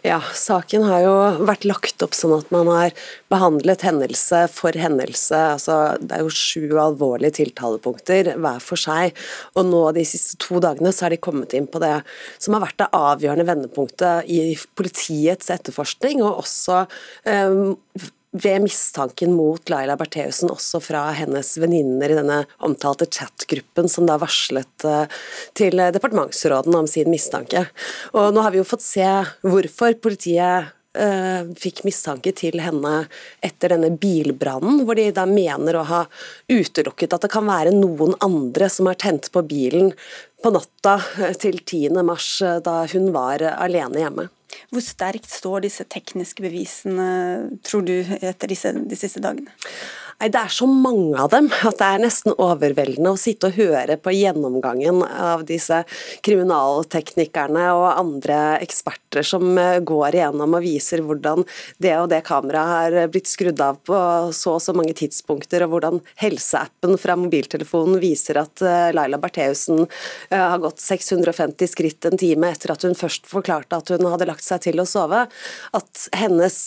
Ja, 0.03 0.19
saken 0.35 0.83
har 0.87 1.03
jo 1.05 1.13
vært 1.47 1.67
lagt 1.67 2.03
opp 2.03 2.15
sånn 2.17 2.35
at 2.35 2.49
man 2.51 2.67
har 2.71 2.95
behandlet 3.31 3.85
hendelse 3.87 4.43
for 4.51 4.75
hendelse. 4.75 5.39
altså 5.55 5.77
Det 6.01 6.17
er 6.17 6.25
jo 6.25 6.33
sju 6.33 6.73
alvorlige 6.81 7.37
tiltalepunkter 7.39 8.33
hver 8.35 8.63
for 8.63 8.79
seg. 8.79 9.15
Og 9.55 9.69
nå 9.69 9.83
de 9.95 10.03
siste 10.07 10.39
to 10.43 10.59
dagene 10.63 10.91
så 10.91 11.07
har 11.07 11.15
de 11.15 11.21
kommet 11.23 11.55
inn 11.55 11.69
på 11.71 11.81
det 11.83 11.95
som 12.37 12.57
har 12.57 12.65
vært 12.65 12.81
det 12.83 12.91
avgjørende 12.97 13.47
vendepunktet 13.47 14.27
i 14.27 14.41
politiets 14.75 15.53
etterforskning, 15.53 16.23
og 16.25 16.43
også 16.43 16.83
um, 17.23 17.77
ved 18.33 18.65
mistanken 18.65 19.35
mot 19.37 19.69
Laila 19.69 19.95
Bertheussen, 19.99 20.51
også 20.51 20.81
fra 20.83 21.05
hennes 21.17 21.53
venninner 21.61 22.11
i 22.11 22.17
denne 22.17 22.43
omtalte 22.65 23.07
chatgruppen 23.07 23.89
som 23.91 24.07
da 24.09 24.17
varslet 24.21 24.87
eh, 24.89 25.19
til 25.57 25.79
departementsråden 25.95 26.75
om 26.77 26.89
sin 26.89 27.11
mistanke. 27.13 27.67
Og 28.17 28.33
nå 28.33 28.45
har 28.45 28.53
vi 28.53 28.61
jo 28.61 28.67
fått 28.67 28.85
se 28.85 29.09
hvorfor 29.45 29.99
politiet 30.01 30.73
uh, 30.99 31.49
fikk 31.59 31.83
mistanke 31.87 32.33
til 32.37 32.59
henne 32.63 32.93
etter 33.43 33.73
denne 33.75 33.91
bilbrannen, 33.99 34.83
hvor 34.85 34.99
de 34.99 35.09
da 35.15 35.25
mener 35.29 35.79
å 35.79 35.87
ha 35.89 36.03
utelukket 36.51 37.15
at 37.15 37.25
det 37.25 37.31
kan 37.33 37.47
være 37.49 37.73
noen 37.75 38.17
andre 38.23 38.69
som 38.71 38.89
har 38.89 38.99
tent 39.01 39.31
på 39.33 39.45
bilen 39.47 39.93
på 40.43 40.51
natta 40.51 40.97
til 41.39 41.61
10. 41.61 42.01
mars, 42.03 42.35
da 42.65 42.83
hun 42.91 43.11
var 43.15 43.45
alene 43.55 44.01
hjemme. 44.03 44.29
Hvor 44.73 44.83
sterkt 44.85 45.31
står 45.31 45.63
disse 45.65 45.85
tekniske 45.89 46.43
bevisene, 46.43 47.07
tror 47.65 47.85
du, 47.87 47.95
etter 48.19 48.51
disse, 48.51 48.73
de 48.73 48.99
siste 48.99 49.23
dagene? 49.23 49.53
Nei, 50.23 50.29
Det 50.31 50.39
er 50.39 50.51
så 50.55 50.65
mange 50.71 51.19
av 51.19 51.33
dem 51.33 51.49
at 51.51 51.81
det 51.81 51.83
er 51.83 51.99
nesten 51.99 52.31
overveldende 52.39 53.11
å 53.11 53.19
sitte 53.19 53.49
og 53.49 53.57
høre 53.57 53.97
på 53.99 54.13
gjennomgangen 54.15 55.01
av 55.03 55.41
disse 55.43 55.81
kriminalteknikerne 56.23 57.65
og 57.75 57.87
andre 57.91 58.37
eksperter 58.63 59.27
som 59.27 59.57
eh, 59.59 59.81
går 59.83 60.15
igjennom 60.15 60.55
og 60.55 60.63
viser 60.63 61.03
hvordan 61.03 61.43
det 61.83 61.91
og 61.97 62.07
det 62.13 62.21
kameraet 62.23 62.71
har 62.95 63.11
blitt 63.11 63.27
skrudd 63.27 63.59
av 63.65 63.81
på 63.83 63.99
så 64.31 64.53
og 64.53 64.61
så 64.63 64.71
mange 64.77 64.93
tidspunkter, 64.95 65.65
og 65.65 65.73
hvordan 65.73 65.99
helseappen 66.21 66.95
fra 67.01 67.17
mobiltelefonen 67.19 67.99
viser 67.99 68.39
at 68.45 68.63
eh, 68.63 68.93
Laila 68.95 69.19
Bertheussen 69.19 69.83
eh, 69.83 70.39
har 70.39 70.63
gått 70.63 70.79
650 70.79 71.73
skritt 71.73 72.07
en 72.07 72.15
time 72.21 72.53
etter 72.53 72.71
at 72.71 72.87
hun 72.87 72.95
først 72.95 73.27
forklarte 73.27 73.81
at 73.81 73.91
hun 73.91 74.07
hadde 74.07 74.29
lagt 74.31 74.47
seg 74.47 74.63
til 74.69 74.79
å 74.79 74.87
sove. 74.87 75.25
At 75.75 76.07
hennes 76.15 76.61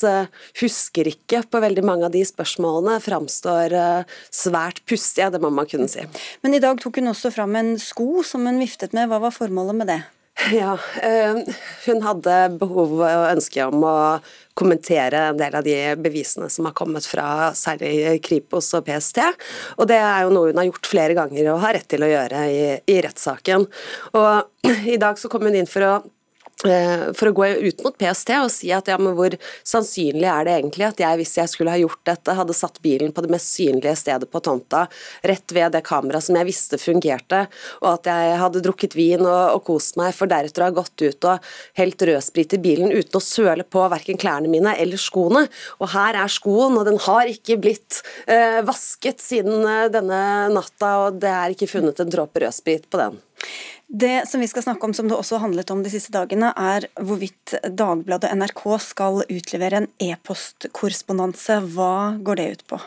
husker-ikke 0.61 1.47
på 1.49 1.65
veldig 1.65 1.89
mange 1.89 2.11
av 2.11 2.13
de 2.13 2.21
spørsmålene 2.27 3.01
framstår 3.01 3.46
fremstår 3.47 3.77
eh, 3.77 4.05
svært 4.31 4.83
pustig, 4.87 5.31
det 5.33 5.41
må 5.41 5.51
man 5.51 5.67
kunne 5.67 5.89
si. 5.89 6.05
Men 6.43 6.55
i 6.55 6.61
dag 6.61 6.79
tok 6.81 6.99
hun 6.99 7.13
også 7.13 7.33
fram 7.35 7.57
en 7.57 7.79
sko 7.79 8.23
som 8.25 8.47
hun 8.47 8.61
viftet 8.61 8.93
med, 8.93 9.09
hva 9.09 9.21
var 9.21 9.35
formålet 9.35 9.77
med 9.77 9.87
det? 9.93 10.03
Ja, 10.53 10.77
eh, 11.01 11.39
hun 11.87 12.03
hadde 12.05 12.59
behov 12.61 12.99
og 13.01 13.31
ønske 13.31 13.65
om 13.65 13.85
å 13.89 14.19
kommentere 14.57 15.31
en 15.31 15.39
del 15.41 15.55
av 15.57 15.65
de 15.65 15.77
bevisene 16.01 16.51
som 16.53 16.69
har 16.69 16.75
kommet 16.77 17.07
fra 17.09 17.55
særlig 17.57 18.19
Kripos 18.25 18.69
og 18.77 18.85
PST. 18.85 19.23
Og 19.81 19.89
det 19.89 19.97
er 19.97 20.25
jo 20.25 20.35
noe 20.37 20.51
hun 20.51 20.61
har 20.61 20.69
gjort 20.69 20.91
flere 20.93 21.17
ganger 21.17 21.51
og 21.53 21.63
har 21.65 21.77
rett 21.77 21.89
til 21.89 22.05
å 22.05 22.11
gjøre 22.11 22.45
i, 22.53 22.61
i 22.85 22.99
rettssaken. 23.05 23.65
Og 24.17 24.69
i 24.95 25.01
dag 25.01 25.17
så 25.21 25.33
kom 25.33 25.49
hun 25.49 25.57
inn 25.57 25.69
for 25.69 25.89
å 25.89 25.95
for 26.57 27.29
å 27.29 27.35
gå 27.37 27.47
ut 27.69 27.83
mot 27.85 27.97
PST 28.01 28.31
og 28.39 28.49
si 28.49 28.71
at 28.73 28.89
ja, 28.89 28.97
men 28.97 29.13
hvor 29.17 29.35
sannsynlig 29.61 30.25
er 30.25 30.47
det 30.47 30.55
egentlig 30.57 30.87
at 30.87 31.03
jeg, 31.03 31.19
hvis 31.21 31.35
jeg 31.37 31.51
skulle 31.53 31.75
ha 31.75 31.81
gjort 31.81 32.01
dette, 32.09 32.37
hadde 32.39 32.57
satt 32.57 32.81
bilen 32.85 33.13
på 33.13 33.25
det 33.25 33.33
mest 33.35 33.53
synlige 33.53 33.93
stedet 34.01 34.31
på 34.33 34.41
tomta, 34.41 34.87
rett 35.29 35.53
ved 35.53 35.77
det 35.77 35.83
kameraet 35.85 36.25
som 36.25 36.39
jeg 36.41 36.49
visste 36.49 36.81
fungerte, 36.81 37.43
og 37.83 37.91
at 37.93 38.09
jeg 38.09 38.41
hadde 38.41 38.65
drukket 38.65 38.97
vin 38.97 39.27
og, 39.27 39.59
og 39.59 39.63
kost 39.69 40.01
meg, 40.01 40.15
for 40.17 40.33
deretter 40.33 40.65
å 40.65 40.71
ha 40.71 40.77
gått 40.79 41.05
ut 41.05 41.29
og 41.29 41.53
helt 41.77 42.07
rødsprit 42.09 42.57
i 42.57 42.63
bilen 42.65 42.95
uten 42.95 43.21
å 43.21 43.25
søle 43.25 43.67
på 43.69 43.85
verken 43.93 44.21
klærne 44.21 44.51
mine 44.51 44.73
eller 44.81 45.01
skoene. 45.01 45.47
Og 45.81 45.93
her 45.93 46.17
er 46.23 46.33
skoen, 46.33 46.81
og 46.81 46.89
den 46.89 47.01
har 47.05 47.29
ikke 47.31 47.61
blitt 47.61 48.01
eh, 48.25 48.63
vasket 48.67 49.21
siden 49.23 49.61
eh, 49.61 49.87
denne 49.93 50.21
natta, 50.57 50.97
og 51.05 51.21
det 51.21 51.33
er 51.33 51.53
ikke 51.53 51.71
funnet 51.77 52.01
en 52.01 52.13
dråpe 52.13 52.47
rødsprit 52.47 52.89
på 52.89 53.05
den. 53.05 53.21
Det 53.87 54.29
som 54.29 54.43
vi 54.43 54.49
skal 54.51 54.65
snakke 54.65 54.89
om, 54.89 54.95
som 54.95 55.09
det 55.09 55.15
også 55.15 55.39
handlet 55.39 55.71
om 55.71 55.85
de 55.85 55.91
siste 55.93 56.11
dagene, 56.15 56.51
er 56.59 56.89
hvorvidt 56.99 57.55
Dagbladet 57.63 58.33
NRK 58.35 58.65
skal 58.83 59.23
utlevere 59.23 59.85
en 59.85 59.89
e-postkorrespondanse. 60.03 61.61
Hva 61.77 62.19
går 62.19 62.41
det 62.41 62.47
ut 62.51 62.67
på? 62.73 62.81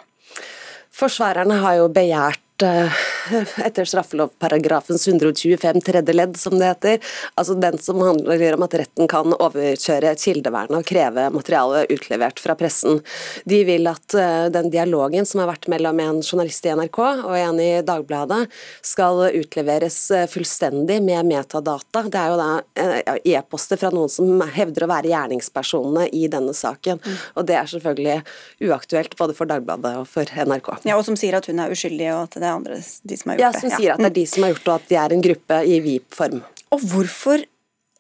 Forsvarerne 1.00 1.62
har 1.64 1.80
jo 1.80 1.88
begjært 1.96 2.44
etter 2.62 3.86
straffelovparagrafens 3.86 5.08
125 5.08 5.82
tredje 5.86 6.14
ledd, 6.14 6.38
som 6.38 6.60
det 6.60 6.66
heter. 6.66 7.00
Altså 7.40 7.56
den 7.60 7.78
som 7.82 8.02
handler 8.02 8.56
om 8.56 8.66
at 8.66 8.76
retten 8.82 9.10
kan 9.12 9.34
overkjøre 9.36 10.16
kildevernet 10.20 10.80
og 10.82 10.88
kreve 10.88 11.28
materialet 11.34 11.92
utlevert 11.94 12.42
fra 12.42 12.56
pressen. 12.60 13.02
De 13.50 13.62
vil 13.68 13.88
at 13.90 14.16
eh, 14.18 14.48
den 14.54 14.72
dialogen 14.74 15.28
som 15.30 15.44
har 15.44 15.52
vært 15.52 15.70
mellom 15.72 16.02
en 16.04 16.22
journalist 16.24 16.66
i 16.66 16.74
NRK 16.76 17.00
og 17.02 17.36
en 17.38 17.62
i 17.64 17.70
Dagbladet, 17.86 18.42
skal 18.86 19.24
utleveres 19.28 20.00
eh, 20.16 20.28
fullstendig 20.32 21.00
med 21.06 21.30
metadata. 21.30 22.06
Det 22.10 22.20
er 22.20 22.34
jo 22.34 22.40
da 22.40 23.20
e-poster 23.24 23.80
fra 23.80 23.92
noen 23.94 24.12
som 24.12 24.44
hevder 24.56 24.86
å 24.86 24.92
være 24.92 25.12
gjerningspersonene 25.14 26.10
i 26.16 26.26
denne 26.32 26.56
saken. 26.56 27.02
Mm. 27.04 27.20
Og 27.40 27.48
det 27.50 27.58
er 27.60 27.70
selvfølgelig 27.70 28.70
uaktuelt 28.70 29.16
både 29.20 29.36
for 29.38 29.50
Dagbladet 29.50 29.96
og 30.02 30.08
for 30.10 30.30
NRK. 30.30 30.72
Ja, 30.88 30.98
Og 30.98 31.06
som 31.08 31.18
sier 31.20 31.38
at 31.38 31.48
hun 31.50 31.62
er 31.62 31.74
uskyldig 31.74 32.10
og 32.14 32.28
at 32.28 32.40
det 32.42 32.49
er 32.50 32.58
andre 32.58 32.82
de 32.82 33.20
som 33.20 33.32
har 33.32 33.40
gjort 33.40 33.46
ja, 33.46 33.54
det. 33.54 33.62
Ja, 33.62 33.62
som 33.62 33.76
sier 33.78 33.94
at 33.96 34.04
det 34.04 34.10
er 34.10 34.18
de 34.18 34.26
som 34.34 34.46
har 34.46 34.54
gjort 34.56 34.66
det, 34.66 34.74
og 34.74 34.76
at 34.76 34.92
de 34.92 35.00
er 35.04 35.16
en 35.16 35.26
gruppe 35.30 35.62
i 35.64 35.80
VIP-form. 35.86 36.44
Og 36.76 36.86
hvorfor 36.92 37.48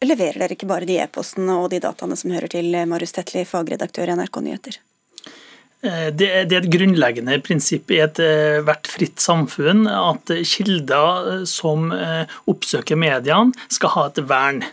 leverer 0.05 0.43
dere 0.43 0.55
ikke 0.55 0.69
bare 0.69 0.87
de 0.89 0.99
e-postene 1.03 1.57
og 1.59 1.71
de 1.73 1.81
dataene 1.83 2.17
som 2.19 2.35
hører 2.35 2.51
til 2.51 2.75
Marius 2.89 3.15
Tetli, 3.17 3.45
fagredaktør 3.47 4.11
i 4.11 4.19
NRK 4.19 4.43
Nyheter? 4.45 4.79
Eh, 5.79 6.09
det 6.11 6.27
er 6.27 6.49
et 6.57 6.67
grunnleggende 6.71 7.37
prinsipp 7.43 7.91
i 7.95 8.01
ethvert 8.03 8.89
eh, 8.89 8.91
fritt 8.91 9.23
samfunn 9.23 9.85
at 9.87 10.33
kilder 10.43 11.29
eh, 11.35 11.45
som 11.47 11.87
oppsøker 12.51 12.99
mediene, 12.99 13.55
skal 13.71 13.95
ha 13.95 14.09
et 14.09 14.19
vern. 14.27 14.65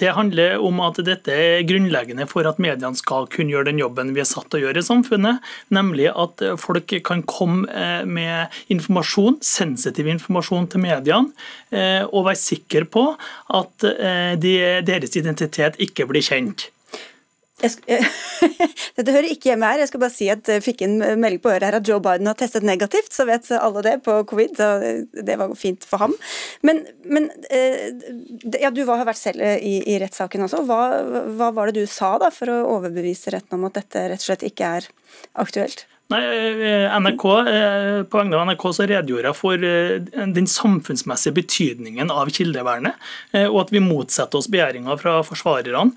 Det 0.00 0.14
handler 0.16 0.62
om 0.64 0.80
at 0.84 0.98
dette 1.04 1.34
er 1.34 1.66
grunnleggende 1.68 2.24
for 2.30 2.48
at 2.48 2.60
mediene 2.62 2.96
skal 2.96 3.28
kunne 3.30 3.52
gjøre 3.52 3.68
den 3.68 3.82
jobben 3.82 4.14
vi 4.16 4.22
er 4.22 4.28
satt 4.28 4.48
til 4.48 4.62
å 4.62 4.64
gjøre 4.64 4.80
i 4.80 4.86
samfunnet, 4.86 5.44
nemlig 5.76 6.08
at 6.08 6.44
folk 6.60 6.94
kan 7.04 7.22
komme 7.28 7.68
eh, 7.68 8.02
med 8.08 8.60
informasjon, 8.72 9.40
sensitiv 9.44 10.08
informasjon 10.08 10.70
til 10.72 10.84
mediene, 10.86 11.34
eh, 11.68 12.02
og 12.08 12.30
være 12.30 12.40
sikre 12.40 12.86
på 12.88 13.06
at 13.60 13.88
eh, 13.90 14.34
deres 14.40 15.16
identitet 15.20 15.76
ikke 15.84 16.08
blir 16.08 16.24
kjent. 16.24 16.70
Dette 18.96 19.12
hører 19.12 19.28
ikke 19.28 19.50
hjemme 19.50 19.68
her. 19.68 19.82
Jeg 19.82 19.90
skal 19.90 20.02
bare 20.02 20.14
si 20.14 20.28
at 20.32 20.48
jeg 20.48 20.64
fikk 20.64 20.84
en 20.86 20.96
melding 21.20 21.42
på 21.42 21.52
øret 21.52 21.66
her 21.68 21.78
at 21.80 21.88
Joe 21.88 22.00
Biden 22.04 22.30
har 22.30 22.38
testet 22.38 22.66
negativt, 22.66 23.12
så 23.12 23.26
vet 23.28 23.50
alle 23.56 23.84
det 23.84 23.96
på 24.06 24.16
covid. 24.30 24.56
så 24.56 24.70
Det 25.12 25.36
var 25.40 25.54
fint 25.58 25.84
for 25.86 26.04
ham. 26.04 26.16
Men, 26.66 26.84
men 27.04 27.30
eh, 27.50 27.92
ja, 28.60 28.72
du 28.72 28.82
har 28.88 29.04
vært 29.08 29.20
selv 29.20 29.44
i, 29.44 29.80
i 29.84 29.98
rettssaken 30.00 30.46
også. 30.46 30.64
Hva, 30.68 30.80
hva, 31.36 31.52
var 31.56 31.70
det 31.70 31.82
du 31.82 31.90
sa 31.90 32.16
da 32.22 32.32
for 32.34 32.52
å 32.52 32.60
overbevise 32.76 33.34
retten 33.34 33.58
om 33.58 33.68
at 33.68 33.80
dette 33.80 34.08
rett 34.12 34.22
og 34.22 34.30
slett 34.30 34.46
ikke 34.46 34.74
er 34.80 34.90
aktuelt? 35.40 35.86
Nei, 36.10 36.22
eh, 36.24 37.00
NRK, 37.00 37.24
eh, 37.48 38.02
På 38.02 38.18
vegne 38.18 38.36
av 38.36 38.48
NRK 38.48 38.64
så 38.74 38.86
redegjorde 38.90 39.30
jeg 39.30 39.38
for 39.38 39.66
eh, 39.66 40.00
den 40.34 40.48
samfunnsmessige 40.50 41.36
betydningen 41.36 42.10
av 42.10 42.30
kildevernet, 42.34 42.98
og 43.40 43.56
at 43.60 43.70
vi 43.72 43.82
motsetter 43.82 44.40
oss 44.40 44.48
begjæringa 44.50 44.96
fra 44.98 45.20
forsvarerne. 45.26 45.92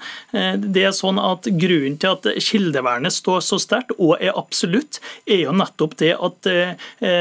Det 0.62 0.84
er 0.86 0.94
sånn 0.96 1.20
at 1.22 1.48
Grunnen 1.48 1.96
til 2.02 2.14
at 2.14 2.28
kildevernet 2.44 3.14
står 3.14 3.42
så 3.46 3.58
sterkt 3.62 3.94
og 3.98 4.16
er 4.20 4.36
absolutt, 4.38 5.00
er 5.26 5.44
jo 5.46 5.56
nettopp 5.56 5.96
det 6.02 6.12
at 6.16 6.50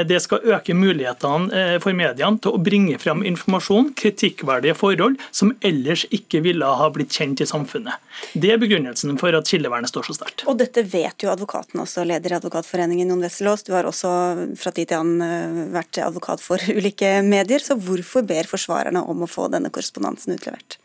det 0.08 0.20
skal 0.24 0.44
øke 0.54 0.76
mulighetene 0.76 1.78
for 1.82 1.96
mediene 1.96 2.40
til 2.42 2.56
å 2.56 2.62
bringe 2.62 2.98
frem 3.02 3.24
informasjon, 3.28 3.92
kritikkverdige 3.98 4.76
forhold, 4.78 5.18
som 5.30 5.54
ellers 5.64 6.04
ikke 6.10 6.42
ville 6.46 6.66
ha 6.66 6.90
blitt 6.94 7.14
kjent 7.14 7.44
i 7.44 7.48
samfunnet. 7.48 8.02
Det 8.34 8.54
er 8.54 8.62
begrunnelsen 8.62 9.16
for 9.20 9.36
at 9.36 9.50
kildevernet 9.50 9.92
står 9.92 10.10
så 10.10 10.18
sterkt. 10.20 10.46
Og 10.50 10.58
dette 10.60 10.84
vet 10.86 11.24
jo 11.24 11.32
advokaten 11.32 11.82
også, 11.84 12.06
leder 12.08 12.34
i 12.34 12.40
Advokatforeningen 12.40 12.81
Advokatforeningen 12.82 13.08
Jon 13.08 13.22
Wesselås. 13.22 13.62
Du 13.62 13.72
har 13.72 13.86
også 13.86 14.10
fra 14.58 14.72
tid 14.74 14.90
til 14.90 14.98
annen 14.98 15.22
eh, 15.22 15.72
vært 15.72 15.98
advokat 16.02 16.42
for 16.42 16.58
ulike 16.78 17.22
medier. 17.22 17.62
Så 17.62 17.76
hvorfor 17.78 18.24
ber 18.26 18.48
forsvarerne 18.48 19.02
om 19.02 19.22
å 19.22 19.30
få 19.30 19.48
denne 19.52 19.70
korrespondansen 19.70 20.34
utlevert? 20.34 20.78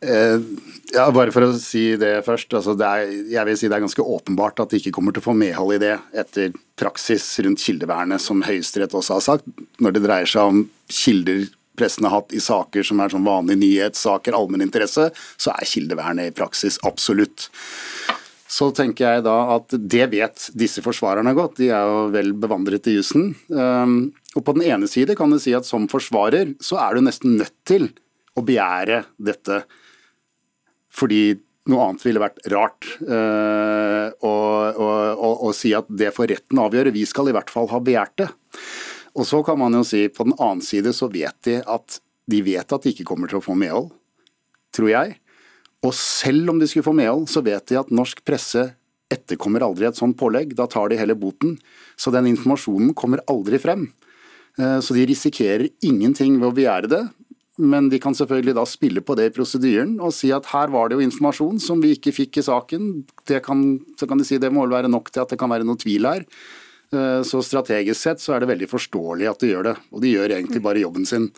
Eh, 0.00 0.40
ja, 0.94 1.10
bare 1.12 1.32
for 1.32 1.44
å 1.44 1.52
si 1.60 1.96
det 2.00 2.24
først. 2.24 2.54
Altså 2.56 2.74
det 2.74 2.88
er, 2.88 3.12
jeg 3.36 3.46
vil 3.46 3.58
si 3.60 3.68
det 3.68 3.76
er 3.76 3.84
ganske 3.84 4.02
åpenbart 4.16 4.60
at 4.64 4.72
de 4.72 4.80
ikke 4.80 4.94
kommer 4.96 5.12
til 5.12 5.22
å 5.22 5.28
få 5.28 5.36
medhold 5.36 5.76
i 5.76 5.82
det 5.82 5.96
etter 6.16 6.54
praksis 6.80 7.26
rundt 7.44 7.60
kildevernet, 7.60 8.22
som 8.22 8.40
Høyesterett 8.46 8.96
også 8.96 9.18
har 9.18 9.26
sagt. 9.26 9.50
Når 9.80 9.96
det 9.96 10.06
dreier 10.06 10.30
seg 10.30 10.54
om 10.54 10.64
kilder 10.88 11.48
pressen 11.80 12.04
har 12.04 12.18
hatt 12.18 12.32
i 12.36 12.40
saker 12.42 12.84
som 12.84 12.98
er 13.00 13.12
sånn 13.12 13.24
vanlige 13.24 13.60
nyhetssaker, 13.60 14.36
allmenninteresse, 14.36 15.06
så 15.40 15.52
er 15.54 15.68
kildevernet 15.68 16.28
i 16.28 16.34
praksis 16.36 16.76
absolutt 16.84 17.46
så 18.50 18.70
tenker 18.74 19.06
jeg 19.06 19.24
da 19.26 19.36
at 19.54 19.74
det 19.78 20.08
vet 20.10 20.48
disse 20.58 20.82
forsvarerne 20.82 21.34
godt, 21.38 21.60
de 21.60 21.68
er 21.70 21.86
jo 21.86 22.00
vel 22.14 22.32
bevandret 22.34 22.88
i 22.90 22.96
jussen. 22.96 23.30
Um, 23.46 24.10
og 24.34 24.42
på 24.46 24.54
den 24.56 24.66
ene 24.66 24.88
side 24.90 25.14
kan 25.18 25.30
du 25.30 25.38
si 25.42 25.54
at 25.54 25.68
som 25.68 25.86
forsvarer 25.90 26.56
så 26.62 26.80
er 26.82 26.96
du 26.96 27.06
nesten 27.06 27.38
nødt 27.38 27.54
til 27.68 27.86
å 28.34 28.42
begjære 28.46 29.04
dette 29.22 29.62
fordi 30.90 31.38
Noe 31.70 31.84
annet 31.86 32.02
ville 32.02 32.22
vært 32.22 32.40
rart. 32.50 32.86
Å 34.24 35.50
si 35.54 35.74
at 35.76 35.90
det 35.92 36.08
får 36.16 36.30
retten 36.32 36.58
avgjøre. 36.58 36.90
Vi 36.94 37.04
skal 37.06 37.28
i 37.30 37.34
hvert 37.36 37.52
fall 37.52 37.68
ha 37.70 37.78
begjært 37.84 38.16
det. 38.22 38.28
Og 39.12 39.28
så 39.28 39.42
kan 39.46 39.58
man 39.60 39.76
jo 39.76 39.84
si 39.86 40.06
på 40.08 40.24
den 40.26 40.34
annen 40.38 40.64
side 40.64 40.94
så 40.96 41.10
vet 41.12 41.36
de 41.46 41.58
at 41.60 42.00
de 42.30 42.40
vet 42.46 42.74
at 42.74 42.82
de 42.82 42.94
ikke 42.94 43.06
kommer 43.12 43.30
til 43.30 43.38
å 43.38 43.44
få 43.44 43.54
medhold, 43.60 43.90
tror 44.74 44.90
jeg. 44.90 45.18
Og 45.86 45.94
selv 45.96 46.52
om 46.52 46.58
de 46.60 46.68
skulle 46.68 46.86
få 46.86 46.96
medhold, 46.96 47.28
så 47.32 47.42
vet 47.44 47.64
de 47.70 47.78
at 47.80 47.92
norsk 47.94 48.20
presse 48.26 48.66
etterkommer 49.10 49.64
aldri 49.64 49.88
et 49.88 49.98
sånt 49.98 50.18
pålegg. 50.20 50.52
Da 50.58 50.68
tar 50.70 50.90
de 50.90 50.98
heller 51.00 51.18
boten. 51.18 51.56
Så 51.98 52.12
den 52.14 52.28
informasjonen 52.30 52.92
kommer 52.94 53.22
aldri 53.30 53.58
frem. 53.62 53.88
Eh, 54.58 54.78
så 54.84 54.96
de 54.96 55.06
risikerer 55.08 55.70
ingenting 55.86 56.38
ved 56.38 56.50
å 56.50 56.56
begjære 56.56 56.92
det. 56.92 57.02
Men 57.60 57.90
de 57.92 57.98
kan 58.00 58.16
selvfølgelig 58.16 58.54
da 58.56 58.64
spille 58.68 59.02
på 59.04 59.16
det 59.18 59.26
i 59.28 59.34
prosedyren 59.36 59.98
og 60.00 60.14
si 60.16 60.30
at 60.32 60.46
her 60.48 60.70
var 60.72 60.88
det 60.88 60.96
jo 60.96 61.04
informasjon 61.04 61.58
som 61.60 61.82
vi 61.82 61.92
ikke 61.96 62.14
fikk 62.16 62.40
i 62.40 62.46
saken. 62.46 62.86
Kan, 63.44 63.64
så 64.00 64.08
kan 64.08 64.20
de 64.20 64.24
si 64.24 64.38
det 64.40 64.52
må 64.54 64.64
vel 64.64 64.78
være 64.78 64.92
nok 64.92 65.10
til 65.12 65.24
at 65.24 65.34
det 65.34 65.40
kan 65.40 65.52
være 65.52 65.66
noe 65.68 65.80
tvil 65.80 66.08
her. 66.08 66.24
Eh, 66.92 67.20
så 67.26 67.42
strategisk 67.44 68.00
sett 68.00 68.22
så 68.22 68.36
er 68.36 68.42
det 68.42 68.52
veldig 68.52 68.70
forståelig 68.70 69.28
at 69.32 69.42
de 69.42 69.52
gjør 69.52 69.68
det. 69.72 69.76
Og 69.92 70.04
de 70.04 70.14
gjør 70.14 70.36
egentlig 70.38 70.64
bare 70.64 70.84
jobben 70.84 71.08
sin. 71.08 71.28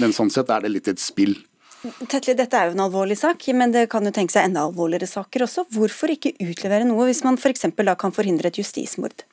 Men 0.00 0.16
sånn 0.16 0.32
sett 0.32 0.52
er 0.52 0.64
det 0.64 0.72
litt 0.72 0.92
et 0.92 1.02
spill. 1.02 1.36
Tetli, 1.84 2.34
dette 2.34 2.56
er 2.58 2.70
jo 2.70 2.76
en 2.76 2.84
alvorlig 2.86 3.18
sak, 3.20 3.44
men 3.54 3.72
det 3.74 3.86
kan 3.92 4.06
jo 4.06 4.12
tenke 4.14 4.34
seg 4.34 4.48
enda 4.48 4.64
alvorligere 4.66 5.08
saker 5.10 5.44
også. 5.46 5.66
Hvorfor 5.76 6.12
ikke 6.14 6.34
utlevere 6.42 6.88
noe 6.88 7.08
hvis 7.10 7.22
man. 7.26 7.38
For 7.38 7.86
da 7.86 7.94
kan 7.98 8.14
forhindre 8.16 8.50
et 8.50 8.58
justismord? 8.58 9.26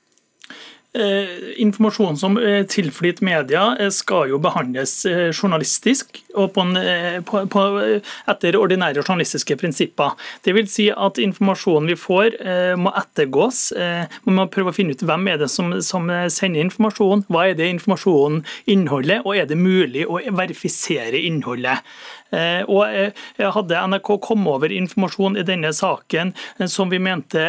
Eh, 0.95 1.61
informasjon 1.61 2.17
som 2.17 2.35
eh, 2.37 2.67
tilflyter 2.69 3.25
media 3.25 3.63
eh, 3.81 3.89
skal 3.89 4.27
jo 4.29 4.37
behandles 4.37 4.91
eh, 5.09 5.31
journalistisk 5.33 6.19
og 6.37 6.51
på 6.53 6.65
en, 6.67 6.77
eh, 6.77 7.17
på, 7.25 7.41
på, 7.49 7.63
etter 8.29 8.57
ordinære 8.59 9.01
journalistiske 9.01 9.57
prinsipper. 9.57 10.13
Det 10.45 10.53
vil 10.53 10.69
si 10.69 10.91
at 10.93 11.17
informasjonen 11.17 11.89
vi 11.89 11.97
får 11.97 12.37
eh, 12.37 12.75
må 12.77 12.93
ettergås. 12.93 13.63
Man 14.27 14.37
må 14.37 14.45
prøve 14.53 14.69
å 14.69 14.77
finne 14.77 14.93
ut 14.93 15.01
hvem 15.01 15.31
er 15.33 15.41
det 15.41 15.49
som, 15.49 15.73
som, 15.81 16.13
sender 16.29 16.61
informasjon, 16.61 17.25
hva 17.25 17.47
er 17.49 17.57
det 17.57 17.71
informasjonen 17.73 18.43
inneholder, 18.69 19.25
og 19.25 19.33
er 19.33 19.49
det 19.49 19.57
mulig 19.57 20.05
å 20.05 20.21
verifisere 20.37 21.17
innholdet. 21.25 21.81
Og 22.33 23.13
Hadde 23.53 23.81
NRK 23.89 24.09
kommet 24.23 24.49
over 24.55 24.71
informasjon 24.73 25.37
i 25.37 25.45
denne 25.45 25.69
saken 25.75 26.33
som 26.69 26.89
vi 26.91 26.99
mente 27.03 27.43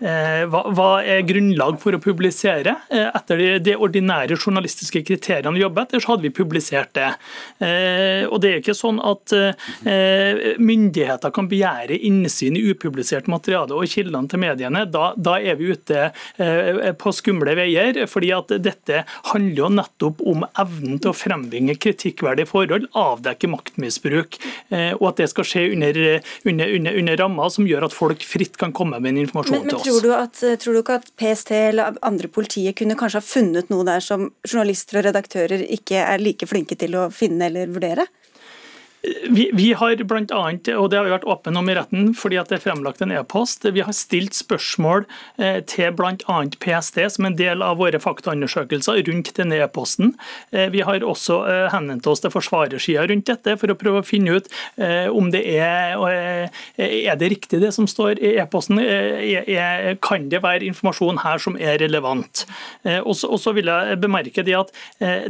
var 0.00 1.04
grunnlag 1.28 1.78
for 1.82 1.96
å 1.96 2.00
publisere, 2.02 2.76
eh, 2.90 3.08
etter 3.14 3.60
de 3.64 3.76
ordinære 3.76 4.36
journalistiske 4.38 5.02
kriteriene 5.06 5.54
vi 5.54 5.62
jobber 5.64 5.84
etter, 5.84 6.02
så 6.02 6.14
hadde 6.14 6.26
vi 6.26 6.32
publisert 6.34 6.92
det. 6.96 7.10
Eh, 7.60 8.24
og 8.28 8.40
det 8.42 8.50
er 8.50 8.62
ikke 8.62 8.76
sånn 8.76 9.00
at 9.04 9.34
eh, 9.34 10.54
myndigheter 10.58 11.32
kan 11.34 11.48
begjære 11.50 11.98
innsyn 12.08 12.58
i 12.58 12.64
upublisert 12.72 13.28
materiale 13.30 13.76
og 13.76 13.90
kildene 13.90 14.30
til 14.30 14.42
mediene. 14.42 14.84
Da, 14.90 15.12
da 15.16 15.36
er 15.40 15.58
vi 15.58 15.72
ute 15.74 16.10
på 17.00 17.12
skumle 17.14 17.54
veier, 17.56 18.04
fordi 18.10 18.30
at 18.34 18.52
dette 18.62 19.02
handler 19.30 19.60
jo 19.62 19.70
nettopp 19.78 20.22
om 20.26 20.44
evnen 20.60 21.00
til 21.02 21.12
å 21.12 21.16
frembringe 21.16 21.76
kritikkverdige 21.80 22.50
forhold, 22.50 22.88
avdekke 22.98 23.50
maktmisbruk, 23.74 24.40
og 24.98 25.06
at 25.10 25.20
det 25.20 25.28
skal 25.30 25.46
skje 25.46 25.64
under, 25.74 25.98
under, 26.46 26.74
under, 26.78 26.98
under 27.00 27.18
rammer 27.20 27.50
som 27.52 27.66
gjør 27.68 27.88
at 27.88 27.94
folk 27.94 28.22
fritt 28.26 28.56
kan 28.60 28.72
komme 28.74 29.00
med 29.02 29.14
en 29.14 29.22
informasjon 29.24 29.58
men, 29.58 29.66
men, 29.66 29.74
til 29.74 29.78
oss. 29.78 29.86
Tror 29.88 30.04
du, 30.04 30.12
at, 30.16 30.42
tror 30.62 30.76
du 30.76 30.80
ikke 30.80 30.98
at 31.00 31.10
PST 31.20 31.52
eller 31.58 31.98
andre 32.02 32.24
andre 32.24 32.30
politiet 32.32 32.76
kunne 32.78 32.96
kanskje 32.98 33.20
ha 33.20 33.26
funnet 33.26 33.70
noe 33.72 33.84
der 33.86 34.02
som 34.04 34.30
journalister 34.46 35.00
og 35.00 35.08
redaktører 35.08 35.64
ikke 35.76 36.00
er 36.02 36.22
like 36.22 36.46
flinke 36.46 36.76
til 36.78 36.96
å 36.98 37.08
finne 37.12 37.50
eller 37.50 37.72
vurdere? 37.72 38.06
Vi, 39.04 39.50
vi, 39.52 39.72
har 39.72 39.96
blant 40.08 40.32
annet, 40.32 40.68
og 40.78 40.88
det 40.88 40.96
har 40.96 41.04
vi 41.06 41.12
vært 41.12 41.26
åpne 41.28 41.60
om 41.60 41.68
i 41.68 41.74
retten 41.76 42.12
fordi 42.16 42.38
at 42.40 42.48
det 42.48 42.58
er 42.58 42.62
fremlagt 42.64 43.02
en 43.04 43.12
e-post, 43.12 43.66
vi 43.74 43.82
har 43.84 43.92
stilt 43.96 44.36
spørsmål 44.36 45.04
eh, 45.42 45.58
til 45.68 45.92
bl.a. 45.96 46.38
PST 46.62 47.00
som 47.12 47.28
en 47.28 47.36
del 47.36 47.64
av 47.64 47.80
våre 47.82 48.00
faktaundersøkelser 48.00 49.02
rundt 49.08 49.32
denne 49.36 49.58
e-posten. 49.64 50.14
Eh, 50.52 50.70
vi 50.72 50.84
har 50.86 51.04
også 51.04 51.40
eh, 51.50 51.66
henvendt 51.74 52.08
oss 52.08 52.24
til 52.24 52.32
forsvarersida 52.32 53.04
rundt 53.10 53.28
dette 53.28 53.56
for 53.60 53.72
å 53.72 53.76
prøve 53.80 54.00
å 54.00 54.06
finne 54.06 54.38
ut 54.38 54.48
om 55.14 55.28
det 55.32 55.40
er 55.58 56.00
er 56.76 57.16
det 57.18 57.28
riktig 57.30 57.60
det 57.62 57.70
som 57.74 57.86
står 57.88 58.18
i 58.22 58.34
e-posten. 58.40 58.78
Kan 60.04 60.28
det 60.32 60.40
være 60.44 60.66
informasjon 60.68 61.20
her 61.22 61.40
som 61.42 61.56
er 61.60 61.78
relevant? 61.82 62.44
Og 63.04 63.14
så 63.16 63.54
vil 63.56 63.70
jeg 63.70 63.98
bemerke 64.02 64.44
det 64.46 64.56
at 64.58 64.72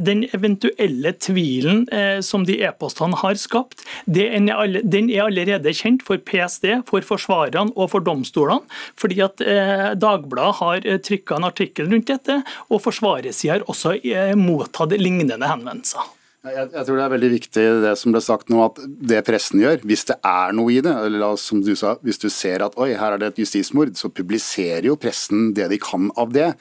den 0.02 0.24
eventuelle 0.34 1.14
tvilen 1.18 1.84
som 2.24 2.46
de 2.48 2.60
e-postene 2.66 3.18
har 3.20 3.38
skapt, 3.40 3.63
skapt, 3.64 3.84
den 4.06 4.48
er, 4.50 5.24
allerede 5.24 5.74
kjent 5.74 6.04
for 6.04 6.18
PST, 6.18 6.66
for 6.88 7.04
forsvarerne 7.04 7.72
og 7.76 7.90
for 7.90 8.00
domstolene. 8.00 8.62
fordi 8.96 9.20
at 9.20 9.40
eh, 9.40 9.94
Dagbladet 9.94 10.58
har 10.60 10.84
eh, 10.86 10.98
trykka 10.98 11.36
en 11.36 11.44
artikkel 11.44 11.90
rundt 11.90 12.08
dette, 12.08 12.42
og 12.70 12.82
forsvarersida 12.82 13.54
har 13.54 13.64
også 13.68 13.96
eh, 14.02 14.34
mottatt 14.36 14.92
lignende 14.98 15.46
henvendelser. 15.46 16.12
Jeg, 16.44 16.68
jeg, 16.74 16.84
tror 16.84 16.98
det 16.98 17.04
er 17.04 17.12
veldig 17.14 17.28
viktig 17.32 17.62
det 17.80 17.94
som 17.96 18.12
ble 18.12 18.20
sagt 18.20 18.50
nå, 18.52 18.58
at 18.66 18.80
det 18.84 19.22
pressen 19.24 19.62
gjør, 19.62 19.78
hvis 19.88 20.04
det 20.10 20.18
er 20.28 20.52
noe 20.52 20.74
i 20.74 20.82
det, 20.84 20.92
eller 21.06 21.38
som 21.40 21.62
du 21.64 21.72
sa, 21.72 21.94
hvis 22.04 22.20
du 22.20 22.28
ser 22.28 22.66
at 22.66 22.76
oi, 22.76 22.90
her 22.92 23.16
er 23.16 23.22
det 23.22 23.30
et 23.32 23.40
justismord, 23.46 23.94
så 23.96 24.12
publiserer 24.12 24.90
jo 24.90 24.98
pressen 25.00 25.54
det 25.56 25.70
de 25.72 25.80
kan 25.80 26.10
av 26.20 26.36
det. 26.36 26.52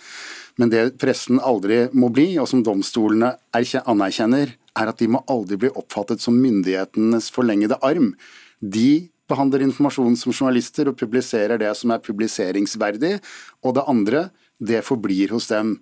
Men 0.61 0.71
det 0.71 0.93
pressen 1.01 1.41
aldri 1.41 1.87
må 1.97 2.13
bli, 2.13 2.29
og 2.39 2.47
som 2.47 2.63
domstolene 2.63 3.33
anerkjenner, 3.51 4.53
er 4.79 4.89
at 4.89 5.01
de 5.01 5.09
må 5.11 5.23
aldri 5.31 5.59
bli 5.61 5.73
oppfattet 5.77 6.23
som 6.23 6.37
myndighetenes 6.41 7.29
forlengede 7.33 7.79
arm. 7.85 8.13
De 8.59 9.09
behandler 9.29 9.65
informasjon 9.65 10.15
som 10.19 10.33
journalister 10.33 10.89
og 10.89 10.97
publiserer 10.99 11.61
det 11.61 11.71
som 11.79 11.93
er 11.93 12.01
publiseringsverdig, 12.03 13.17
og 13.63 13.77
det 13.77 13.85
andre, 13.89 14.25
det 14.59 14.83
forblir 14.85 15.33
hos 15.33 15.49
dem. 15.51 15.77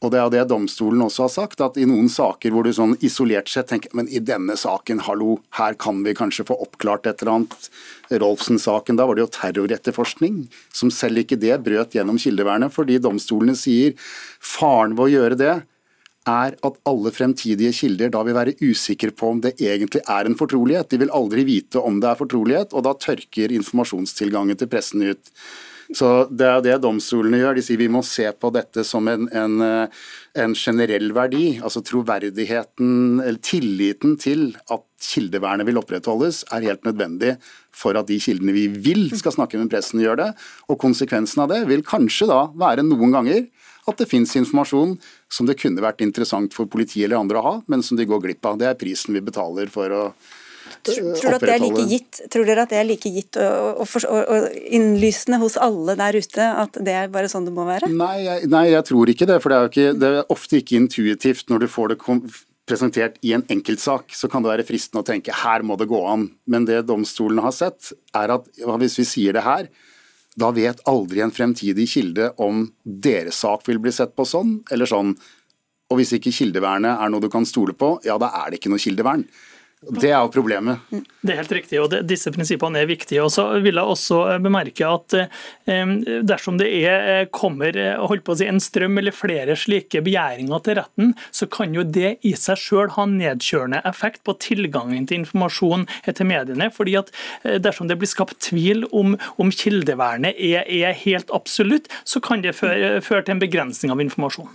Og 0.00 0.08
det 0.14 0.16
er 0.16 0.30
det 0.32 0.46
domstolen 0.48 1.02
også 1.04 1.26
har 1.26 1.32
sagt, 1.34 1.60
at 1.60 1.76
i 1.76 1.84
noen 1.84 2.08
saker 2.08 2.54
hvor 2.54 2.64
du 2.64 2.72
sånn 2.72 2.94
isolert 3.04 3.50
sett 3.52 3.68
tenker 3.68 3.92
men 3.96 4.08
i 4.08 4.22
denne 4.24 4.56
saken, 4.56 5.02
hallo, 5.04 5.36
her 5.58 5.76
kan 5.76 6.00
vi 6.06 6.16
kanskje 6.16 6.46
få 6.48 6.56
oppklart 6.64 7.04
et 7.10 7.20
eller 7.20 7.42
annet. 7.42 7.68
Rolfsen-saken, 8.08 8.96
da 8.96 9.04
var 9.04 9.18
det 9.18 9.26
jo 9.26 9.32
terroretterforskning, 9.36 10.46
som 10.72 10.92
selv 10.94 11.20
ikke 11.20 11.36
det 11.40 11.58
brøt 11.66 11.98
gjennom 11.98 12.16
kildevernet, 12.20 12.72
fordi 12.72 12.96
domstolene 13.02 13.58
sier 13.60 13.92
faren 14.40 14.96
ved 14.96 15.04
å 15.04 15.12
gjøre 15.18 15.40
det 15.42 15.54
er 16.30 16.56
at 16.66 16.78
alle 16.88 17.12
fremtidige 17.14 17.72
kilder 17.76 18.12
da 18.14 18.22
vil 18.26 18.36
være 18.36 18.56
usikre 18.62 19.12
på 19.14 19.32
om 19.34 19.42
det 19.44 19.56
egentlig 19.58 20.02
er 20.06 20.28
en 20.28 20.38
fortrolighet. 20.38 20.90
De 20.90 21.00
vil 21.02 21.14
aldri 21.16 21.46
vite 21.48 21.82
om 21.82 21.98
det 22.02 22.10
er 22.10 22.20
fortrolighet, 22.20 22.76
og 22.76 22.86
da 22.86 22.94
tørker 23.08 23.56
informasjonstilgangen 23.56 24.60
til 24.60 24.70
pressen 24.70 25.04
ut. 25.10 25.34
Så 25.90 26.28
Det 26.30 26.46
er 26.46 26.60
det 26.62 26.76
domstolene 26.84 27.40
gjør. 27.40 27.56
De 27.58 27.62
sier 27.66 27.80
vi 27.80 27.88
må 27.90 28.02
se 28.06 28.28
på 28.30 28.50
dette 28.54 28.84
som 28.86 29.08
en, 29.10 29.26
en, 29.34 29.56
en 30.38 30.54
generell 30.54 31.10
verdi. 31.16 31.58
Altså 31.58 31.82
troverdigheten, 31.82 33.18
eller 33.24 33.40
tilliten 33.42 34.14
til 34.20 34.52
at 34.70 34.84
kildevernet 35.02 35.66
vil 35.66 35.80
opprettholdes, 35.80 36.44
er 36.54 36.68
helt 36.68 36.86
nødvendig 36.86 37.34
for 37.74 37.98
at 37.98 38.06
de 38.10 38.20
kildene 38.22 38.54
vi 38.54 38.68
vil 38.70 39.08
skal 39.18 39.34
snakke 39.34 39.58
med 39.58 39.72
pressen, 39.72 40.02
gjør 40.04 40.20
det. 40.22 40.30
Og 40.70 40.78
konsekvensen 40.78 41.42
av 41.42 41.50
det 41.50 41.64
vil 41.70 41.82
kanskje 41.86 42.30
da 42.30 42.44
være 42.54 42.86
noen 42.86 43.16
ganger 43.16 43.42
at 43.88 44.00
det 44.00 44.08
finnes 44.10 44.36
informasjon 44.36 44.96
som 45.32 45.48
det 45.48 45.58
kunne 45.60 45.82
vært 45.84 46.04
interessant 46.04 46.54
for 46.56 46.68
politiet 46.70 47.06
eller 47.06 47.20
andre 47.20 47.40
å 47.40 47.46
ha, 47.46 47.56
men 47.70 47.84
som 47.86 47.98
de 47.98 48.08
går 48.08 48.22
glipp 48.26 48.46
av. 48.46 48.60
Det 48.60 48.68
er 48.68 48.78
prisen 48.80 49.16
vi 49.16 49.24
betaler 49.24 49.72
for 49.72 49.96
å 49.96 50.04
Tror, 50.86 51.34
dere 51.42 51.56
like 51.60 51.82
gitt, 51.90 52.20
tror 52.32 52.46
dere 52.48 52.62
at 52.64 52.70
det 52.72 52.78
er 52.78 52.86
like 52.86 53.10
gitt 53.12 53.36
og, 53.42 53.80
og, 53.82 54.04
og, 54.06 54.44
innlysende 54.70 55.40
hos 55.42 55.56
alle 55.60 55.96
der 55.98 56.16
ute 56.16 56.46
at 56.62 56.78
det 56.86 56.94
er 56.94 57.10
bare 57.12 57.28
sånn 57.32 57.48
det 57.48 57.54
må 57.56 57.66
være? 57.68 57.90
Nei, 57.90 58.20
jeg, 58.22 58.46
nei, 58.52 58.62
jeg 58.70 58.86
tror 58.88 59.10
ikke 59.12 59.28
det. 59.28 59.40
For 59.42 59.52
det 59.52 59.58
er, 59.58 59.72
ikke, 59.72 59.98
det 59.98 60.12
er 60.12 60.32
ofte 60.32 60.60
ikke 60.60 60.78
intuitivt 60.78 61.50
når 61.52 61.64
du 61.64 61.68
får 61.74 61.92
det 61.92 61.98
presentert 62.70 63.18
i 63.26 63.34
en 63.36 63.44
enkeltsak, 63.50 64.14
så 64.14 64.30
kan 64.30 64.44
det 64.44 64.52
være 64.52 64.66
fristende 64.68 65.02
å 65.02 65.06
tenke 65.06 65.34
her 65.42 65.64
må 65.66 65.76
det 65.80 65.90
gå 65.90 66.00
an. 66.06 66.28
Men 66.50 66.68
det 66.68 66.84
domstolene 66.88 67.44
har 67.44 67.56
sett, 67.56 67.92
er 68.16 68.36
at 68.38 68.48
hvis 68.80 69.00
vi 69.02 69.08
sier 69.08 69.36
det 69.36 69.44
her, 69.44 69.68
da 70.38 70.50
vet 70.54 70.80
aldri 70.88 71.22
en 71.24 71.34
fremtidig 71.34 71.88
kilde 71.90 72.30
om 72.38 72.68
deres 72.84 73.40
sak 73.42 73.66
vil 73.66 73.80
bli 73.82 73.92
sett 73.94 74.14
på 74.16 74.26
sånn 74.28 74.60
eller 74.70 74.86
sånn. 74.86 75.14
Og 75.90 75.98
hvis 75.98 76.14
ikke 76.14 76.32
kildevernet 76.34 77.02
er 77.02 77.10
noe 77.10 77.22
du 77.24 77.30
kan 77.32 77.46
stole 77.48 77.74
på, 77.74 77.96
ja 78.06 78.16
da 78.20 78.30
er 78.42 78.50
det 78.50 78.60
ikke 78.60 78.70
noe 78.70 78.82
kildevern. 78.82 79.24
Det 79.80 80.10
er 80.10 80.18
jo 80.20 80.28
problemet. 80.28 80.82
Det 80.92 81.32
er 81.32 81.38
helt 81.38 81.52
riktig, 81.56 81.78
og 81.80 81.86
det, 81.88 82.02
disse 82.04 82.28
prinsippene 82.34 82.82
er 82.82 82.88
viktige. 82.88 83.22
Og 83.24 83.30
så 83.32 83.46
vil 83.64 83.78
jeg 83.80 83.92
også 83.94 84.18
eh, 84.34 84.40
bemerke 84.44 84.84
at 84.84 85.16
eh, 85.16 85.94
dersom 86.28 86.58
det 86.60 86.68
er, 86.82 87.06
eh, 87.08 87.28
kommer 87.32 87.78
holdt 87.96 88.26
på 88.26 88.34
å 88.34 88.36
si, 88.36 88.48
en 88.50 88.60
strøm 88.60 89.00
eller 89.00 89.16
flere 89.16 89.56
slike 89.56 90.02
begjæringer 90.04 90.64
til 90.66 90.76
retten, 90.82 91.14
så 91.32 91.48
kan 91.48 91.72
jo 91.72 91.86
det 91.96 92.18
i 92.28 92.34
seg 92.36 92.60
selv 92.60 92.94
ha 92.98 93.08
nedkjørende 93.08 93.80
effekt 93.88 94.20
på 94.28 94.36
tilgangen 94.44 95.08
til 95.08 95.22
informasjon 95.22 95.88
til 96.10 96.28
mediene. 96.28 96.68
fordi 96.70 96.98
at 97.00 97.08
dersom 97.64 97.88
det 97.88 97.96
blir 97.98 98.10
skapt 98.10 98.36
tvil 98.44 98.84
om, 98.92 99.16
om 99.40 99.50
kildevernet 99.50 100.36
er, 100.36 100.68
er, 100.68 100.92
helt 101.06 101.32
absolutt, 101.32 101.88
så 102.04 102.20
kan 102.20 102.44
det 102.44 102.58
føre, 102.58 103.00
føre 103.00 103.24
til 103.24 103.38
en 103.38 103.42
begrensning 103.42 103.92
av 103.92 104.04
informasjon. 104.04 104.52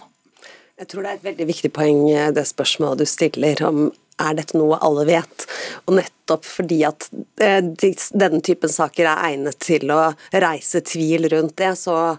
Jeg 0.78 0.92
tror 0.92 1.06
det 1.06 1.12
er 1.12 1.18
et 1.18 1.30
veldig 1.32 1.48
viktig 1.50 1.72
poeng 1.74 2.02
det 2.36 2.46
spørsmålet 2.46 3.02
du 3.02 3.10
stiller 3.10 3.62
om 3.66 3.88
er 4.22 4.36
dette 4.38 4.58
noe 4.58 4.80
alle 4.86 5.06
vet? 5.10 5.46
Og 5.86 5.98
nettopp 6.00 6.46
fordi 6.48 6.82
at 6.88 7.10
eh, 7.44 7.62
denne 7.62 8.42
typen 8.46 8.72
saker 8.72 9.10
er 9.12 9.24
egnet 9.32 9.60
til 9.64 9.92
å 9.94 10.02
reise 10.34 10.84
tvil 10.86 11.30
rundt 11.34 11.58
det, 11.62 11.74
så 11.80 12.16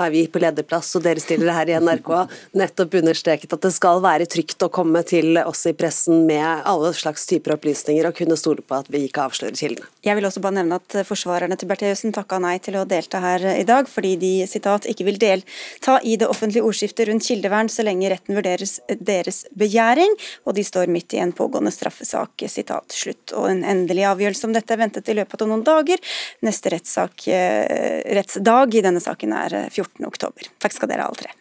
har 0.00 0.10
vi 0.14 0.24
på 0.30 0.42
lederplass 0.42 0.94
og 0.98 1.04
dere 1.04 1.22
stiller 1.22 1.52
her 1.54 1.70
i 1.70 1.76
NRK 1.80 2.10
nettopp 2.58 2.96
understreket 3.00 3.52
at 3.54 3.64
det 3.66 3.72
skal 3.76 4.02
være 4.04 4.28
trygt 4.30 4.64
å 4.64 4.70
komme 4.72 5.02
til 5.06 5.38
oss 5.44 5.66
i 5.68 5.74
pressen 5.76 6.24
med 6.28 6.64
alle 6.68 6.92
slags 6.96 7.26
typer 7.30 7.56
opplysninger 7.56 8.08
og 8.08 8.16
kunne 8.18 8.38
stole 8.40 8.64
på 8.64 8.78
at 8.80 8.90
vi 8.92 9.04
ikke 9.06 9.26
avslører 9.28 9.58
kildene. 9.58 9.88
Jeg 10.06 10.16
vil 10.16 10.26
også 10.26 10.42
bare 10.44 10.58
nevne 10.60 10.78
at 10.80 10.96
forsvarerne 11.06 11.58
til 11.60 11.68
Bertheussen 11.70 12.14
takka 12.16 12.40
nei 12.42 12.56
til 12.64 12.78
å 12.80 12.86
delta 12.88 13.20
her 13.22 13.44
i 13.52 13.66
dag, 13.68 13.88
fordi 13.90 14.14
de 14.20 14.32
sitat, 14.48 14.88
ikke 14.88 15.06
vil 15.10 15.20
delta 15.20 15.98
i 16.06 16.16
det 16.20 16.28
offentlige 16.30 16.64
ordskiftet 16.66 17.08
rundt 17.10 17.26
kildevern 17.26 17.68
så 17.72 17.84
lenge 17.86 18.10
retten 18.12 18.38
vurderes 18.38 18.78
deres 18.88 19.42
begjæring, 19.58 20.16
og 20.48 20.56
de 20.56 20.64
står 20.66 20.90
midt 20.92 21.16
i 21.16 21.22
en 21.22 21.34
pågående 21.36 21.72
straffesak. 21.74 22.46
sitat 22.48 22.92
slutt. 22.96 23.32
Og 23.36 23.50
En 23.50 23.64
endelig 23.64 24.06
avgjørelse 24.08 24.46
om 24.46 24.52
dette 24.54 24.72
er 24.72 24.80
ventet 24.80 25.08
i 25.08 25.16
løpet 25.18 25.42
av 25.42 25.48
noen 25.50 25.64
dager. 25.66 25.98
Neste 26.46 26.70
eh, 26.70 28.14
rettsdag 28.16 28.74
i 28.74 28.84
denne 28.84 29.00
saken 29.00 29.32
er 29.36 29.56
14. 29.68 29.89
14. 29.98 30.06
oktober. 30.06 30.50
Takk 30.58 30.72
skal 30.76 30.88
dere 30.88 31.06
alle 31.06 31.16
tre. 31.16 31.39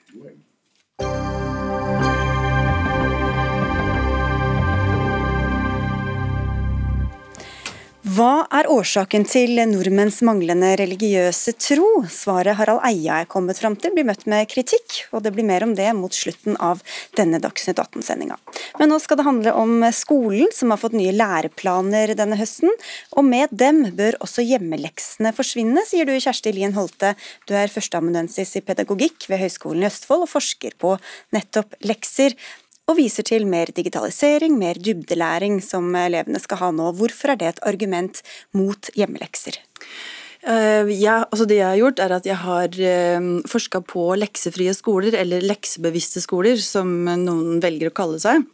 Hva 8.10 8.48
er 8.56 8.66
årsaken 8.72 9.26
til 9.28 9.60
nordmenns 9.70 10.22
manglende 10.26 10.72
religiøse 10.80 11.52
tro? 11.62 11.88
Svaret 12.10 12.56
Harald 12.58 12.82
Eia 12.88 13.20
er 13.22 13.28
kommet 13.30 13.60
fram 13.60 13.76
til 13.78 13.92
blir 13.94 14.08
møtt 14.08 14.24
med 14.30 14.48
kritikk, 14.50 15.04
og 15.14 15.22
det 15.26 15.34
blir 15.36 15.46
mer 15.46 15.66
om 15.66 15.76
det 15.78 15.92
mot 15.94 16.16
slutten 16.16 16.56
av 16.64 16.80
denne 17.20 17.38
Dagsnytt 17.44 17.78
18-sendinga. 17.78 18.40
Men 18.80 18.90
nå 18.90 18.98
skal 19.04 19.20
det 19.20 19.26
handle 19.28 19.54
om 19.54 19.84
skolen, 19.94 20.50
som 20.56 20.74
har 20.74 20.82
fått 20.82 20.96
nye 20.98 21.14
læreplaner 21.14 22.16
denne 22.18 22.40
høsten. 22.40 22.74
Og 23.20 23.28
med 23.28 23.54
dem 23.54 23.84
bør 24.00 24.18
også 24.26 24.48
hjemmeleksene 24.48 25.34
forsvinne, 25.36 25.84
sier 25.86 26.10
du 26.10 26.16
Kjersti 26.16 26.56
Lien 26.56 26.74
Holte. 26.80 27.14
Du 27.46 27.54
er 27.60 27.70
førsteamanuensis 27.70 28.56
i 28.58 28.64
pedagogikk 28.66 29.28
ved 29.30 29.44
Høgskolen 29.44 29.86
i 29.86 29.92
Østfold 29.92 30.26
og 30.26 30.34
forsker 30.34 30.80
på 30.82 30.96
nettopp 31.36 31.78
lekser 31.86 32.34
og 32.90 32.98
viser 32.98 33.26
til 33.28 33.46
mer 33.50 33.70
digitalisering, 33.76 34.58
mer 34.58 34.80
dybdelæring 34.82 35.60
som 35.64 35.94
elevene 35.98 36.42
skal 36.42 36.62
ha 36.64 36.72
nå. 36.74 36.90
Hvorfor 36.98 37.34
er 37.34 37.40
det 37.40 37.52
et 37.52 37.62
argument 37.70 38.24
mot 38.58 38.90
hjemmelekser? 38.98 39.60
Uh, 40.40 40.88
ja, 40.96 41.26
altså 41.28 41.46
det 41.46 41.60
jeg 41.60 41.68
har 41.68 41.82
gjort 41.82 42.00
er 42.00 42.14
at 42.16 42.28
jeg 42.28 42.40
har 42.40 42.78
eh, 42.80 43.26
forska 43.52 43.82
på 43.84 44.06
leksefrie 44.18 44.72
skoler, 44.74 45.18
eller 45.20 45.44
leksebevisste 45.44 46.24
skoler, 46.24 46.62
som 46.64 46.88
noen 47.06 47.60
velger 47.64 47.92
å 47.92 47.98
kalle 47.98 48.22
seg. 48.24 48.48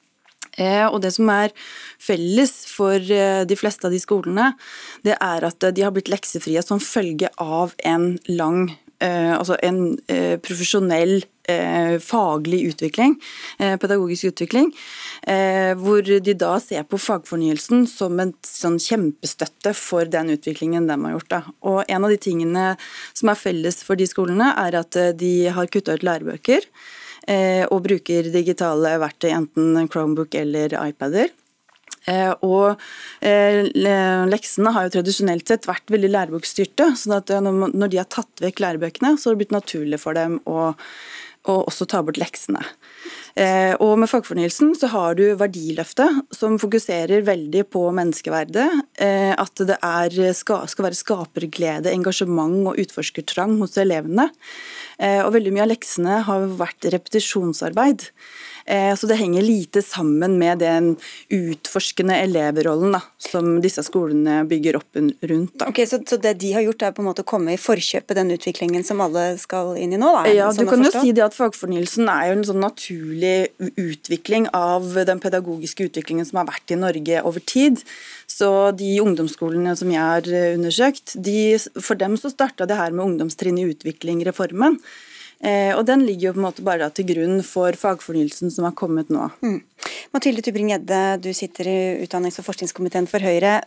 Uh, 0.55 0.87
og 0.87 1.01
Det 1.03 1.11
som 1.13 1.29
er 1.29 1.53
felles 2.01 2.55
for 2.71 2.99
de 2.99 3.59
fleste 3.59 3.87
av 3.87 3.93
de 3.93 4.01
skolene, 4.01 4.53
det 5.05 5.15
er 5.19 5.45
at 5.45 5.69
de 5.77 5.85
har 5.85 5.93
blitt 5.95 6.11
leksefrie 6.11 6.63
som 6.65 6.81
følge 6.81 7.29
av 7.37 7.77
en 7.85 8.15
lang 8.27 8.73
Eh, 9.03 9.33
altså 9.35 9.57
en 9.63 9.97
eh, 10.07 10.37
profesjonell 10.39 11.17
eh, 11.19 11.29
faglig 12.01 12.61
utvikling, 12.71 13.15
pedagogisk 13.57 14.31
utvikling, 14.31 14.71
hvor 15.77 16.01
de 16.01 16.33
da 16.33 16.55
ser 16.63 16.87
på 16.89 16.97
fagfornyelsen 17.01 17.85
som 17.89 18.17
en 18.21 18.33
sånn 18.45 18.79
kjempestøtte 18.81 19.75
for 19.77 20.09
den 20.09 20.33
utviklingen 20.33 20.89
de 20.89 20.97
har 21.03 21.15
gjort. 21.15 21.29
Da. 21.29 21.41
Og 21.69 21.79
En 21.87 22.07
av 22.07 22.09
de 22.13 22.17
tingene 22.17 22.65
som 23.13 23.29
er 23.29 23.39
felles 23.39 23.81
for 23.85 23.99
de 23.99 24.09
skolene, 24.09 24.51
er 24.57 24.79
at 24.81 24.97
de 25.19 25.33
har 25.53 25.69
kutta 25.69 25.95
ut 25.95 26.05
lærebøker 26.05 26.69
og 27.69 27.79
bruker 27.85 28.29
digitale 28.33 28.97
verktøy, 29.01 29.31
enten 29.33 29.89
Chromebook 29.89 30.37
eller 30.37 30.77
iPader. 30.81 31.29
Eh, 32.05 32.31
og 32.45 32.77
eh, 33.25 33.65
leksene 34.29 34.73
har 34.75 34.85
jo 34.85 34.93
tradisjonelt 34.99 35.49
sett 35.49 35.65
vært 35.65 35.89
veldig 35.93 36.11
lærebokstyrte. 36.13 36.91
sånn 37.01 37.17
eh, 37.17 37.49
når 37.49 37.91
de 37.91 38.01
har 38.01 38.09
tatt 38.13 38.43
vekk 38.45 38.61
lærebøkene, 38.61 39.15
så 39.17 39.29
har 39.29 39.35
det 39.35 39.41
blitt 39.41 39.55
naturlig 39.55 40.01
for 40.01 40.17
dem 40.17 40.37
å, 40.45 40.73
å 41.51 41.61
også 41.65 41.87
ta 41.89 42.01
bort 42.05 42.19
leksene. 42.21 42.61
Og 43.83 43.97
med 43.99 44.07
fagfornyelsen 44.07 44.71
så 44.79 44.87
har 44.93 45.17
du 45.19 45.23
Verdiløftet, 45.35 46.21
som 46.33 46.55
fokuserer 46.61 47.25
veldig 47.27 47.65
på 47.73 47.81
menneskeverdet. 47.95 48.67
At 49.35 49.63
det 49.67 49.75
er, 49.83 50.15
skal, 50.37 50.63
være 50.87 50.95
skaperglede, 50.95 51.91
engasjement 51.91 52.71
og 52.71 52.79
utforskertrang 52.79 53.57
hos 53.59 53.75
elevene. 53.81 54.29
Og 55.03 55.33
veldig 55.35 55.51
mye 55.51 55.65
av 55.67 55.73
leksene 55.73 56.21
har 56.29 56.47
vært 56.63 56.87
repetisjonsarbeid. 56.95 58.07
Eh, 58.65 58.95
så 58.95 59.07
det 59.07 59.15
henger 59.19 59.41
lite 59.45 59.81
sammen 59.85 60.39
med 60.41 60.57
den 60.57 60.95
utforskende 61.29 62.15
elevrollen 62.17 62.95
da, 62.95 63.01
som 63.21 63.59
disse 63.61 63.83
skolene 63.85 64.39
bygger 64.49 64.79
opp 64.79 64.97
rundt. 65.21 65.53
Da. 65.59 65.67
Ok, 65.69 65.83
så, 65.85 65.99
så, 66.01 66.17
det 66.17 66.33
de 66.41 66.49
har 66.55 66.65
gjort 66.65 66.87
er 66.87 66.95
på 66.97 67.03
en 67.03 67.09
måte 67.11 67.21
å 67.21 67.29
komme 67.29 67.53
i 67.53 67.61
forkjøpet 67.61 68.17
den 68.17 68.33
utviklingen 68.33 68.87
som 68.87 69.03
alle 69.05 69.27
skal 69.41 69.75
inn 69.77 69.93
i 69.93 70.01
nå? 70.01 70.09
Da, 70.17 70.33
ja, 70.33 70.49
sånn 70.49 70.65
du 70.65 70.73
kan 70.73 70.85
jo 70.87 70.93
si 70.95 71.13
det 71.13 71.27
at 71.27 71.37
Fagfornyelsen 71.37 72.09
er 72.09 72.31
jo 72.31 72.39
en 72.39 72.45
sånn 72.49 72.61
naturlig 72.65 73.37
utvikling 73.77 74.49
av 74.57 74.97
den 75.05 75.21
pedagogiske 75.21 75.91
utviklingen 75.91 76.25
som 76.25 76.41
har 76.41 76.49
vært 76.49 76.73
i 76.73 76.81
Norge 76.81 77.21
over 77.21 77.45
tid. 77.45 77.85
Så 78.25 78.49
de 78.73 78.95
ungdomsskolene 79.03 79.77
som 79.77 79.93
jeg 79.93 80.01
har 80.01 80.55
undersøkt, 80.55 81.19
de, 81.21 81.59
for 81.77 82.01
dem 82.01 82.17
så 82.17 82.33
starta 82.33 82.65
det 82.65 82.81
her 82.81 82.95
med 82.95 83.11
ungdomstrinn 83.11 83.61
i 83.61 83.69
utvikling-reformen. 83.75 84.81
Eh, 85.45 85.71
og 85.77 85.85
Den 85.85 86.05
ligger 86.07 86.29
jo 86.29 86.35
på 86.35 86.41
en 86.41 86.47
måte 86.47 86.65
bare 86.65 86.89
til 86.95 87.05
grunn 87.11 87.41
for 87.45 87.77
fagfornyelsen 87.77 88.53
som 88.53 88.65
har 88.65 88.73
kommet 88.77 89.11
nå. 89.13 89.27
Mm. 89.45 89.59
Mathilde 90.15 90.41
Tubring-Gjedde, 90.45 91.01
du 91.21 91.29
sitter 91.37 91.69
i 91.69 91.79
utdannings- 92.05 92.39
og 92.41 92.47
forskningskomiteen 92.47 93.09
for 93.09 93.21
Høyre. 93.21 93.59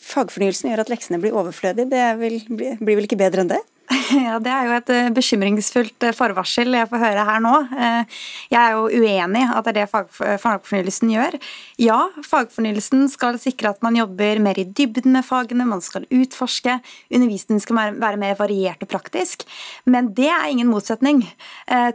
Fagfornyelsen 0.00 0.70
gjør 0.70 0.84
at 0.84 0.92
leksene 0.92 1.20
blir 1.20 1.36
overflødige. 1.36 1.90
Det 1.90 2.78
blir 2.80 2.96
vel 2.96 3.08
ikke 3.08 3.20
bedre 3.20 3.44
enn 3.44 3.52
det? 3.52 3.60
Ja, 4.28 4.38
Det 4.42 4.50
er 4.52 4.66
jo 4.68 4.74
et 4.76 4.90
eh, 4.92 5.10
bekymringsfullt 5.14 6.06
eh, 6.08 6.14
forvarsel 6.16 6.74
jeg 6.76 6.88
får 6.90 7.00
høre 7.02 7.24
her 7.28 7.42
nå. 7.44 7.54
Eh, 7.72 8.18
jeg 8.52 8.58
er 8.60 8.76
jo 8.76 8.88
uenig 8.88 9.44
at 9.48 9.68
det 9.68 9.72
er 9.74 9.78
det 9.78 10.40
fagfornyelsen 10.42 11.12
gjør. 11.12 11.36
Ja, 11.80 11.98
fagfornyelsen 12.26 13.06
skal 13.12 13.38
sikre 13.40 13.72
at 13.72 13.84
man 13.84 13.96
jobber 13.98 14.40
mer 14.44 14.60
i 14.60 14.66
dybden 14.66 15.14
med 15.16 15.26
fagene, 15.26 15.66
man 15.68 15.82
skal 15.84 16.06
utforske, 16.12 16.78
undervisningen 17.12 17.62
skal 17.64 17.80
være 18.00 18.20
mer 18.20 18.36
variert 18.38 18.82
og 18.84 18.90
praktisk. 18.92 19.46
Men 19.88 20.12
det 20.16 20.28
er 20.32 20.48
ingen 20.50 20.70
motsetning 20.70 21.22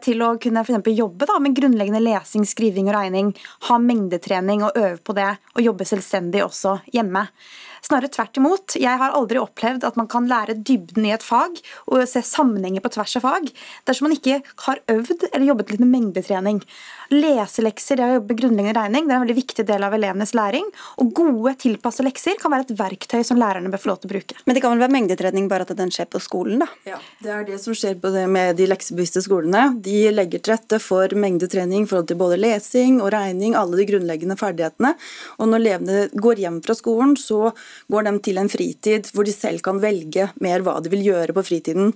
til 0.03 0.23
å 0.25 0.33
kunne 0.41 0.63
for 0.65 0.93
jobbe 0.93 1.27
da, 1.29 1.37
med 1.41 1.57
grunnleggende 1.57 2.01
lesing, 2.03 2.45
skriving 2.47 2.89
og 2.89 2.97
regning, 2.97 3.33
ha 3.69 3.77
mengdetrening 3.81 4.65
og 4.65 4.79
øve 4.79 4.97
på 5.03 5.15
det, 5.17 5.29
og 5.55 5.65
jobbe 5.65 5.87
selvstendig 5.87 6.43
også 6.45 6.79
hjemme. 6.95 7.27
Snarere 7.83 8.11
tvert 8.13 8.39
imot. 8.39 8.77
Jeg 8.79 8.99
har 9.01 9.11
aldri 9.15 9.41
opplevd 9.41 9.83
at 9.83 9.97
man 9.99 10.07
kan 10.11 10.27
lære 10.29 10.55
dybden 10.55 11.03
i 11.07 11.11
et 11.15 11.23
fag 11.25 11.59
og 11.91 12.05
se 12.07 12.21
sammenhenger 12.23 12.83
på 12.83 12.93
tvers 12.95 13.17
av 13.19 13.25
fag 13.25 13.49
dersom 13.87 14.07
man 14.07 14.15
ikke 14.15 14.39
har 14.65 14.79
øvd 14.93 15.27
eller 15.33 15.49
jobbet 15.49 15.73
litt 15.73 15.83
med 15.83 15.91
mengdetrening. 15.91 16.61
Leselekser, 17.13 17.99
det 17.99 18.05
å 18.07 18.15
jobbe 18.15 18.37
grunnleggende 18.39 18.77
regning, 18.77 19.05
det 19.05 19.13
er 19.13 19.19
en 19.19 19.25
veldig 19.25 19.35
viktig 19.37 19.65
del 19.67 19.83
av 19.85 19.93
elevenes 19.97 20.31
læring. 20.37 20.65
Og 21.03 21.11
gode, 21.13 21.53
tilpassede 21.61 22.07
lekser 22.07 22.39
kan 22.41 22.53
være 22.53 22.65
et 22.69 22.73
verktøy 22.79 23.19
som 23.27 23.37
lærerne 23.37 23.69
bør 23.73 23.83
få 23.83 23.91
lov 23.91 23.99
til 24.01 24.09
å 24.09 24.13
bruke. 24.13 24.37
Men 24.47 24.55
det 24.55 24.63
kan 24.63 24.73
vel 24.73 24.83
være 24.85 24.95
mengdetrening 24.95 25.49
bare 25.51 25.67
at 25.67 25.75
den 25.77 25.91
skjer 25.93 26.07
på 26.09 26.21
skolen, 26.23 26.63
da? 26.63 26.69
Ja, 26.87 27.01
det 27.21 27.33
er 27.35 27.45
det 27.51 27.59
som 27.61 27.75
skjer 27.77 27.99
med 28.31 28.55
de 28.57 28.69
leksebevisste 28.71 29.21
skolene. 29.25 29.65
De 29.83 30.07
legger 30.13 30.41
til 30.41 30.55
rette 30.55 30.79
for 30.81 31.13
mengdetrening 31.19 31.85
i 31.85 31.89
forhold 31.89 32.09
til 32.09 32.21
både 32.23 32.39
lesing 32.39 33.01
og 33.03 33.11
regning, 33.13 33.57
alle 33.59 33.77
de 33.77 33.87
grunnleggende 33.91 34.39
ferdighetene. 34.39 34.95
Og 35.37 35.51
når 35.51 35.63
elevene 35.63 36.23
går 36.23 36.45
hjem 36.45 36.63
fra 36.65 36.77
skolen, 36.77 37.17
så 37.19 37.51
går 37.91 38.07
de 38.07 38.15
til 38.25 38.39
en 38.41 38.51
fritid 38.51 39.11
hvor 39.13 39.27
de 39.27 39.35
selv 39.35 39.63
kan 39.65 39.81
velge 39.83 40.29
mer 40.43 40.65
hva 40.65 40.79
de 40.83 40.91
vil 40.93 41.05
gjøre 41.11 41.35
på 41.35 41.45
fritiden. 41.45 41.93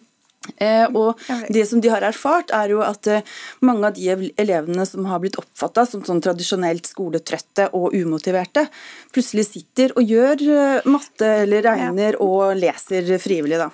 Eh, 0.58 0.86
og 0.96 1.20
det 1.54 1.66
som 1.70 1.82
de 1.84 1.92
har 1.92 2.06
erfart, 2.08 2.52
er 2.56 2.74
jo 2.74 2.82
at 2.86 3.08
eh, 3.12 3.26
mange 3.66 3.90
av 3.90 3.98
de 3.98 4.32
elevene 4.40 4.86
som 4.88 5.06
har 5.10 5.22
blitt 5.24 5.38
oppfatta 5.40 5.86
som 5.90 6.04
sånn 6.08 6.22
tradisjonelt 6.24 6.88
skoletrøtte 6.90 7.70
og 7.78 7.96
umotiverte, 7.98 8.68
plutselig 9.16 9.48
sitter 9.50 9.94
og 9.98 10.08
gjør 10.08 10.44
eh, 10.54 10.88
matte 10.90 11.32
eller 11.44 11.66
regner 11.68 12.20
og 12.24 12.56
leser 12.60 13.10
frivillig. 13.22 13.60
Da. 13.60 13.70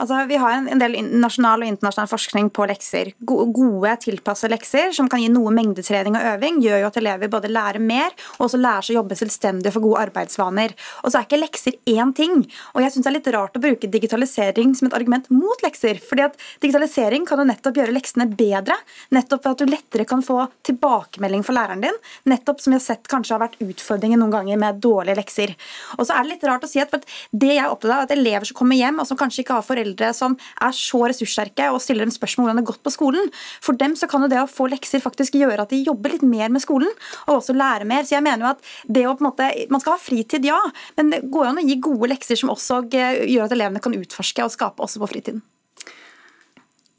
Altså, 0.00 0.22
vi 0.30 0.40
har 0.40 0.58
en 0.60 0.82
del 0.82 0.98
nasjonal 1.20 1.64
og 1.64 1.72
internasjonal 1.72 2.10
forskning 2.10 2.50
på 2.54 2.66
lekser. 2.70 3.12
Gode, 3.26 3.94
tilpassede 4.04 4.54
lekser 4.54 4.94
som 4.96 5.08
kan 5.10 5.22
gi 5.22 5.30
noe 5.32 5.52
mengdetrening 5.54 6.16
og 6.18 6.28
øving, 6.34 6.60
gjør 6.64 6.84
jo 6.84 6.90
at 6.90 7.00
elever 7.00 7.32
både 7.32 7.52
lærer 7.52 7.82
mer 7.82 8.10
og 8.38 8.48
også 8.48 8.60
lærer 8.60 8.86
seg 8.86 8.96
å 8.96 9.00
jobbe 9.00 9.18
selvstendig 9.18 9.70
og 9.70 9.76
få 9.76 9.84
gode 9.84 10.04
arbeidsvaner. 10.08 10.74
Og 11.04 11.12
så 11.12 11.20
er 11.20 11.28
ikke 11.28 11.40
lekser 11.40 11.78
én 11.90 12.14
ting. 12.16 12.44
Og 12.74 12.84
jeg 12.84 12.94
syns 12.94 13.06
det 13.06 13.12
er 13.12 13.18
litt 13.18 13.32
rart 13.36 13.58
å 13.58 13.62
bruke 13.62 13.90
digitalisering 13.92 14.74
som 14.78 14.88
et 14.88 14.96
argument 14.96 15.28
mot 15.32 15.64
lekser. 15.64 15.99
Fordi 16.08 16.26
at 16.26 16.38
Digitalisering 16.62 17.26
kan 17.28 17.40
jo 17.40 17.46
nettopp 17.48 17.80
gjøre 17.80 17.94
leksene 17.94 18.28
bedre. 18.36 18.76
Nettopp 19.14 19.44
ved 19.44 19.52
at 19.52 19.62
du 19.62 19.70
lettere 19.70 20.06
kan 20.08 20.24
få 20.24 20.42
tilbakemelding 20.66 21.44
for 21.46 21.56
læreren 21.56 21.84
din. 21.84 22.00
Nettopp 22.30 22.62
som 22.62 22.74
vi 22.74 22.78
har 22.78 22.84
sett 22.84 23.08
kanskje 23.10 23.36
har 23.36 23.42
vært 23.44 23.58
utfordringen 23.64 24.20
noen 24.22 24.34
ganger 24.34 24.60
med 24.60 24.80
dårlige 24.82 25.18
lekser. 25.18 25.54
Og 25.98 26.06
så 26.06 26.16
er 26.16 26.24
det 26.24 26.34
litt 26.34 26.46
rart 26.48 26.66
å 26.66 26.70
si 26.70 26.82
at 26.82 26.94
det 27.30 27.54
jeg 27.54 27.62
er 27.62 27.72
opptatt 27.72 27.94
av, 27.94 28.04
at 28.06 28.14
elever 28.14 28.48
som 28.48 28.58
kommer 28.60 28.78
hjem 28.78 29.00
og 29.02 29.08
som 29.08 29.18
kanskje 29.20 29.44
ikke 29.44 29.58
har 29.58 29.66
foreldre 29.66 30.12
som 30.16 30.36
er 30.62 30.74
så 30.76 31.02
ressurssterke 31.10 31.70
og 31.72 31.80
stiller 31.82 32.06
dem 32.06 32.14
spørsmål 32.14 32.44
om 32.44 32.50
hvordan 32.50 32.60
det 32.60 32.66
har 32.66 32.72
gått 32.72 32.84
på 32.86 32.94
skolen, 32.94 33.30
for 33.64 33.78
dem 33.80 33.96
så 33.98 34.08
kan 34.10 34.24
jo 34.24 34.30
det 34.32 34.40
å 34.42 34.48
få 34.50 34.68
lekser 34.70 35.02
faktisk 35.02 35.38
gjøre 35.40 35.66
at 35.66 35.74
de 35.74 35.82
jobber 35.84 36.14
litt 36.14 36.26
mer 36.26 36.52
med 36.52 36.64
skolen 36.64 36.90
og 37.26 37.36
også 37.38 37.56
lære 37.56 37.88
mer. 37.88 38.06
Så 38.06 38.16
jeg 38.16 38.26
mener 38.26 38.46
jo 38.46 38.52
at 38.54 38.64
det 38.88 39.06
å 39.06 39.14
på 39.16 39.24
en 39.24 39.30
måte, 39.30 39.48
Man 39.70 39.82
skal 39.82 39.96
ha 39.96 40.00
fritid, 40.02 40.44
ja, 40.46 40.58
men 40.96 41.12
det 41.12 41.22
går 41.30 41.46
jo 41.46 41.52
an 41.52 41.62
å 41.62 41.66
gi 41.66 41.76
gode 41.82 42.10
lekser 42.10 42.38
som 42.38 42.52
også 42.52 42.82
gjør 42.90 43.46
at 43.46 43.54
elevene 43.56 43.82
kan 43.82 43.96
utforske 43.96 44.44
og 44.44 44.54
skape 44.54 44.84
også 44.84 45.02
på 45.02 45.10
fritiden. 45.14 45.42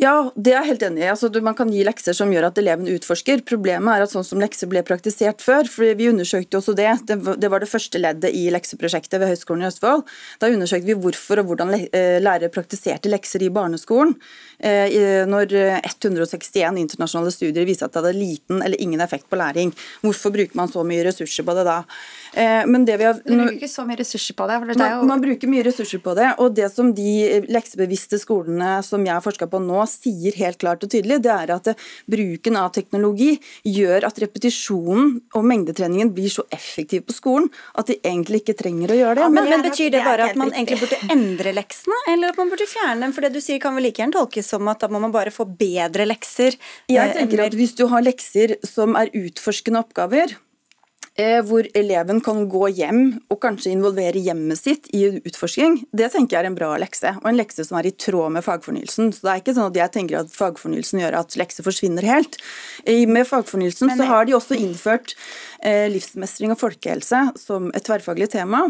Ja, 0.01 0.31
det 0.33 0.55
er 0.55 0.63
jeg 0.63 0.71
helt 0.71 0.83
enig 0.87 1.03
i. 1.03 1.09
Altså, 1.11 1.29
man 1.45 1.53
kan 1.53 1.69
gi 1.69 1.83
lekser 1.85 2.15
som 2.17 2.31
gjør 2.33 2.47
at 2.47 2.57
eleven 2.57 2.87
utforsker. 2.89 3.43
Problemet 3.45 3.93
er 3.93 4.05
at 4.07 4.09
sånn 4.09 4.25
som 4.25 4.39
lekser 4.41 4.69
ble 4.71 4.81
praktisert 4.85 5.43
før, 5.45 5.67
for 5.69 5.85
vi 5.99 6.07
undersøkte 6.09 6.57
også 6.57 6.73
det, 6.73 6.89
det 7.05 7.49
var 7.53 7.61
det 7.61 7.69
første 7.69 8.01
leddet 8.01 8.33
i 8.33 8.47
lekseprosjektet 8.49 9.21
ved 9.21 9.29
Høgskolen 9.29 9.61
i 9.61 9.67
Østfold. 9.69 10.01
Da 10.41 10.49
undersøkte 10.49 10.89
vi 10.89 10.95
hvorfor 11.03 11.43
og 11.43 11.51
hvordan 11.51 11.75
eh, 11.77 12.17
lærere 12.17 12.49
praktiserte 12.49 13.11
lekser 13.13 13.45
i 13.45 13.51
barneskolen. 13.53 14.15
Eh, 14.57 15.21
når 15.29 15.53
161 15.85 16.81
internasjonale 16.81 17.35
studier 17.35 17.69
viser 17.69 17.85
at 17.85 17.93
det 17.93 18.01
hadde 18.01 18.17
liten 18.17 18.65
eller 18.65 18.81
ingen 18.81 19.05
effekt 19.05 19.29
på 19.29 19.37
læring. 19.37 19.69
Hvorfor 20.01 20.33
bruker 20.33 20.57
man 20.57 20.71
så 20.71 20.81
mye 20.87 21.05
ressurser 21.05 21.45
på 21.45 21.53
det 21.59 21.67
da? 21.69 21.77
Eh, 22.33 22.63
men 22.65 22.89
det 22.89 22.97
vi 22.97 23.05
har... 23.05 23.21
Du 23.21 23.35
bruker 23.35 23.59
ikke 23.59 23.69
så 23.69 23.85
mye 23.85 24.01
ressurser 24.01 24.39
på 24.41 24.49
det. 24.49 24.59
det 24.73 24.79
man, 24.81 24.97
jo... 24.97 25.05
man 25.13 25.21
bruker 25.29 25.53
mye 25.53 25.69
ressurser 25.69 26.01
på 26.01 26.17
det, 26.17 26.33
og 26.41 26.57
det 26.57 26.73
som 26.73 26.89
de 26.97 27.45
leksebevisste 27.53 28.17
skolene 28.25 28.79
som 28.87 29.05
jeg 29.05 29.13
har 29.13 29.21
forska 29.29 29.45
på 29.51 29.61
nå, 29.61 29.85
sier 29.91 30.35
helt 30.39 30.59
klart 30.61 30.83
og 30.85 30.91
tydelig, 30.93 31.21
det 31.25 31.31
er 31.33 31.53
at 31.55 31.71
bruken 32.11 32.59
av 32.59 32.71
teknologi 32.75 33.35
gjør 33.67 34.07
at 34.07 34.21
repetisjonen 34.23 35.17
og 35.37 35.47
mengdetreningen 35.47 36.13
blir 36.15 36.31
så 36.33 36.45
effektiv 36.53 37.05
på 37.07 37.15
skolen 37.15 37.49
at 37.77 37.91
de 37.91 37.97
egentlig 37.99 38.43
ikke 38.43 38.57
trenger 38.61 38.93
å 38.93 38.99
gjøre 38.99 39.17
det. 39.19 39.25
Ja, 39.27 39.33
men, 39.33 39.49
men, 39.51 39.65
Betyr 39.71 39.91
det 39.93 40.03
bare 40.03 40.29
at 40.31 40.39
man 40.39 40.53
egentlig 40.55 40.81
burde 40.81 40.99
endre 41.13 41.53
leksene, 41.55 41.97
eller 42.11 42.33
at 42.33 42.39
man 42.41 42.51
burde 42.51 42.67
fjerne 42.69 43.05
dem? 43.05 43.15
For 43.15 43.25
det 43.25 43.33
du 43.35 43.41
sier 43.43 43.61
kan 43.61 43.77
vel 43.77 43.87
like 43.87 44.01
gjerne 44.01 44.17
tolkes 44.17 44.51
som 44.51 44.69
at 44.71 44.83
da 44.83 44.89
må 44.91 45.01
man 45.03 45.13
bare 45.13 45.33
få 45.33 45.45
bedre 45.45 46.07
lekser? 46.09 46.57
Jeg 46.91 47.11
eh, 47.11 47.17
tenker 47.17 47.45
at 47.45 47.57
Hvis 47.57 47.75
du 47.77 47.85
har 47.91 48.03
lekser 48.05 48.57
som 48.67 48.97
er 48.99 49.13
utforskende 49.17 49.83
oppgaver, 49.83 50.33
Eh, 50.33 50.50
hvor 51.19 51.67
eleven 51.75 52.21
kan 52.23 52.45
gå 52.49 52.69
hjem 52.71 53.01
og 53.29 53.39
kanskje 53.43 53.73
involvere 53.73 54.21
hjemmet 54.23 54.57
sitt 54.57 54.87
i 54.95 55.03
utforsking, 55.19 55.81
det 55.91 56.07
tenker 56.13 56.37
jeg 56.37 56.45
er 56.45 56.49
en 56.49 56.55
bra 56.55 56.69
lekse, 56.79 57.11
og 57.19 57.27
en 57.27 57.37
lekse 57.37 57.65
som 57.67 57.77
er 57.77 57.89
i 57.89 57.91
tråd 57.91 58.31
med 58.31 58.45
fagfornyelsen. 58.45 59.11
Så 59.11 59.27
det 59.27 59.33
er 59.33 59.41
ikke 59.43 59.55
sånn 59.57 59.67
at 59.73 59.79
jeg 59.81 59.93
tenker 59.97 60.21
at 60.21 60.31
fagfornyelsen 60.31 61.03
gjør 61.03 61.19
at 61.19 61.35
lekser 61.35 61.67
forsvinner 61.67 62.07
helt. 62.07 62.39
Med 62.87 63.27
fagfornyelsen 63.27 63.91
så 63.97 64.07
har 64.07 64.25
de 64.25 64.37
også 64.37 64.55
innført 64.55 65.13
eh, 65.13 65.50
livsmestring 65.91 66.53
og 66.53 66.59
folkehelse 66.61 67.23
som 67.39 67.69
et 67.75 67.85
tverrfaglig 67.85 68.29
tema. 68.33 68.63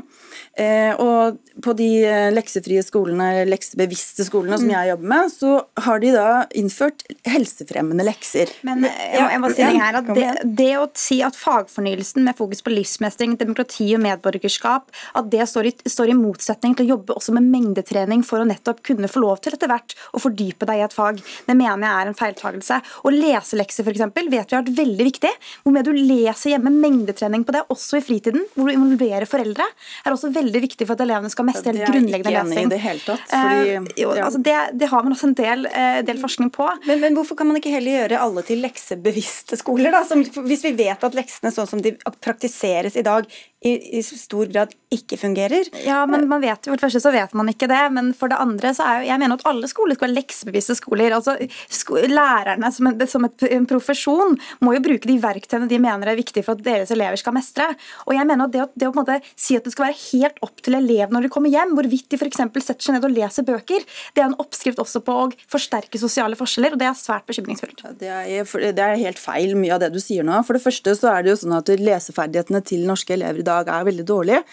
Eh, 0.60 0.92
og 1.00 1.40
på 1.64 1.76
de 1.78 1.90
leksefrie 2.34 2.84
skolene, 2.86 3.46
leksebevisste 3.50 4.26
skolene 4.28 4.60
som 4.60 4.70
mm. 4.70 4.76
jeg 4.76 4.92
jobber 4.92 5.12
med, 5.14 5.32
så 5.34 5.54
har 5.86 6.02
de 6.04 6.14
da 6.16 6.28
innført 6.58 7.06
helsefremmende 7.28 8.06
lekser. 8.08 8.52
Men 8.68 8.86
jeg, 8.88 9.20
jeg 9.20 9.42
må 9.44 9.52
si 9.56 9.66
her 9.66 10.00
at 10.02 10.12
det, 10.16 10.28
det 10.60 10.72
å 10.80 10.88
si 10.98 11.22
at 11.26 11.38
fagfornyelsen 11.38 12.26
med 12.26 12.38
fokus 12.38 12.64
på 12.66 12.74
livsmestring, 12.74 13.38
demokrati 13.40 13.90
og 13.96 14.04
medborgerskap, 14.04 14.92
at 15.18 15.30
det 15.32 15.48
står 15.50 15.72
i, 15.72 15.74
står 15.90 16.14
i, 16.14 16.18
motsetning 16.22 16.76
til 16.78 16.86
å 16.86 16.96
jobbe 16.96 17.16
også 17.18 17.34
med 17.36 17.48
mengdetrening 17.50 18.26
for 18.28 18.42
å 18.42 18.48
nettopp 18.48 18.82
kunne 18.86 19.10
få 19.12 19.24
lov 19.24 19.42
til 19.42 19.56
etter 19.56 19.72
hvert 19.72 19.96
å 20.14 20.22
fordype 20.22 20.68
deg 20.70 20.82
i 20.82 20.86
et 20.86 20.96
fag. 20.96 21.22
Det 21.48 21.56
mener 21.58 21.88
jeg 21.88 21.92
er 21.94 22.12
en 22.12 22.18
feiltagelse. 22.18 22.80
Og 23.06 23.16
leselekser 23.16 23.88
f.eks. 23.88 24.04
vet 24.16 24.32
vi 24.32 24.40
har 24.42 24.62
vært 24.62 24.74
veldig 24.78 25.08
viktig. 25.08 25.32
Hvor 25.64 25.76
med 25.76 25.88
du 25.88 25.94
leser 25.96 26.56
hjemme, 26.56 26.74
mengdetrening 26.82 27.46
på 27.48 27.56
det, 27.56 27.64
også 27.74 28.00
i 28.00 28.04
fritiden, 28.06 28.44
hvor 28.56 28.68
du 28.68 28.74
involverer 28.74 29.28
foreldre, 29.30 29.66
er 30.06 30.16
også 30.16 30.32
veldig 30.34 30.62
viktig 30.66 30.88
for 30.88 30.98
at 30.98 31.06
elevene 31.06 31.32
skal 31.34 31.48
mestre 31.48 31.74
helt 31.76 31.88
grunnleggende 31.88 32.34
lesing. 32.36 32.50
Det 32.52 32.58
er 32.58 32.58
ikke 32.58 32.62
enig 32.62 32.68
i 32.68 32.74
det 32.74 32.82
hele 32.86 33.06
tatt. 33.06 33.26
Fordi, 33.32 34.04
eh, 34.04 34.26
altså 34.26 34.44
det, 34.50 34.58
det, 34.82 34.90
har 34.92 35.06
man 35.06 35.16
også 35.16 35.30
en 35.30 35.38
del, 35.40 35.66
eh, 35.72 36.02
del 36.08 36.22
forskning 36.22 36.52
på. 36.56 36.68
Men, 36.88 37.02
men, 37.04 37.18
hvorfor 37.18 37.40
kan 37.40 37.50
man 37.50 37.62
ikke 37.62 37.74
heller 37.74 38.02
gjøre 38.02 38.22
alle 38.26 38.46
til 38.48 38.64
leksebevisste 38.66 39.60
skoler, 39.62 39.94
da? 39.94 40.04
Som, 40.08 40.26
hvis 40.48 40.66
vi 40.68 40.76
vet 40.82 41.08
at 41.08 41.18
leksene 41.18 41.54
sånn 41.54 41.70
som 41.70 41.84
de 41.84 41.96
praktiseres 42.22 42.98
i 43.00 43.06
dag, 43.06 43.30
i, 43.62 43.76
i, 44.00 44.02
stor 44.02 44.50
grad 44.50 44.74
ikke 44.92 45.18
fungerer. 45.18 45.70
Ja, 45.86 46.02
men 46.10 46.28
man 46.28 46.42
vet 46.44 46.68
jo, 46.68 46.74
For 46.74 46.80
det 46.80 46.84
første 46.84 47.02
så 47.04 47.14
vet 47.14 47.34
man 47.38 47.50
ikke 47.52 47.70
det, 47.72 47.80
men 47.96 48.12
for 48.18 48.32
det 48.32 48.40
andre 48.42 48.74
så 48.76 48.84
er 48.84 49.00
jo, 49.00 49.08
jeg 49.08 49.22
mener 49.22 49.40
at 49.40 49.46
alle 49.48 49.70
skoler 49.72 49.96
skal 49.96 50.10
være 50.10 50.18
leksebevisste 50.18 50.76
skoler. 50.80 51.16
altså 51.16 51.38
sko 51.72 52.02
Lærerne 52.12 52.72
som, 52.76 52.90
en, 52.90 53.08
som 53.08 53.28
et, 53.28 53.46
en 53.56 53.68
profesjon 53.70 54.36
må 54.60 54.76
jo 54.76 54.84
bruke 54.84 55.08
de 55.08 55.16
verktøyene 55.24 55.70
de 55.72 55.80
mener 55.80 56.12
er 56.12 56.20
viktige 56.20 56.44
for 56.44 56.60
at 56.60 56.66
deres 56.66 56.92
elever 56.92 57.20
skal 57.20 57.36
mestre. 57.38 57.70
Og 58.08 58.16
jeg 58.18 58.28
mener 58.28 58.50
at 58.50 58.56
det, 58.56 58.68
det 58.76 58.90
å 58.90 58.92
på 58.92 59.00
en 59.00 59.06
måte 59.06 59.32
si 59.40 59.56
at 59.56 59.68
det 59.68 59.74
skal 59.76 59.88
være 59.88 60.00
helt 60.02 60.44
opp 60.44 60.60
til 60.66 60.76
elevene 60.82 61.16
når 61.16 61.28
de 61.28 61.32
kommer 61.38 61.54
hjem, 61.54 61.74
hvorvidt 61.78 62.12
de 62.12 62.20
f.eks. 62.20 62.44
setter 62.66 62.84
seg 62.84 62.98
ned 62.98 63.08
og 63.08 63.16
leser 63.16 63.48
bøker, 63.48 63.88
det 64.16 64.24
er 64.24 64.30
en 64.30 64.38
oppskrift 64.44 64.84
også 64.84 65.04
på 65.08 65.18
å 65.24 65.26
forsterke 65.52 66.00
sosiale 66.02 66.40
forskjeller, 66.40 66.76
og 66.76 66.84
det 66.84 66.90
er 66.90 67.00
svært 67.00 67.28
bekymringsfullt. 67.32 67.86
Det 68.02 68.12
er, 68.12 68.44
det 68.76 68.86
er 68.86 69.00
helt 69.06 69.22
feil 69.22 69.56
mye 69.60 69.76
av 69.76 69.84
det 69.86 69.92
du 69.96 70.02
sier 70.04 70.28
nå. 70.28 70.44
For 70.48 70.58
det 70.58 70.66
første 70.66 70.96
så 71.00 71.14
er 71.14 71.24
det 71.24 71.34
jo 71.34 71.40
sånn 71.46 71.58
at 71.58 71.72
leseferdighetene 71.80 72.64
til 72.68 72.88
norske 72.88 73.16
elever 73.16 73.44
i 73.44 73.48
dag 73.48 73.72
er 73.72 73.88
veldig 73.88 74.08
dårlige. 74.08 74.44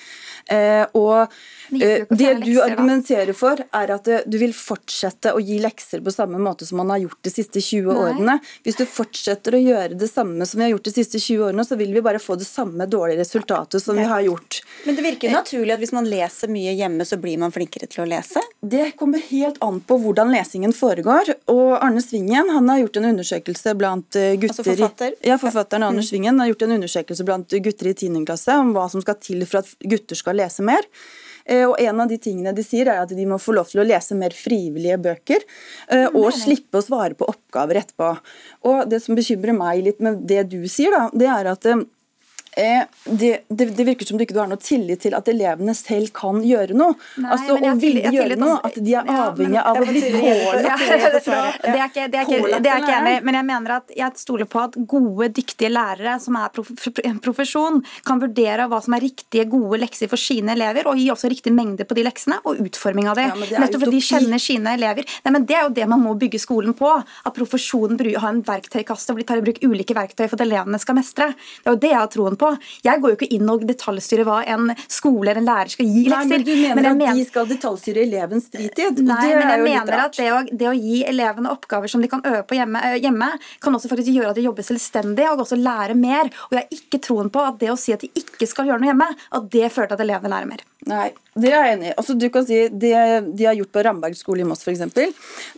Eh, 0.48 0.84
og 0.96 1.20
eh, 1.82 2.04
det 2.08 2.34
du 2.44 2.54
argumenterer 2.62 3.34
for, 3.36 3.60
er 3.60 3.92
at 3.92 4.08
eh, 4.08 4.24
du 4.26 4.38
vil 4.40 4.54
fortsette 4.56 5.34
å 5.36 5.42
gi 5.42 5.58
lekser 5.62 6.02
på 6.04 6.14
samme 6.14 6.40
måte 6.42 6.66
som 6.68 6.80
man 6.80 6.92
har 6.94 7.02
gjort 7.04 7.20
de 7.26 7.32
siste 7.32 7.60
20 7.60 7.92
årene. 7.92 8.38
Hvis 8.64 8.78
du 8.80 8.84
fortsetter 8.88 9.58
å 9.58 9.62
gjøre 9.62 9.98
det 9.98 10.08
samme 10.10 10.46
som 10.48 10.60
vi 10.60 10.66
har 10.66 10.72
gjort 10.74 10.88
de 10.88 10.94
siste 10.96 11.20
20 11.20 11.50
årene, 11.50 11.66
så 11.68 11.78
vil 11.80 11.92
vi 11.94 12.04
bare 12.04 12.22
få 12.22 12.38
det 12.40 12.48
samme 12.48 12.88
dårlige 12.88 13.20
resultatet 13.20 13.82
som 13.84 13.98
vi 13.98 14.06
har 14.08 14.24
gjort. 14.24 14.60
Men 14.86 14.96
det 14.96 15.04
virker 15.04 15.34
naturlig 15.34 15.76
at 15.76 15.82
hvis 15.84 15.94
man 15.96 16.08
leser 16.08 16.52
mye 16.52 16.74
hjemme, 16.78 17.04
så 17.08 17.20
blir 17.20 17.38
man 17.40 17.54
flinkere 17.54 17.90
til 17.90 18.04
å 18.04 18.08
lese? 18.08 18.42
Det 18.60 18.92
kommer 18.98 19.22
helt 19.28 19.60
an 19.64 19.82
på 19.84 19.98
hvordan 20.02 20.32
lesingen 20.32 20.72
foregår. 20.76 21.34
Og 21.52 21.76
Arne 21.76 22.02
Svingen 22.04 22.50
han 22.54 22.72
har 22.72 22.82
gjort 22.84 23.00
en 23.00 23.10
undersøkelse 23.12 23.74
blant 23.78 24.08
gutter 24.16 24.48
altså 24.48 24.66
forfatter? 24.66 25.14
Ja, 25.26 25.38
forfatteren 25.40 25.86
Arne 25.86 26.02
mm. 26.02 26.08
Svingen 26.08 26.40
har 26.40 26.50
gjort 26.50 26.64
en 26.66 26.76
undersøkelse 26.78 27.26
blant 27.28 27.58
gutter 27.68 27.90
i 27.90 27.94
10. 27.94 28.24
klasse 28.28 28.56
om 28.58 28.72
hva 28.76 28.88
som 28.90 29.02
skal 29.04 29.18
til 29.22 29.44
for 29.48 29.62
at 29.62 29.88
gutter 29.92 30.17
skal 30.18 30.38
lese 30.38 30.64
mer. 30.66 30.86
Eh, 31.48 31.64
og 31.64 31.76
En 31.80 32.02
av 32.04 32.08
de 32.10 32.18
tingene 32.20 32.52
de 32.54 32.64
sier 32.66 32.90
er 32.90 33.02
at 33.02 33.14
de 33.14 33.26
må 33.26 33.40
få 33.40 33.54
lov 33.56 33.70
til 33.70 33.82
å 33.82 33.88
lese 33.88 34.16
mer 34.18 34.34
frivillige 34.36 34.98
bøker. 35.08 35.46
Eh, 35.88 36.08
og 36.12 36.32
slippe 36.36 36.80
å 36.80 36.84
svare 36.84 37.16
på 37.18 37.28
oppgaver 37.30 37.82
etterpå. 37.82 38.10
Og 38.68 38.88
Det 38.90 39.00
som 39.04 39.16
bekymrer 39.18 39.56
meg 39.56 39.84
litt 39.86 40.02
med 40.04 40.26
det 40.28 40.48
du 40.52 40.60
sier, 40.68 40.92
da, 40.92 41.08
det 41.14 41.30
er 41.32 41.54
at 41.54 41.64
Eh, 41.64 41.86
det, 42.58 43.38
det, 43.44 43.70
det, 43.76 43.84
virker 43.86 44.08
som 44.08 44.18
du 44.18 44.24
ikke 44.26 44.38
har 44.38 44.50
noe 44.50 44.60
tillit 44.62 45.02
til 45.04 45.16
at 45.18 45.28
elevene 45.30 45.74
selv 45.78 46.12
kan 46.16 46.40
gjøre 46.44 46.76
noe. 46.78 46.96
Nei, 47.20 47.32
altså, 47.36 47.58
Å 47.58 47.74
ville 47.78 48.12
gjøre 48.14 48.38
noe. 48.40 48.58
At 48.66 48.78
de 48.82 48.96
er 48.98 49.12
avhengig 49.12 49.62
av 49.62 49.78
å 49.78 49.86
bli 49.86 50.02
pålagt. 50.18 51.28
Det 51.28 51.74
er 51.74 51.86
ikke, 51.86 52.08
det 52.10 52.22
er 52.22 52.26
ikke, 52.26 52.62
det 52.64 52.72
er 52.72 52.82
ikke 52.82 52.96
enig 52.98 53.18
men 53.28 53.36
jeg 53.36 53.46
mener 53.48 53.74
at 53.78 53.92
jeg 53.96 54.20
stoler 54.20 54.48
på 54.50 54.60
at 54.62 54.76
gode, 54.88 55.28
dyktige 55.36 55.70
lærere 55.72 56.16
som 56.22 56.36
er 56.38 56.60
en 57.08 57.18
profesjon, 57.22 57.80
kan 58.06 58.22
vurdere 58.22 58.68
hva 58.70 58.80
som 58.84 58.96
er 58.96 59.04
riktige, 59.04 59.46
gode 59.50 59.80
lekser 59.82 60.10
for 60.10 60.20
sine 60.20 60.54
elever, 60.54 60.88
og 60.88 60.98
gi 60.98 61.08
også 61.12 61.30
riktig 61.32 61.52
mengde 61.54 61.86
på 61.88 61.96
de 61.98 62.04
leksene, 62.06 62.40
og 62.48 62.60
utforming 62.64 63.10
av 63.10 63.18
det. 63.18 63.26
Ja, 63.28 63.62
Nettopp 63.62 63.84
fordi 63.84 63.98
de 63.98 64.04
kjenner 64.08 64.42
sine 64.42 64.74
elever. 64.78 65.08
Nei, 65.24 65.34
men 65.34 65.46
Det 65.48 65.56
er 65.58 65.66
jo 65.66 65.74
det 65.76 65.86
man 65.90 66.02
må 66.04 66.14
bygge 66.18 66.40
skolen 66.42 66.76
på. 66.76 66.90
At 66.98 67.36
profesjonen 67.36 67.98
har 67.98 68.30
en 68.30 68.42
verktøykasse 68.44 69.14
og 69.14 69.22
tar 69.28 69.40
i 69.40 69.44
bruk 69.46 69.60
ulike 69.64 69.96
verktøy 69.96 70.26
for 70.26 70.38
at 70.38 70.44
elevene 70.44 70.80
skal 70.80 70.98
mestre. 70.98 71.30
Det 71.62 71.70
er 71.70 71.76
jo 71.76 71.82
det 71.84 71.92
jeg 71.92 72.00
har 72.00 72.12
troen 72.12 72.38
på. 72.38 72.47
Jeg 72.84 73.02
går 73.02 73.12
jo 73.12 73.18
ikke 73.18 73.30
inn 73.36 73.50
og 73.52 73.64
detaljstyrer 73.68 74.28
hva 74.28 74.38
en 74.54 74.72
skole 74.86 75.30
eller 75.30 75.42
en 75.42 75.48
lærer 75.48 75.72
skal 75.74 75.88
gi 75.88 76.04
lekser. 76.06 76.18
Nei, 76.18 76.30
men 76.30 76.46
du 76.46 76.52
mener, 76.54 76.78
men 76.78 76.90
at 76.90 76.98
mener... 77.00 77.20
de 77.20 77.26
skal 77.28 77.50
detaljstyre 77.50 78.04
elevens 78.06 78.48
fritid? 78.52 79.02
Nei, 79.04 79.20
men 79.34 79.52
jeg 79.52 79.64
mener 79.66 80.04
at 80.04 80.18
det 80.18 80.30
å, 80.34 80.40
det 80.50 80.70
å, 80.70 80.74
gi 80.78 81.02
elevene 81.08 81.52
oppgaver 81.52 81.90
som 81.90 82.04
de 82.04 82.10
kan 82.10 82.24
øve 82.24 82.44
på 82.48 82.58
hjemme, 82.58 82.82
hjemme, 83.02 83.30
kan 83.64 83.78
også 83.78 83.90
faktisk 83.92 84.14
gjøre 84.14 84.32
at 84.32 84.40
de 84.40 84.46
jobber 84.46 84.66
selvstendig 84.66 85.28
og 85.32 85.44
også 85.44 85.58
lære 85.60 85.98
mer. 85.98 86.32
Og 86.48 86.58
jeg 86.58 86.64
har 86.64 86.80
ikke 86.80 87.02
troen 87.04 87.32
på 87.32 87.44
at 87.44 87.60
det 87.60 87.72
å 87.74 87.78
si 87.80 87.94
at 87.94 88.04
de 88.04 88.10
ikke 88.22 88.48
skal 88.48 88.70
gjøre 88.70 88.82
noe 88.82 88.92
hjemme, 88.92 89.12
at 89.38 89.54
det 89.54 89.72
fører 89.74 89.92
til 89.92 89.98
at 89.98 90.06
elevene 90.06 90.34
lærer 90.34 90.52
mer. 90.54 90.66
Nei, 90.88 91.08
det 91.34 91.50
er 91.50 91.56
jeg 91.66 91.74
enig 91.74 91.88
i. 91.88 91.94
Altså, 91.98 92.14
du 92.14 92.28
kan 92.32 92.44
si 92.46 92.58
Det 92.70 92.92
de 93.36 93.46
har 93.46 93.56
gjort 93.58 93.72
på 93.74 93.82
Ramberg 93.82 94.16
skole 94.16 94.44
i 94.44 94.46
Moss 94.46 94.62
f.eks., 94.62 94.84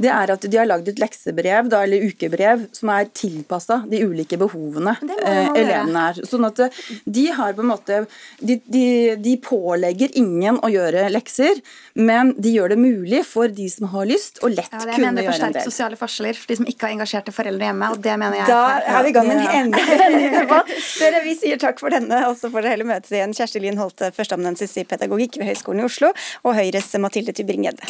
det 0.00 0.10
er 0.10 0.32
at 0.32 0.46
de 0.48 0.58
har 0.58 0.68
lagd 0.68 0.88
et 0.88 1.00
leksebrev 1.00 1.68
da, 1.70 1.82
eller 1.84 2.06
ukebrev 2.08 2.66
som 2.76 2.90
er 2.94 3.10
tilpassa 3.14 3.82
de 3.90 4.00
ulike 4.06 4.38
behovene 4.40 4.96
eh, 5.04 5.50
elevene 5.60 6.06
er. 6.10 6.22
Sånn 6.28 6.48
at 6.48 6.62
de 7.04 7.26
har 7.36 7.54
på 7.56 7.64
en 7.64 7.70
måte 7.70 8.00
de, 8.38 8.58
de, 8.64 8.84
de, 9.20 9.36
pålegger 9.44 10.12
ingen 10.18 10.58
å 10.64 10.70
gjøre 10.70 11.06
lekser, 11.12 11.60
men 11.98 12.34
de 12.38 12.54
gjør 12.54 12.74
det 12.74 12.78
mulig 12.80 13.22
for 13.28 13.50
de 13.52 13.68
som 13.72 13.88
har 13.94 14.08
lyst, 14.10 14.42
å 14.44 14.50
lett 14.52 14.72
ja, 14.72 14.82
kunne 14.94 15.24
gjøre 15.24 15.36
en 15.36 15.54
del. 15.54 15.58
Det 15.60 15.66
sosiale 15.66 15.98
forskjeller 16.00 16.38
for 16.38 16.52
de 16.52 16.58
som 16.60 16.68
ikke 16.70 16.86
har 16.86 16.96
engasjerte 16.96 17.34
foreldre 17.34 17.70
hjemme, 17.70 17.92
og 17.94 18.02
det 18.04 18.16
mener 18.20 18.42
jeg 18.42 18.50
Da 18.50 18.64
er 18.80 19.06
vi 19.06 19.12
i 19.12 19.16
gang 19.16 19.30
med 19.30 19.42
en 19.44 19.56
endelig 19.62 20.30
debatt. 20.40 20.74
Dere, 21.00 21.24
vi 21.26 21.36
sier 21.38 21.60
takk 21.62 21.82
for 21.82 21.94
denne, 21.94 22.22
og 22.28 22.36
så 22.40 22.52
får 22.52 22.66
dere 22.66 22.76
heller 22.76 22.90
møtes 22.92 23.14
igjen. 23.14 23.34
Kjersti 23.36 23.62
Lien 23.62 23.80
Holte, 23.80 24.12
førsteamanuensis 24.16 24.76
i 24.80 24.86
pedagogikk 24.88 25.40
ved 25.40 25.52
Høgskolen 25.52 25.84
i 25.84 25.88
Oslo, 25.88 26.12
og 26.44 26.56
Høyres 26.58 26.92
Mathilde 27.00 27.36
Tybring-Gjedde. 27.36 27.86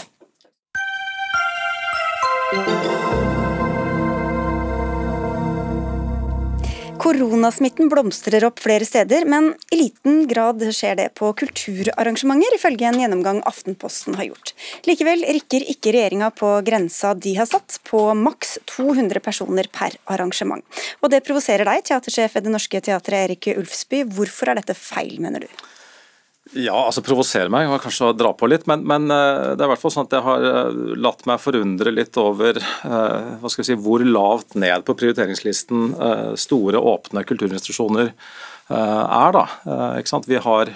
Koronasmitten 7.01 7.88
blomstrer 7.88 8.44
opp 8.44 8.61
flere 8.61 8.84
steder, 8.84 9.24
men 9.24 9.55
i 9.72 9.78
liten 9.80 10.26
grad 10.28 10.61
skjer 10.68 10.98
det 10.98 11.07
på 11.16 11.30
kulturarrangementer, 11.40 12.59
ifølge 12.59 12.90
en 12.90 13.01
gjennomgang 13.01 13.40
Aftenposten 13.48 14.18
har 14.20 14.28
gjort. 14.28 14.53
Likevel 14.84 15.24
rikker 15.38 15.64
ikke 15.72 15.94
regjeringa 15.96 16.28
på 16.36 16.53
grensa 16.66 17.14
de 17.16 17.32
har 17.38 17.48
satt, 17.48 17.78
på 17.88 18.03
maks 18.12 18.59
200 18.76 19.24
personer 19.24 19.70
per 19.72 19.96
arrangement. 20.12 20.61
Og 21.01 21.09
det 21.14 21.24
provoserer 21.24 21.64
deg, 21.64 21.86
teatersjef 21.88 22.36
ved 22.36 22.44
Det 22.44 22.53
Norske 22.53 22.84
Teatret 22.84 23.24
Erik 23.24 23.48
Ulfsby. 23.57 24.05
Hvorfor 24.05 24.53
er 24.53 24.61
dette 24.61 24.76
feil, 24.76 25.16
mener 25.24 25.48
du? 25.48 25.69
Ja, 26.59 26.74
altså 26.74 27.03
provosere 27.07 27.51
meg 27.53 27.68
var 27.70 27.82
kanskje 27.82 28.09
å 28.11 28.14
dra 28.16 28.32
på 28.34 28.48
litt, 28.51 28.64
men, 28.66 28.82
men, 28.88 29.07
eh, 29.14 29.53
det 29.55 29.62
er 29.62 29.68
i 29.68 29.70
hvert 29.70 29.82
fall 29.84 29.92
sånn 29.94 30.09
at 30.09 30.16
jeg 30.16 30.26
har 30.26 30.46
eh, 30.48 30.80
latt 30.98 31.22
meg 31.30 31.38
forundre 31.38 31.92
litt 31.94 32.18
over 32.18 32.59
uh, 32.59 33.38
hva 33.38 33.51
skal 33.53 33.62
vi 33.62 33.68
si, 33.68 33.78
hvor 33.78 34.03
lavt 34.03 34.57
ned 34.59 34.82
på 34.86 34.96
prioriteringslisten 34.98 35.92
store, 36.40 36.80
åpne 36.80 37.22
kulturinstitusjoner 37.28 38.11
er. 38.70 39.34
da. 39.34 39.44
ikke 39.98 40.11
sant? 40.11 40.28
Vi 40.30 40.38
har 40.42 40.70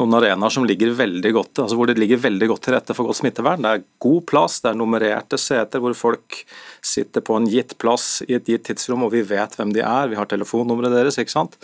noen 0.00 0.16
arenaer 0.18 0.52
som 0.52 0.66
ligger 0.66 0.90
veldig 0.96 1.30
godt, 1.36 1.60
altså 1.62 1.78
hvor 1.78 1.88
det 1.88 1.96
ligger 2.00 2.22
veldig 2.24 2.48
godt 2.50 2.64
til 2.66 2.74
rette 2.74 2.96
for 2.96 3.08
godt 3.08 3.20
smittevern. 3.20 3.62
Det 3.64 3.70
er 3.70 3.84
god 4.02 4.20
plass, 4.28 4.58
det 4.64 4.72
er 4.72 4.78
nummererte 4.80 5.38
seter 5.40 5.82
hvor 5.82 5.94
folk 5.96 6.40
sitter 6.84 7.24
på 7.24 7.38
en 7.38 7.48
gitt 7.50 7.76
plass 7.80 8.18
i 8.26 8.34
et 8.36 8.48
gitt 8.50 8.66
tidsrom, 8.68 9.06
og 9.06 9.14
vi 9.14 9.22
vet 9.28 9.56
hvem 9.56 9.72
de 9.76 9.84
er. 9.84 10.10
Vi 10.10 10.18
har 10.18 10.28
telefonnummeret 10.30 10.96
deres. 10.96 11.20
ikke 11.22 11.36
sant? 11.36 11.60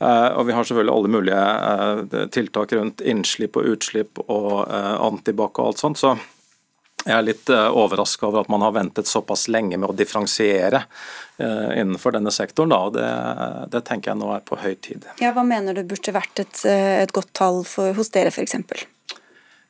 Eh, 0.00 0.28
og 0.36 0.46
Vi 0.46 0.52
har 0.52 0.64
selvfølgelig 0.64 0.94
alle 0.94 1.08
mulige 1.08 1.42
eh, 2.20 2.28
tiltak 2.34 2.72
rundt 2.72 3.00
innslipp 3.00 3.58
og 3.60 3.74
utslipp 3.74 4.22
og 4.26 4.64
eh, 4.66 4.94
antibac 5.06 5.60
og 5.60 5.72
alt 5.72 5.84
sånt. 5.84 6.00
så 6.02 6.16
jeg 7.04 7.12
er 7.18 7.24
litt 7.26 7.50
overraska 7.52 8.24
over 8.30 8.40
at 8.40 8.48
man 8.48 8.62
har 8.64 8.72
ventet 8.72 9.04
såpass 9.04 9.42
lenge 9.52 9.76
med 9.76 9.90
å 9.90 9.96
differensiere 9.98 10.78
innenfor 11.36 12.14
denne 12.16 12.32
sektoren. 12.32 12.72
Da, 12.72 12.78
og 12.80 12.94
det, 12.94 13.10
det, 13.74 13.82
tenker 13.84 14.14
jeg 14.14 14.20
nå 14.22 14.30
er 14.32 14.40
på 14.48 14.56
høy 14.56 14.72
tid. 14.80 15.04
Ja, 15.20 15.34
Hva 15.36 15.44
mener 15.44 15.76
du 15.76 15.82
burde 15.84 16.14
vært 16.16 16.40
et, 16.40 16.62
et 16.64 17.12
godt 17.12 17.34
tall 17.36 17.60
for, 17.68 17.92
hos 17.98 18.08
dere 18.14 18.32
f.eks.? 18.32 18.56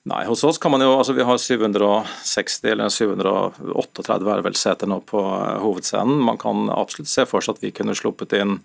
Nei, 0.05 0.20
hos 0.29 0.45
oss 0.47 0.62
kan 0.62 0.77
man 0.77 0.85
jo, 0.85 0.93
altså 0.95 1.16
Vi 1.16 1.27
har 1.27 1.43
760 1.43 2.70
eller 2.70 2.95
738 2.95 4.14
er 4.37 4.47
vel 4.47 4.61
seter 4.61 4.95
nå 4.95 5.01
på 5.03 5.27
hovedscenen. 5.64 6.22
Man 6.31 6.39
kan 6.39 6.68
absolutt 6.70 7.11
se 7.11 7.27
for 7.27 7.43
seg 7.43 7.57
at 7.57 7.66
vi 7.66 7.75
kunne 7.75 7.99
sluppet 7.99 8.37
inn 8.39 8.61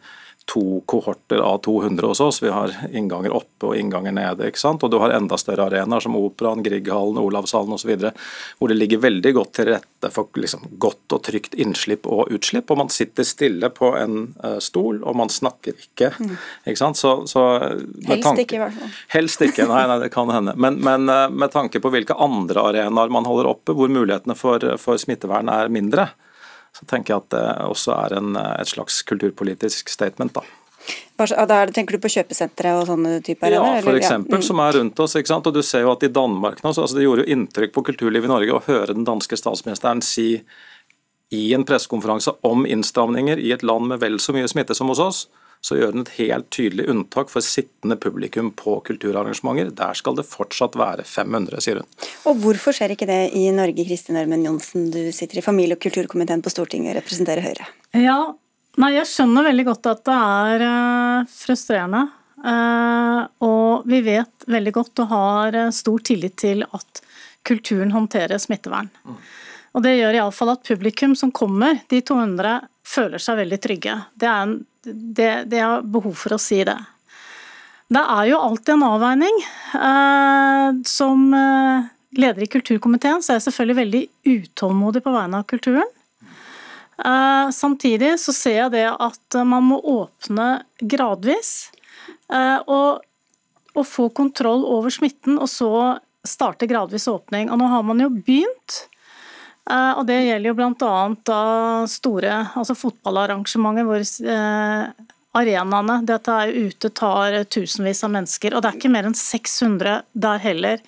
to 0.50 0.82
kohorter 0.86 1.38
av 1.38 1.58
200 1.58 2.08
hos 2.08 2.20
oss. 2.20 2.44
Vi 2.44 2.50
har 2.50 2.72
innganger 2.94 3.34
oppe 3.36 3.70
og 3.70 3.78
innganger 3.78 4.12
nede. 4.12 4.48
ikke 4.50 4.60
sant? 4.60 4.84
Og 4.84 4.90
du 4.90 4.98
har 4.98 5.14
enda 5.14 5.38
større 5.38 5.68
arenaer 5.70 6.02
som 6.02 6.16
Operaen, 6.18 6.64
Grieghallen, 6.66 7.20
Olavshallen 7.22 7.76
osv. 7.76 7.92
Hvor 8.58 8.72
det 8.72 8.78
ligger 8.80 9.04
veldig 9.04 9.34
godt 9.38 9.52
til 9.60 9.70
rette 9.70 10.10
for 10.14 10.42
liksom, 10.42 10.64
godt 10.82 11.14
og 11.14 11.22
trygt 11.28 11.54
innslipp 11.54 12.10
og 12.10 12.34
utslipp. 12.34 12.72
Og 12.72 12.80
man 12.82 12.90
sitter 12.94 13.28
stille 13.30 13.70
på 13.70 13.92
en 14.00 14.32
uh, 14.42 14.58
stol, 14.64 15.04
og 15.04 15.20
man 15.22 15.30
snakker 15.30 15.78
ikke. 15.78 16.16
Mm. 16.18 16.34
ikke 16.66 16.82
sant? 16.82 16.98
Så, 16.98 17.14
så 17.30 17.46
helst 18.10 18.26
tanke, 18.26 18.48
ikke, 18.48 18.58
i 18.58 18.64
hvert 18.64 18.80
fall. 18.80 18.96
Helst 19.14 19.46
ikke, 19.46 19.68
nei, 19.70 19.84
nei 19.92 20.00
det 20.02 20.10
kan 20.16 20.34
hende. 20.34 20.58
Men, 20.58 20.82
men 20.82 21.06
uh, 21.14 21.28
med 21.30 21.54
tanke 21.54 21.84
på 21.84 21.94
hvilke 21.94 22.18
andre 22.18 22.66
arenaer 22.72 23.14
man 23.14 23.30
holder 23.30 23.52
oppe, 23.54 23.78
hvor 23.78 23.92
mulighetene 23.94 24.38
for, 24.40 24.66
for 24.82 24.98
smittevern 24.98 25.54
er 25.54 25.70
mindre, 25.70 26.10
så 26.76 26.88
tenker 26.90 27.14
jeg 27.14 27.26
at 27.26 27.36
det 27.36 27.46
også 27.68 27.94
er 27.98 28.18
en, 28.20 28.40
et 28.40 28.72
slags 28.72 29.02
kulturpolitisk 29.10 29.90
statement. 29.92 30.38
da. 30.38 30.46
Da 31.20 31.60
tenker 31.68 31.98
du 31.98 32.02
på 32.02 32.12
kjøpesentre 32.14 32.72
og 32.80 32.88
sånne 32.88 33.20
typer? 33.26 33.52
Ja, 33.52 33.64
f.eks. 33.82 34.10
Ja. 34.10 34.18
Mm. 34.22 34.42
som 34.46 34.62
er 34.64 34.78
rundt 34.80 35.00
oss. 35.04 35.18
ikke 35.20 35.32
sant? 35.32 35.50
Og 35.50 35.54
du 35.54 35.62
ser 35.66 35.84
jo 35.84 35.92
at 35.92 36.06
i 36.08 36.12
Danmark 36.14 36.64
nå, 36.64 36.72
altså 36.72 36.96
Det 36.96 37.04
gjorde 37.04 37.26
jo 37.26 37.36
inntrykk 37.36 37.76
på 37.76 37.84
kulturlivet 37.92 38.30
i 38.30 38.32
Norge 38.32 38.56
å 38.56 38.64
høre 38.66 38.96
den 38.96 39.08
danske 39.08 39.38
statsministeren 39.38 40.02
si 40.06 40.32
i 41.36 41.44
en 41.54 41.66
pressekonferanse 41.68 42.34
om 42.48 42.66
innstramninger 42.66 43.38
i 43.38 43.52
et 43.54 43.64
land 43.64 43.92
med 43.92 44.02
vel 44.02 44.18
så 44.24 44.34
mye 44.34 44.50
smitte 44.50 44.74
som 44.78 44.90
hos 44.90 45.02
oss, 45.04 45.20
så 45.62 45.76
gjør 45.76 45.92
den 45.92 46.06
et 46.06 46.14
helt 46.16 46.48
tydelig 46.56 46.86
unntak 46.92 47.32
for 47.32 47.44
sittende 47.44 47.98
publikum 48.00 48.52
på 48.56 48.78
kulturarrangementer. 48.88 49.74
Der 49.76 49.98
skal 49.98 50.16
det 50.16 50.28
fortsatt 50.30 50.78
være 50.80 51.04
500, 51.04 51.60
sier 51.66 51.82
hun. 51.82 51.90
Og 52.32 52.40
Hvorfor 52.44 52.76
skjer 52.76 52.96
ikke 52.96 53.10
det 53.10 53.20
i 53.36 53.50
Norge, 53.56 53.84
Kristin 53.88 54.20
Ørmen 54.22 54.46
Johnsen, 54.48 54.88
du 54.94 55.02
sitter 55.16 55.42
i 55.42 55.44
familie- 55.44 55.76
og 55.76 55.84
kulturkomiteen 55.84 56.44
på 56.46 56.54
Stortinget 56.54 56.94
og 56.94 57.02
representerer 57.02 57.44
Høyre? 57.44 57.68
Ja, 58.00 58.22
nei, 58.80 58.94
Jeg 58.96 59.12
skjønner 59.12 59.50
veldig 59.50 59.68
godt 59.68 59.92
at 59.92 60.06
det 60.08 60.16
er 60.16 60.66
uh, 60.70 61.28
frustrerende. 61.34 62.06
Uh, 62.40 63.28
og 63.44 63.84
vi 63.92 64.00
vet 64.06 64.48
veldig 64.48 64.74
godt 64.80 65.04
og 65.04 65.12
har 65.12 65.60
uh, 65.60 65.76
stor 65.76 66.00
tillit 66.08 66.38
til 66.40 66.64
at 66.64 67.04
kulturen 67.44 67.92
håndterer 67.92 68.40
smittevern. 68.40 68.88
Mm. 69.04 69.20
Og 69.76 69.84
Det 69.84 69.98
gjør 70.00 70.22
iallfall 70.22 70.56
at 70.56 70.64
publikum 70.66 71.20
som 71.20 71.36
kommer, 71.36 71.84
de 71.92 72.00
200, 72.00 72.62
føler 72.90 73.22
seg 73.22 73.44
veldig 73.44 73.60
trygge. 73.62 73.96
Det 74.18 74.28
er 74.28 74.48
en 74.48 74.56
det, 74.84 75.32
det 75.52 75.60
er 75.60 75.86
behov 75.86 76.16
for 76.20 76.36
å 76.36 76.42
si 76.42 76.62
det. 76.68 76.78
Det 77.90 78.02
er 78.02 78.28
jo 78.30 78.42
alltid 78.46 78.76
en 78.76 78.86
avveining. 78.86 79.40
Eh, 79.74 80.68
som 80.86 81.24
eh, 81.34 81.88
leder 82.22 82.46
i 82.46 82.50
kulturkomiteen 82.52 83.24
så 83.26 83.34
er 83.34 83.40
jeg 83.40 83.48
selvfølgelig 83.48 83.80
veldig 83.80 84.04
utålmodig 84.30 85.02
på 85.06 85.14
vegne 85.16 85.42
av 85.42 85.48
kulturen. 85.50 85.90
Eh, 87.00 87.50
samtidig 87.56 88.14
så 88.22 88.36
ser 88.36 88.58
jeg 88.60 88.76
det 88.78 88.86
at 88.94 89.40
man 89.42 89.66
må 89.72 89.82
åpne 89.82 90.52
gradvis. 90.82 91.72
Og, 92.30 93.02
og 93.74 93.86
få 93.90 94.04
kontroll 94.14 94.62
over 94.70 94.94
smitten, 94.94 95.40
og 95.42 95.50
så 95.50 95.72
starte 96.22 96.68
gradvis 96.70 97.08
åpning. 97.10 97.50
Og 97.50 97.58
nå 97.58 97.70
har 97.72 97.82
man 97.88 98.04
jo 98.04 98.12
begynt. 98.14 98.84
Eh, 99.70 99.92
og 100.00 100.08
Det 100.10 100.18
gjelder 100.26 100.52
jo 100.52 100.58
bl.a. 100.58 101.44
store 101.90 102.42
altså 102.58 102.78
fotballarrangementer 102.78 103.88
hvor 103.88 104.02
eh, 104.02 105.06
arenaene 105.40 106.02
dette 106.10 106.42
er 106.46 106.58
ute 106.58 106.92
tar 106.96 107.44
tusenvis 107.54 108.04
av 108.08 108.14
mennesker. 108.18 108.56
Og 108.56 108.64
det 108.64 108.72
er 108.72 108.82
ikke 108.82 108.94
mer 108.94 109.10
enn 109.10 109.18
600 109.18 110.04
der 110.14 110.46
heller. 110.48 110.84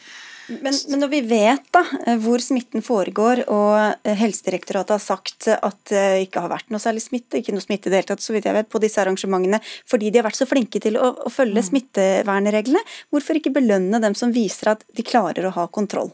Men, 0.51 0.73
men, 0.89 0.99
når 0.99 1.09
vi 1.13 1.19
vet 1.29 1.67
da, 1.71 1.83
eh, 2.07 2.17
hvor 2.19 2.41
smitten 2.43 2.83
foregår, 2.83 3.43
og 3.53 4.09
Helsedirektoratet 4.17 4.95
har 4.97 5.03
sagt 5.03 5.47
at 5.53 5.93
det 5.93 6.25
ikke 6.25 6.41
har 6.43 6.51
vært 6.51 6.73
noe 6.73 6.81
særlig 6.81 7.05
smitte, 7.05 7.39
ikke 7.39 7.53
noe 7.55 7.63
smitte 7.63 7.87
i 7.87 7.93
det 7.93 8.01
hele 8.01 8.09
tatt, 8.15 8.25
så 8.25 8.33
vidt 8.33 8.49
jeg 8.49 8.57
vet, 8.57 8.71
på 8.71 8.81
disse 8.81 8.99
arrangementene, 9.03 9.61
fordi 9.87 10.09
de 10.09 10.19
har 10.19 10.27
vært 10.27 10.41
så 10.41 10.49
flinke 10.49 10.81
til 10.83 10.97
å, 10.97 11.13
å 11.29 11.31
følge 11.31 11.61
mm. 11.61 11.67
smittevernreglene, 11.69 12.81
hvorfor 13.13 13.39
ikke 13.39 13.53
belønne 13.61 14.01
dem 14.03 14.17
som 14.17 14.33
viser 14.35 14.73
at 14.73 14.83
de 14.97 15.05
klarer 15.05 15.47
å 15.47 15.53
ha 15.59 15.69
kontroll? 15.69 16.11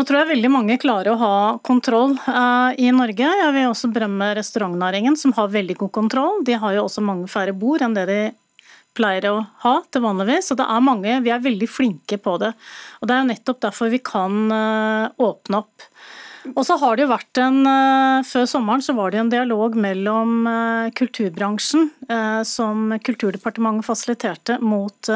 Nå 0.00 0.06
tror 0.08 0.22
jeg 0.22 0.30
veldig 0.30 0.48
mange 0.48 0.78
klarer 0.80 1.12
å 1.12 1.18
ha 1.20 1.34
kontroll 1.60 2.14
uh, 2.24 2.72
i 2.80 2.86
Norge. 2.88 3.20
Jeg 3.20 3.52
vil 3.52 3.66
også 3.68 3.90
berømme 3.92 4.30
restaurantnæringen, 4.38 5.12
som 5.20 5.34
har 5.36 5.50
veldig 5.52 5.74
god 5.82 5.90
kontroll. 5.92 6.38
De 6.48 6.54
har 6.56 6.72
jo 6.72 6.86
også 6.86 7.02
mange 7.04 7.28
færre 7.28 7.52
bord 7.52 7.84
enn 7.84 7.92
det 7.98 8.06
de 8.08 8.20
pleier 8.96 9.26
å 9.28 9.42
ha 9.60 9.72
til 9.92 10.00
vanligvis. 10.06 10.48
Og 10.54 10.56
det 10.56 10.64
er 10.72 10.86
mange, 10.86 11.18
vi 11.20 11.34
er 11.34 11.42
veldig 11.44 11.68
flinke 11.68 12.16
på 12.16 12.38
det. 12.40 12.48
Og 13.02 13.10
Det 13.10 13.12
er 13.12 13.20
jo 13.20 13.26
nettopp 13.28 13.60
derfor 13.66 13.92
vi 13.92 14.00
kan 14.00 14.38
uh, 14.48 15.12
åpne 15.20 15.60
opp. 15.60 15.84
Og 16.54 16.62
så 16.64 16.78
har 16.80 16.96
det 16.96 17.04
jo 17.04 17.12
vært 17.12 17.42
en, 17.44 17.60
uh, 17.68 18.24
Før 18.24 18.48
sommeren 18.48 18.86
så 18.86 18.96
var 18.96 19.12
det 19.12 19.20
en 19.20 19.34
dialog 19.36 19.76
mellom 19.76 20.48
kulturbransjen, 20.96 21.90
som 22.48 22.96
Kulturdepartementet 23.04 23.84
fasiliterte, 23.84 24.56
mot 24.64 25.12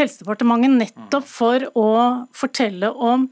Helsedepartementet, 0.00 0.80
nettopp 0.80 1.28
for 1.28 1.68
å 1.76 1.88
fortelle 2.32 2.94
om 2.96 3.28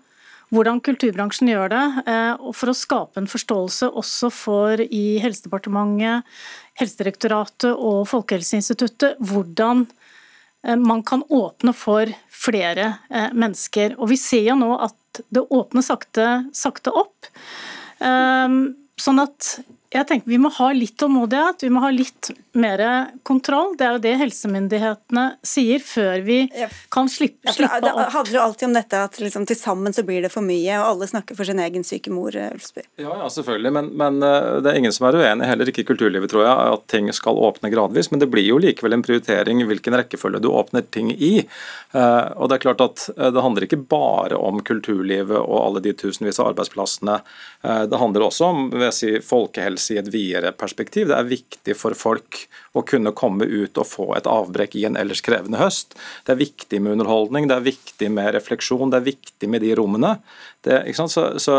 hvordan 0.50 0.80
kulturbransjen 0.82 1.50
gjør 1.52 1.70
det, 1.70 1.84
eh, 2.10 2.32
og 2.42 2.54
for 2.58 2.72
å 2.72 2.76
skape 2.76 3.20
en 3.20 3.30
forståelse 3.30 3.90
også 4.00 4.30
for 4.34 4.82
i 4.82 5.20
Helsedepartementet, 5.22 6.26
Helsedirektoratet 6.80 7.70
og 7.72 8.06
Folkehelseinstituttet 8.10 9.20
hvordan 9.30 9.84
eh, 10.64 10.76
man 10.76 11.04
kan 11.06 11.22
åpne 11.30 11.74
for 11.76 12.10
flere 12.34 12.96
eh, 13.10 13.30
mennesker. 13.30 13.94
Og 13.98 14.10
vi 14.10 14.18
ser 14.20 14.48
jo 14.50 14.58
nå 14.58 14.72
at 14.80 15.22
det 15.30 15.46
åpner 15.50 15.84
sakte, 15.84 16.26
sakte 16.54 16.92
opp. 16.94 17.26
Sånn 18.00 19.18
at 19.20 19.48
jeg 19.90 20.06
tenker 20.06 20.30
Vi 20.30 20.38
må 20.38 20.50
ha 20.54 20.70
litt 20.76 20.94
tålmodighet, 21.00 21.64
vi 21.66 21.72
må 21.74 21.82
ha 21.82 21.90
litt 21.90 22.30
mer 22.58 22.80
kontroll. 23.26 23.74
Det 23.78 23.86
er 23.86 23.96
jo 23.96 24.02
det 24.02 24.12
helsemyndighetene 24.20 25.24
sier 25.46 25.82
før 25.82 26.22
vi 26.26 26.38
kan 26.90 27.10
slippe, 27.10 27.50
slippe 27.54 27.78
opp. 27.78 27.84
Det 27.84 28.06
handler 28.14 28.36
jo 28.36 28.42
alltid 28.42 28.68
om 28.68 28.76
dette 28.76 29.00
at 29.06 29.18
liksom, 29.22 29.46
til 29.50 29.58
sammen 29.58 29.94
så 29.94 30.04
blir 30.06 30.22
det 30.22 30.30
for 30.30 30.46
mye, 30.46 30.78
og 30.78 30.86
alle 30.92 31.08
snakker 31.10 31.38
for 31.38 31.46
sin 31.46 31.62
egen 31.62 31.86
syke 31.86 32.10
mor. 32.14 32.34
Eh, 32.34 32.52
Ulfsby. 32.54 32.84
Ja, 33.02 33.12
ja, 33.22 33.28
selvfølgelig, 33.30 33.72
men, 33.76 33.90
men, 33.98 34.18
eh, 34.26 34.58
det 34.62 34.72
er 34.72 34.80
ingen 34.80 34.94
som 34.94 35.08
er 35.08 35.18
uenig, 35.20 35.46
heller 35.50 35.70
ikke 35.70 35.84
i 35.84 35.88
kulturlivet, 35.90 36.30
tror 36.30 36.46
jeg, 36.46 36.74
at 36.76 36.86
ting 36.90 37.10
skal 37.14 37.38
åpne 37.38 37.70
gradvis. 37.74 38.10
Men 38.10 38.22
det 38.22 38.30
blir 38.30 38.46
jo 38.46 38.58
likevel 38.62 38.98
en 38.98 39.06
prioritering 39.06 39.62
hvilken 39.70 39.98
rekkefølge 40.02 40.42
du 40.42 40.50
åpner 40.50 40.86
ting 40.86 41.12
i. 41.14 41.32
Eh, 41.94 42.30
og 42.36 42.50
Det 42.50 42.58
er 42.58 42.64
klart 42.66 42.86
at 42.86 43.06
det 43.14 43.42
handler 43.46 43.66
ikke 43.66 43.82
bare 43.90 44.38
om 44.38 44.62
kulturlivet 44.66 45.38
og 45.38 45.58
alle 45.64 45.82
de 45.82 45.94
tusenvis 45.94 46.38
av 46.42 46.52
arbeidsplassene. 46.52 47.20
Det 47.62 47.98
handler 48.00 48.24
også 48.24 48.46
om 48.50 48.62
vil 48.72 48.86
jeg 48.88 48.96
si, 48.96 49.10
folkehelse 49.22 49.79
helse 49.80 49.94
i 49.94 49.98
et 49.98 50.12
videre 50.12 50.52
perspektiv. 50.52 51.08
Det 51.08 51.16
er 51.16 51.28
viktig 51.28 51.76
for 51.76 51.96
folk 51.96 52.44
å 52.76 52.82
kunne 52.86 53.12
komme 53.16 53.44
ut 53.48 53.78
og 53.78 53.86
få 53.88 54.14
et 54.16 54.28
avbrekk 54.28 54.76
i 54.76 54.84
en 54.86 54.96
ellers 54.96 55.22
krevende 55.24 55.58
høst. 55.58 55.96
Det 56.26 56.34
er 56.34 56.40
viktig 56.40 56.80
med 56.80 56.98
underholdning, 56.98 57.48
det 57.48 57.56
er 57.56 57.66
viktig 57.66 58.10
med 58.10 58.34
refleksjon, 58.34 58.90
det 58.90 59.00
er 59.00 59.08
viktig 59.08 59.48
med 59.48 59.64
de 59.64 59.74
rommene. 59.74 60.18
Det, 60.62 60.82
så, 60.94 61.08
så, 61.08 61.56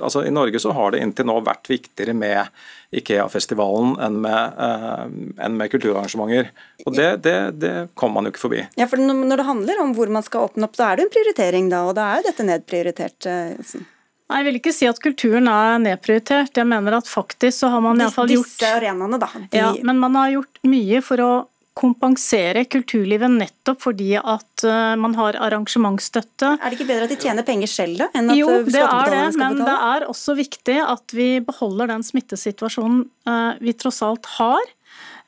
altså, 0.00 0.24
I 0.24 0.30
Norge 0.30 0.60
så 0.62 0.72
har 0.76 0.92
det 0.92 1.02
inntil 1.02 1.26
nå 1.26 1.40
vært 1.42 1.70
viktigere 1.70 2.14
med 2.14 2.46
Ikea-festivalen 2.94 3.96
enn 4.02 4.24
uh, 4.26 5.06
enn 5.38 5.58
med 5.58 5.70
kulturarrangementer. 5.70 6.50
Og 6.86 6.94
det, 6.96 7.10
det, 7.26 7.36
det 7.62 7.74
kommer 7.94 8.18
man 8.20 8.28
jo 8.28 8.34
ikke 8.34 8.46
forbi. 8.46 8.64
Ja, 8.78 8.86
for 8.90 9.02
Når 9.02 9.42
det 9.42 9.46
handler 9.46 9.82
om 9.82 9.94
hvor 9.98 10.10
man 10.10 10.26
skal 10.26 10.48
åpne 10.48 10.66
opp, 10.66 10.78
da 10.78 10.90
er 10.90 10.98
det 10.98 11.08
en 11.08 11.14
prioritering 11.14 11.70
da, 11.70 11.84
og 11.86 11.96
da 11.98 12.08
er 12.10 12.20
jo 12.20 12.30
dette 12.30 12.46
nedprioritert? 12.46 13.26
Uh, 13.26 13.82
Nei, 14.30 14.40
Jeg 14.40 14.46
vil 14.46 14.58
ikke 14.60 14.74
si 14.74 14.86
at 14.86 15.00
kulturen 15.02 15.48
er 15.50 15.80
nedprioritert. 15.82 16.54
Jeg 16.54 16.68
mener 16.70 17.00
at 17.00 17.08
faktisk 17.10 17.64
så 17.64 17.70
har 17.72 17.82
man 17.82 17.98
iallfall 17.98 18.30
gjort 18.30 18.50
Disse 18.52 18.74
arenaene, 18.78 19.18
da. 19.18 19.30
De... 19.34 19.48
Ja, 19.58 19.72
men 19.86 19.98
man 20.02 20.18
har 20.18 20.36
gjort 20.36 20.60
mye 20.70 21.00
for 21.04 21.24
å 21.24 21.32
kompensere 21.80 22.64
kulturlivet 22.68 23.30
nettopp 23.30 23.78
fordi 23.86 24.12
at 24.18 24.64
uh, 24.66 24.94
man 25.00 25.14
har 25.16 25.38
arrangementsstøtte. 25.40 26.56
Er 26.58 26.66
det 26.66 26.78
ikke 26.78 26.88
bedre 26.88 27.06
at 27.06 27.14
de 27.14 27.18
tjener 27.22 27.46
penger 27.46 27.70
selv, 27.72 28.02
da? 28.02 28.08
Enn 28.18 28.32
at 28.32 28.38
jo, 28.38 28.48
eh, 28.58 28.66
det 28.68 28.82
er 28.84 29.14
det, 29.14 29.22
men 29.40 29.62
det 29.62 29.76
er 29.76 30.06
også 30.10 30.34
viktig 30.38 30.76
at 30.82 31.14
vi 31.16 31.30
beholder 31.46 31.94
den 31.94 32.04
smittesituasjonen 32.06 33.04
uh, 33.30 33.54
vi 33.62 33.74
tross 33.78 34.02
alt 34.06 34.28
har, 34.38 34.76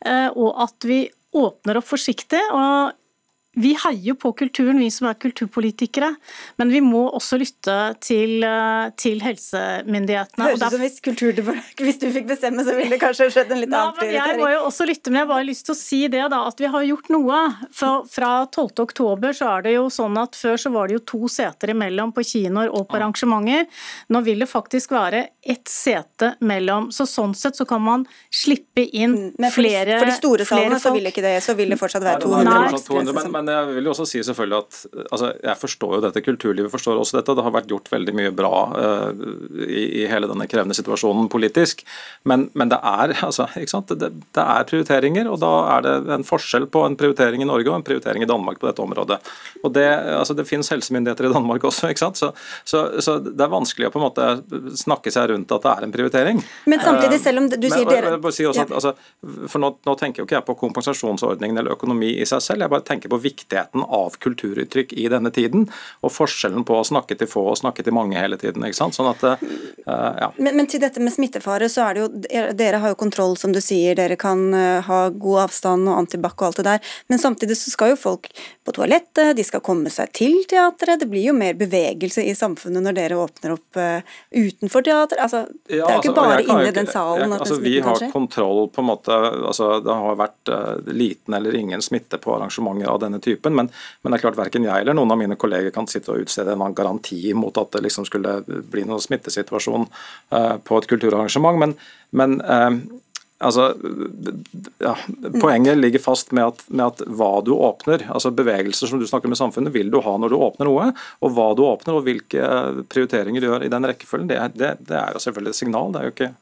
og 0.03 0.48
at 0.64 0.82
vi 0.82 1.05
åpner 1.38 1.78
opp 1.78 1.86
forsiktig. 1.86 2.40
og 2.50 2.90
vi 3.55 3.74
heier 3.76 4.14
på 4.16 4.30
kulturen, 4.32 4.78
vi 4.80 4.88
som 4.90 5.11
er 5.11 5.16
kulturpolitikere, 5.20 6.09
men 6.57 6.70
vi 6.72 6.80
må 6.80 7.03
også 7.12 7.36
lytte 7.40 7.74
til, 8.00 8.42
eh, 8.44 8.88
til 8.96 9.20
helsemyndighetene. 9.20 10.46
Høres 10.46 10.62
ut 10.62 10.72
som 10.72 10.80
hvis, 10.80 10.96
hvis 11.76 12.00
du 12.00 12.07
fikk 12.14 12.30
bestemme, 12.30 12.64
så 12.64 12.72
ville 12.78 12.96
det 12.96 13.00
kanskje 13.03 13.28
skjedd 13.34 13.53
en 13.53 13.61
litt 13.61 13.74
annen 13.76 13.92
prioritering. 13.98 14.32
Jeg 14.32 14.40
må 14.40 14.48
jo 14.55 14.62
også 14.70 14.86
lytte, 14.88 15.12
men 15.12 15.20
jeg 15.20 15.26
har 15.26 15.32
bare 15.34 15.48
lyst 15.50 15.66
til 15.68 15.74
å 15.74 15.80
si 15.82 16.00
det 16.09 16.24
da, 16.32 16.40
at 16.48 16.62
vi 16.64 16.70
har 16.72 16.86
gjort 16.88 17.12
noe. 17.12 17.42
For 17.76 18.09
fra 18.09 18.30
12. 18.46 18.80
oktober 18.86 19.36
så 19.36 19.50
er 19.59 19.68
det 19.68 19.76
jo 19.76 19.84
sånn 19.92 20.16
at 20.22 20.38
før 20.38 20.57
så 20.57 20.72
var 20.72 20.88
det 20.88 20.96
jo 20.96 21.05
to 21.12 21.28
seter 21.28 21.74
imellom 21.74 22.14
på 22.16 22.24
kinoer 22.24 22.72
og 22.72 22.88
på 22.88 22.96
arrangementer. 22.96 23.68
Nå 24.09 24.24
vil 24.24 24.40
det 24.44 24.48
faktisk 24.48 24.96
være 24.96 25.26
ett 25.44 25.68
sete 25.68 26.36
mellom. 26.40 26.88
Så 26.94 27.05
sånn 27.11 27.36
sett 27.36 27.59
så 27.61 27.68
kan 27.68 27.84
man 27.84 28.09
slippe 28.32 28.84
inn 28.96 29.34
flere 29.53 29.98
folk. 29.98 30.00
for 30.00 30.09
de 30.09 30.16
store 30.16 30.48
salene 30.48 30.80
så 30.80 30.92
vil, 30.96 31.12
ikke 31.12 31.24
det, 31.24 31.36
så 31.44 31.57
vil 31.59 31.72
det 31.74 31.80
fortsatt 31.80 32.05
være 32.07 32.24
200 32.24 33.41
men 33.43 33.51
jeg 33.51 33.68
vil 33.76 33.88
jo 33.88 33.93
også 33.93 34.07
si 34.07 34.20
selvfølgelig 34.22 34.59
at 34.61 34.76
altså, 35.11 35.30
jeg 35.43 35.59
forstår 35.59 35.95
jo 35.97 36.03
dette, 36.05 36.22
kulturlivet 36.22 36.70
forstår 36.72 37.01
også 37.01 37.18
dette. 37.18 37.34
Det 37.34 37.45
har 37.47 37.55
vært 37.55 37.70
gjort 37.70 37.90
veldig 37.90 38.14
mye 38.14 38.32
bra 38.38 38.53
uh, 38.70 39.22
i, 39.66 39.82
i, 40.03 40.05
hele 40.11 40.28
denne 40.30 40.47
krevende 40.51 40.76
situasjonen 40.78 41.26
politisk. 41.32 41.82
Men, 42.28 42.47
men 42.59 42.70
det, 42.70 42.78
er, 42.78 43.14
altså, 43.28 43.49
det, 43.57 43.99
det, 43.99 44.45
er 44.45 44.68
prioriteringer, 44.68 45.30
og 45.30 45.40
da 45.43 45.53
er 45.74 45.86
det 45.86 45.95
en 46.18 46.26
forskjell 46.26 46.68
på 46.72 46.84
en 46.86 46.97
prioritering 46.99 47.43
i 47.43 47.49
Norge 47.49 47.70
og 47.70 47.80
en 47.80 47.86
prioritering 47.86 48.22
i 48.22 48.30
Danmark 48.30 48.61
på 48.62 48.70
dette 48.70 48.84
området. 48.84 49.18
Og 49.62 49.74
Det, 49.74 49.86
altså, 50.18 50.36
det 50.38 50.47
finnes 50.49 50.70
helsemyndigheter 50.70 51.26
i 51.28 51.32
Danmark 51.34 51.66
også, 51.66 51.90
ikke 51.90 52.05
sant? 52.05 52.20
Så, 52.20 52.30
så, 52.64 52.84
så, 53.03 53.18
det 53.22 53.43
er 53.43 53.53
vanskelig 53.53 53.90
å 53.90 53.95
på 53.95 54.03
en 54.03 54.07
måte 54.07 54.28
snakke 54.78 55.11
seg 55.14 55.32
rundt 55.32 55.51
at 55.55 55.66
det 55.66 55.74
er 55.74 55.88
en 55.88 55.95
prioritering. 55.95 56.43
Men 56.70 56.82
samtidig, 56.84 57.18
selv 57.24 57.43
om 57.43 57.51
du 57.51 57.68
sier 57.72 57.88
dere 57.90 58.32
si 58.32 58.47
at, 58.47 58.70
altså, 58.70 58.95
For 59.51 59.61
nå, 59.61 59.74
nå 59.86 59.95
tenker 59.99 60.22
jo 60.22 60.26
ikke 60.28 60.38
jeg 60.38 60.47
på 60.47 60.59
kompensasjonsordningen 60.62 61.59
eller 61.59 61.74
økonomi 61.74 62.14
i 62.22 62.28
seg 62.28 62.43
selv, 62.45 62.64
jeg 62.64 62.72
bare 62.72 62.86
tenker 62.86 63.11
på 63.12 63.18
viktigheten 63.18 63.32
av 63.85 64.16
kulturuttrykk 64.18 64.93
i 64.93 65.09
denne 65.09 65.30
tiden, 65.30 65.66
og 66.01 66.12
forskjellen 66.12 66.64
på 66.68 66.78
å 66.78 66.85
snakke 66.87 67.16
til 67.18 67.28
få 67.30 67.45
og 67.53 67.59
snakke 67.61 67.85
til 67.85 67.95
mange 67.97 68.18
hele 68.18 68.39
tiden. 68.41 68.64
ikke 68.66 68.78
sant? 68.78 68.97
Sånn 68.97 69.11
at, 69.11 69.22
uh, 69.24 69.37
ja. 69.87 70.30
men, 70.37 70.57
men, 70.57 70.68
til 70.70 70.83
dette 70.83 71.03
med 71.03 71.14
smittefare, 71.14 71.68
så 71.72 71.87
er 71.87 71.95
det 71.95 72.05
jo 72.05 72.09
Dere 72.57 72.80
har 72.83 72.93
jo 72.93 72.99
kontroll, 72.99 73.37
som 73.41 73.53
du 73.55 73.61
sier. 73.64 73.97
Dere 73.99 74.16
kan 74.20 74.45
uh, 74.55 74.80
ha 74.87 75.01
god 75.11 75.47
avstand 75.47 75.89
og 75.89 75.99
antibac 76.03 76.37
og 76.39 76.51
alt 76.51 76.61
det 76.62 76.66
der. 76.68 76.93
Men 77.12 77.22
samtidig 77.22 77.57
så 77.61 77.72
skal 77.72 77.95
jo 77.95 78.01
folk 78.01 78.28
på 78.64 78.74
toalettet, 78.76 79.35
de 79.37 79.45
skal 79.47 79.62
komme 79.64 79.91
seg 79.93 80.12
til 80.16 80.43
teatret. 80.51 81.01
Det 81.03 81.09
blir 81.11 81.30
jo 81.30 81.37
mer 81.37 81.57
bevegelse 81.59 82.24
i 82.24 82.35
samfunnet 82.39 82.85
når 82.85 82.99
dere 82.99 83.20
åpner 83.20 83.57
opp 83.57 83.80
uh, 83.80 84.14
utenfor 84.30 84.87
teater. 84.87 85.22
Altså, 85.22 85.45
ja, 85.68 85.87
det 85.87 85.89
er 85.89 85.99
jo 85.99 86.03
ikke 86.05 86.14
altså, 86.14 86.16
bare 86.20 86.47
inni 86.47 86.76
den 86.76 86.91
salen 86.91 87.26
jeg, 87.26 87.33
at 87.33 87.47
altså, 87.47 87.61
Vi 87.62 87.76
har 87.85 88.07
kontroll 88.12 88.66
på 88.72 88.83
en 88.83 88.89
måte 88.89 89.16
altså, 89.49 89.68
Det 89.83 89.95
har 90.03 90.16
vært 90.18 90.51
liten 90.93 91.35
eller 91.37 91.55
ingen 91.57 91.83
smitte 91.83 92.18
på 92.22 92.35
arrangementer 92.37 92.91
av 92.91 93.01
denne 93.03 93.20
typen. 93.25 93.57
Men, 93.59 93.70
men 94.03 94.12
det 94.12 94.18
er 94.18 94.25
klart 94.27 94.41
verken 94.41 94.66
jeg 94.66 94.85
eller 94.85 94.97
noen 94.99 95.14
av 95.14 95.20
mine 95.20 95.39
kolleger 95.41 95.75
kan 95.75 95.89
sitte 95.91 96.14
og 96.14 96.25
utstede 96.27 96.57
en 96.57 96.77
garanti 96.77 97.35
mot 97.39 97.57
at 97.61 97.73
det 97.77 97.85
liksom 97.87 98.09
skulle 98.09 98.41
bli 98.47 98.87
noen 98.89 99.03
smittesituasjon 99.03 99.89
uh, 99.89 100.57
på 100.62 100.81
et 100.81 100.91
kulturarrangement. 100.91 101.61
Men, 101.62 101.77
men 102.18 102.39
uh, 102.43 103.01
altså, 103.43 103.68
ja, 104.83 104.95
Poenget 105.41 105.79
ligger 105.79 106.03
fast 106.03 106.33
med 106.33 106.53
at, 106.53 106.62
med 106.68 106.87
at, 106.87 107.03
hva 107.07 107.33
du 107.45 107.53
åpner, 107.57 108.07
altså 108.12 108.33
bevegelser 108.35 108.91
som 108.91 109.03
du 109.03 109.07
snakker 109.09 109.33
med 109.33 109.41
samfunnet, 109.41 109.75
vil 109.75 109.91
du 109.93 110.01
ha 110.05 110.14
når 110.18 110.33
du 110.33 110.39
åpner 110.39 110.68
noe. 110.68 110.93
Og 111.23 111.35
hva 111.37 111.51
du 111.59 111.64
åpner 111.66 111.99
og 111.99 112.07
hvilke 112.07 112.47
prioriteringer 112.93 113.43
du 113.43 113.51
gjør 113.51 113.66
i 113.66 113.73
den 113.73 113.91
rekkefølgen, 113.91 114.31
det 114.31 114.41
det, 114.59 114.77
det 114.89 114.99
er 114.99 115.16
jo 115.16 115.27
selvfølgelig 115.27 115.55
et 115.55 115.62
signal. 115.62 115.93
det 115.93 116.03
er 116.03 116.09
jo 116.09 116.16
ikke 116.16 116.35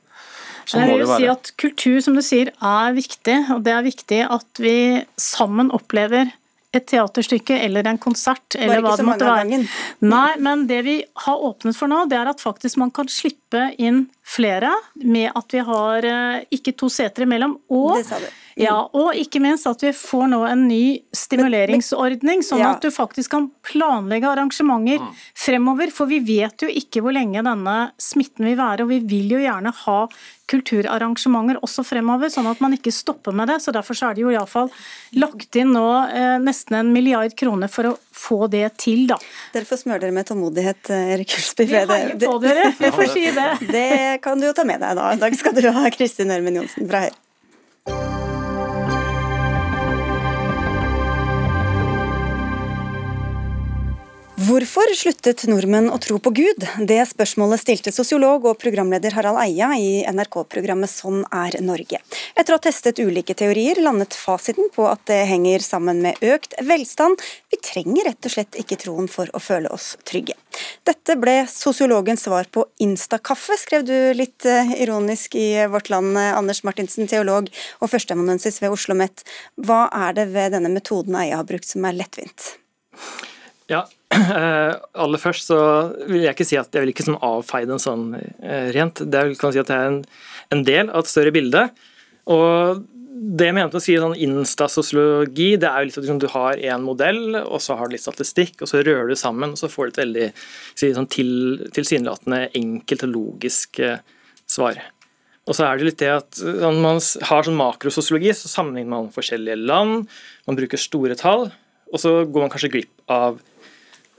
Sånn 0.70 0.86
jeg 0.86 1.00
vil 1.00 1.08
si 1.10 1.26
at 1.30 1.50
Kultur 1.58 1.96
som 2.04 2.14
du 2.14 2.22
sier, 2.22 2.52
er 2.54 2.92
viktig, 2.94 3.36
og 3.56 3.64
det 3.66 3.72
er 3.74 3.86
viktig 3.86 4.20
at 4.30 4.60
vi 4.62 4.74
sammen 5.18 5.72
opplever 5.74 6.30
et 6.70 6.86
teaterstykke 6.86 7.56
eller 7.64 7.86
en 7.90 7.98
konsert 7.98 8.54
eller 8.54 8.82
hva 8.84 8.94
det 8.98 9.06
måtte 9.06 9.26
være. 9.26 9.60
Nei, 10.06 10.28
men 10.38 10.66
det 10.70 10.80
vi 10.86 10.96
har 11.24 11.46
åpnet 11.48 11.76
for 11.76 11.90
nå, 11.90 12.04
det 12.10 12.18
er 12.20 12.30
at 12.30 12.42
faktisk 12.42 12.78
man 12.78 12.92
kan 12.94 13.10
slippe 13.10 13.72
inn 13.82 14.04
flere 14.22 14.70
med 15.02 15.32
at 15.34 15.56
vi 15.56 15.64
har 15.66 16.06
eh, 16.06 16.44
ikke 16.54 16.76
to 16.78 16.90
seter 16.92 17.26
imellom. 17.26 17.56
Og, 17.74 17.98
ja, 18.58 18.76
og 18.96 19.14
ikke 19.18 19.40
minst 19.42 19.68
at 19.70 19.82
vi 19.84 19.92
får 19.94 20.26
nå 20.32 20.40
en 20.48 20.66
ny 20.68 20.82
stimuleringsordning, 21.14 22.42
sånn 22.46 22.64
at 22.66 22.82
du 22.82 22.90
faktisk 22.94 23.34
kan 23.36 23.48
planlegge 23.66 24.28
arrangementer 24.30 25.00
mm. 25.02 25.14
fremover. 25.38 25.92
For 25.94 26.10
vi 26.10 26.20
vet 26.24 26.64
jo 26.64 26.70
ikke 26.70 27.04
hvor 27.04 27.14
lenge 27.14 27.44
denne 27.46 27.78
smitten 28.00 28.48
vil 28.48 28.58
være, 28.58 28.84
og 28.84 28.92
vi 28.92 29.00
vil 29.06 29.36
jo 29.36 29.42
gjerne 29.42 29.72
ha 29.84 30.00
kulturarrangementer 30.50 31.60
også 31.62 31.84
fremover, 31.86 32.30
sånn 32.32 32.48
at 32.50 32.60
man 32.62 32.74
ikke 32.74 32.92
stopper 32.94 33.36
med 33.36 33.52
det. 33.52 33.60
så 33.62 33.74
Derfor 33.74 33.96
så 33.96 34.10
er 34.10 34.18
det 34.18 34.24
jo 34.24 34.32
iallfall 34.34 34.70
lagt 35.22 35.56
inn 35.60 35.72
nå 35.76 35.86
eh, 36.08 36.36
nesten 36.42 36.80
en 36.80 36.92
milliard 36.94 37.34
kroner 37.38 37.70
for 37.70 37.92
å 37.92 37.94
få 38.10 38.48
det 38.50 38.66
til, 38.82 39.06
da. 39.10 39.20
Dere 39.54 39.68
får 39.68 39.84
smøre 39.84 40.02
dere 40.04 40.16
med 40.16 40.28
tålmodighet, 40.28 40.90
eh, 40.90 41.14
Erik 41.14 41.38
Hulsby. 41.38 41.70
Vi 41.70 41.80
heier 41.80 42.14
på 42.18 42.36
dere, 42.42 42.70
vi 42.78 42.92
får 42.98 43.10
si 43.16 43.26
det. 43.36 43.48
Det 43.70 43.88
kan 44.26 44.42
du 44.42 44.50
jo 44.50 44.54
ta 44.56 44.66
med 44.66 44.82
deg 44.82 44.98
da. 44.98 45.10
Takk 45.22 45.38
skal 45.38 45.58
du 45.58 45.70
ha, 45.70 45.88
Kristin 45.94 46.34
Ørmen 46.34 46.62
Johnsen 46.62 46.90
fra 46.90 47.06
Høyre. 47.06 47.18
Hvorfor 54.40 54.88
sluttet 54.96 55.42
nordmenn 55.50 55.90
å 55.92 55.98
tro 56.00 56.14
på 56.22 56.30
Gud? 56.32 56.64
Det 56.88 56.96
spørsmålet 57.10 57.60
stilte 57.60 57.92
sosiolog 57.92 58.46
og 58.48 58.56
programleder 58.62 59.12
Harald 59.12 59.36
Eia 59.42 59.68
i 59.76 60.00
NRK-programmet 60.08 60.88
Sånn 60.88 61.26
er 61.28 61.58
Norge. 61.60 61.98
Etter 62.32 62.54
å 62.54 62.56
ha 62.56 62.62
testet 62.64 63.02
ulike 63.02 63.36
teorier, 63.36 63.82
landet 63.84 64.16
fasiten 64.16 64.70
på 64.72 64.86
at 64.88 65.02
det 65.10 65.18
henger 65.28 65.60
sammen 65.66 66.00
med 66.06 66.24
økt 66.24 66.56
velstand. 66.64 67.20
Vi 67.52 67.60
trenger 67.60 68.08
rett 68.08 68.30
og 68.30 68.34
slett 68.36 68.56
ikke 68.62 68.80
troen 68.80 69.10
for 69.12 69.28
å 69.36 69.42
føle 69.44 69.68
oss 69.76 69.90
trygge. 70.08 70.38
Dette 70.88 71.18
ble 71.20 71.36
sosiologens 71.50 72.24
svar 72.24 72.48
på 72.48 72.64
Instakaffe, 72.80 73.60
skrev 73.60 73.84
du 73.84 73.96
litt 74.16 74.48
eh, 74.48 74.72
ironisk 74.80 75.36
i 75.36 75.66
Vårt 75.68 75.92
Land, 75.92 76.16
eh, 76.16 76.32
Anders 76.38 76.64
Martinsen, 76.64 77.10
teolog 77.12 77.52
og 77.82 77.92
førsteamanuensis 77.92 78.62
ved 78.62 78.72
Oslo 78.72 78.96
OsloMet. 78.96 79.28
Hva 79.60 79.84
er 80.08 80.16
det 80.16 80.30
ved 80.32 80.54
denne 80.56 80.72
metoden 80.72 81.20
Eia 81.20 81.42
har 81.42 81.48
brukt 81.50 81.68
som 81.68 81.84
er 81.84 82.00
lettvint? 82.00 82.54
Ja, 83.68 83.84
aller 84.10 85.22
først 85.22 85.50
så 85.52 85.58
vil 86.08 86.24
jeg 86.24 86.34
ikke 86.34 86.46
si 86.48 86.58
at 86.58 86.74
jeg 86.74 86.82
vil 86.82 86.90
ikke 86.92 87.06
sånn 87.06 87.20
avfeie 87.22 87.68
den 87.68 87.82
sånn 87.82 88.08
eh, 88.18 88.70
rent. 88.74 89.04
Det 89.06 89.20
er, 89.20 89.34
kan 89.38 89.54
si 89.54 89.60
at 89.62 89.70
det 89.70 89.76
er 89.76 89.90
en, 89.90 90.00
en, 90.50 90.64
del 90.66 90.90
av 90.90 91.04
et 91.04 91.10
større 91.10 91.32
bilde. 91.34 91.68
Og 92.30 92.82
det 93.10 93.50
jeg 93.50 93.54
mente 93.54 93.78
å 93.78 93.82
si 93.82 93.94
sånn 94.00 94.16
instasosiologi, 94.18 95.52
det 95.60 95.68
er 95.68 95.82
jo 95.82 95.90
litt 95.90 95.98
at 95.98 96.06
liksom, 96.06 96.22
du 96.22 96.28
har 96.32 96.62
en 96.72 96.86
modell, 96.86 97.22
og 97.42 97.60
så 97.62 97.76
har 97.78 97.86
du 97.86 97.94
litt 97.94 98.02
statistikk, 98.02 98.56
og 98.64 98.70
så 98.70 98.80
rører 98.82 99.10
du 99.10 99.18
sammen, 99.18 99.52
og 99.54 99.60
så 99.60 99.70
får 99.70 99.86
du 99.86 99.92
et 99.92 100.00
veldig 100.02 100.30
si, 100.40 100.90
sånn 100.96 101.10
til, 101.12 101.34
tilsynelatende 101.76 102.48
enkelt 102.58 103.04
og 103.06 103.12
logisk 103.14 103.82
eh, 103.84 104.00
svar. 104.50 104.80
Og 105.46 105.56
så 105.56 105.66
er 105.66 105.78
det 105.78 105.86
litt 105.86 106.02
det 106.02 106.10
at 106.12 106.38
Når 106.42 106.76
man 106.82 106.98
har 107.26 107.46
sånn 107.46 107.58
makrososiologi, 107.58 108.34
så 108.36 108.50
sammenligner 108.50 108.92
man 108.92 109.14
forskjellige 109.14 109.62
land, 109.62 110.10
man 110.50 110.58
bruker 110.58 110.80
store 110.80 111.16
tall, 111.18 111.48
og 111.90 112.02
så 112.02 112.20
går 112.26 112.46
man 112.46 112.52
kanskje 112.52 112.74
glipp 112.74 113.10
av 113.10 113.38
Eh, 113.38 113.49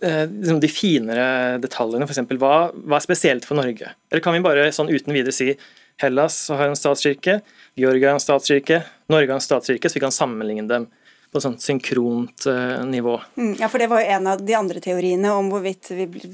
liksom 0.01 0.59
de 0.63 0.69
finere 0.71 1.25
detaljene, 1.61 2.07
f.eks. 2.07 2.23
Hva, 2.41 2.55
hva 2.73 2.97
er 2.97 3.05
spesielt 3.05 3.45
for 3.47 3.59
Norge? 3.59 3.93
Eller 4.11 4.23
kan 4.23 4.33
vi 4.35 4.43
bare 4.45 4.71
sånn 4.73 4.89
uten 4.89 5.13
videre 5.13 5.35
si 5.35 5.51
Hellas 6.01 6.47
har 6.49 6.67
en 6.67 6.79
statskirke, 6.79 7.41
Georgia 7.77 8.09
har 8.09 8.17
en 8.17 8.23
statskirke, 8.23 8.81
Norge 9.11 9.29
har 9.29 9.37
en 9.37 9.45
statskirke, 9.45 9.89
så 9.89 9.99
vi 9.99 10.03
kan 10.03 10.15
sammenligne 10.15 10.65
dem 10.69 10.87
på 11.31 11.39
et 11.39 11.45
sånt 11.45 11.63
synkront 11.63 12.45
uh, 12.49 12.81
nivå. 12.83 13.13
Mm, 13.39 13.53
ja, 13.61 13.69
for 13.71 13.79
Det 13.79 13.87
var 13.87 14.01
jo 14.03 14.15
en 14.17 14.27
av 14.27 14.41
de 14.43 14.55
andre 14.57 14.81
teoriene 14.83 15.31
om 15.31 15.47
hvorvidt 15.53 15.87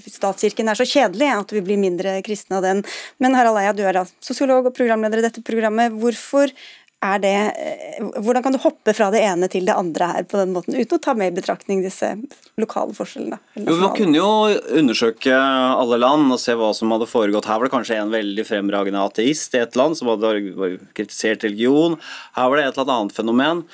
statskirken 0.09 0.72
er 0.72 0.80
så 0.80 0.88
kjedelig 0.89 1.30
at 1.36 1.53
vi 1.53 1.61
blir 1.68 1.78
mindre 1.78 2.15
kristne 2.26 2.57
av 2.57 2.65
den. 2.65 2.82
Men 3.22 3.38
Harald 3.38 3.61
Eia, 3.61 3.76
du 3.78 3.84
er 3.86 3.99
da 3.99 4.07
sosiolog 4.24 4.72
og 4.72 4.78
programleder 4.78 5.22
i 5.22 5.28
dette 5.28 5.45
programmet. 5.45 5.93
Hvorfor 6.01 6.49
det, 7.24 7.34
eh, 7.58 8.03
hvordan 8.22 8.43
kan 8.45 8.55
du 8.55 8.60
hoppe 8.62 8.93
fra 8.95 9.10
det 9.14 9.22
ene 9.26 9.49
til 9.51 9.68
det 9.68 9.76
andre 9.78 10.10
her 10.12 10.28
på 10.30 10.39
den 10.39 10.53
måten, 10.55 10.76
uten 10.78 10.97
å 10.97 11.01
ta 11.03 11.16
med 11.18 11.32
i 11.32 11.36
betraktning 11.39 11.82
disse 11.86 12.10
lokale 12.60 12.95
forskjellene? 12.97 13.39
Jo, 13.55 13.76
Man 13.82 13.95
kunne 13.97 14.20
jo 14.20 14.30
undersøke 14.82 15.34
alle 15.34 15.99
land 16.01 16.32
og 16.34 16.41
se 16.41 16.55
hva 16.58 16.74
som 16.78 16.93
hadde 16.95 17.10
foregått. 17.10 17.49
Her 17.49 17.60
var 17.60 17.70
det 17.70 17.76
kanskje 17.76 17.99
en 18.01 18.14
veldig 18.14 18.45
fremragende 18.47 19.03
ateist 19.03 19.55
i 19.58 19.64
et 19.64 19.80
land 19.80 19.97
som 19.99 20.12
hadde 20.14 20.36
kritisert 20.97 21.47
religion. 21.47 21.99
Her 22.38 22.49
var 22.49 22.58
det 22.58 22.68
et 22.68 22.78
eller 22.78 22.95
annet 22.99 23.18
fenomen. 23.18 23.66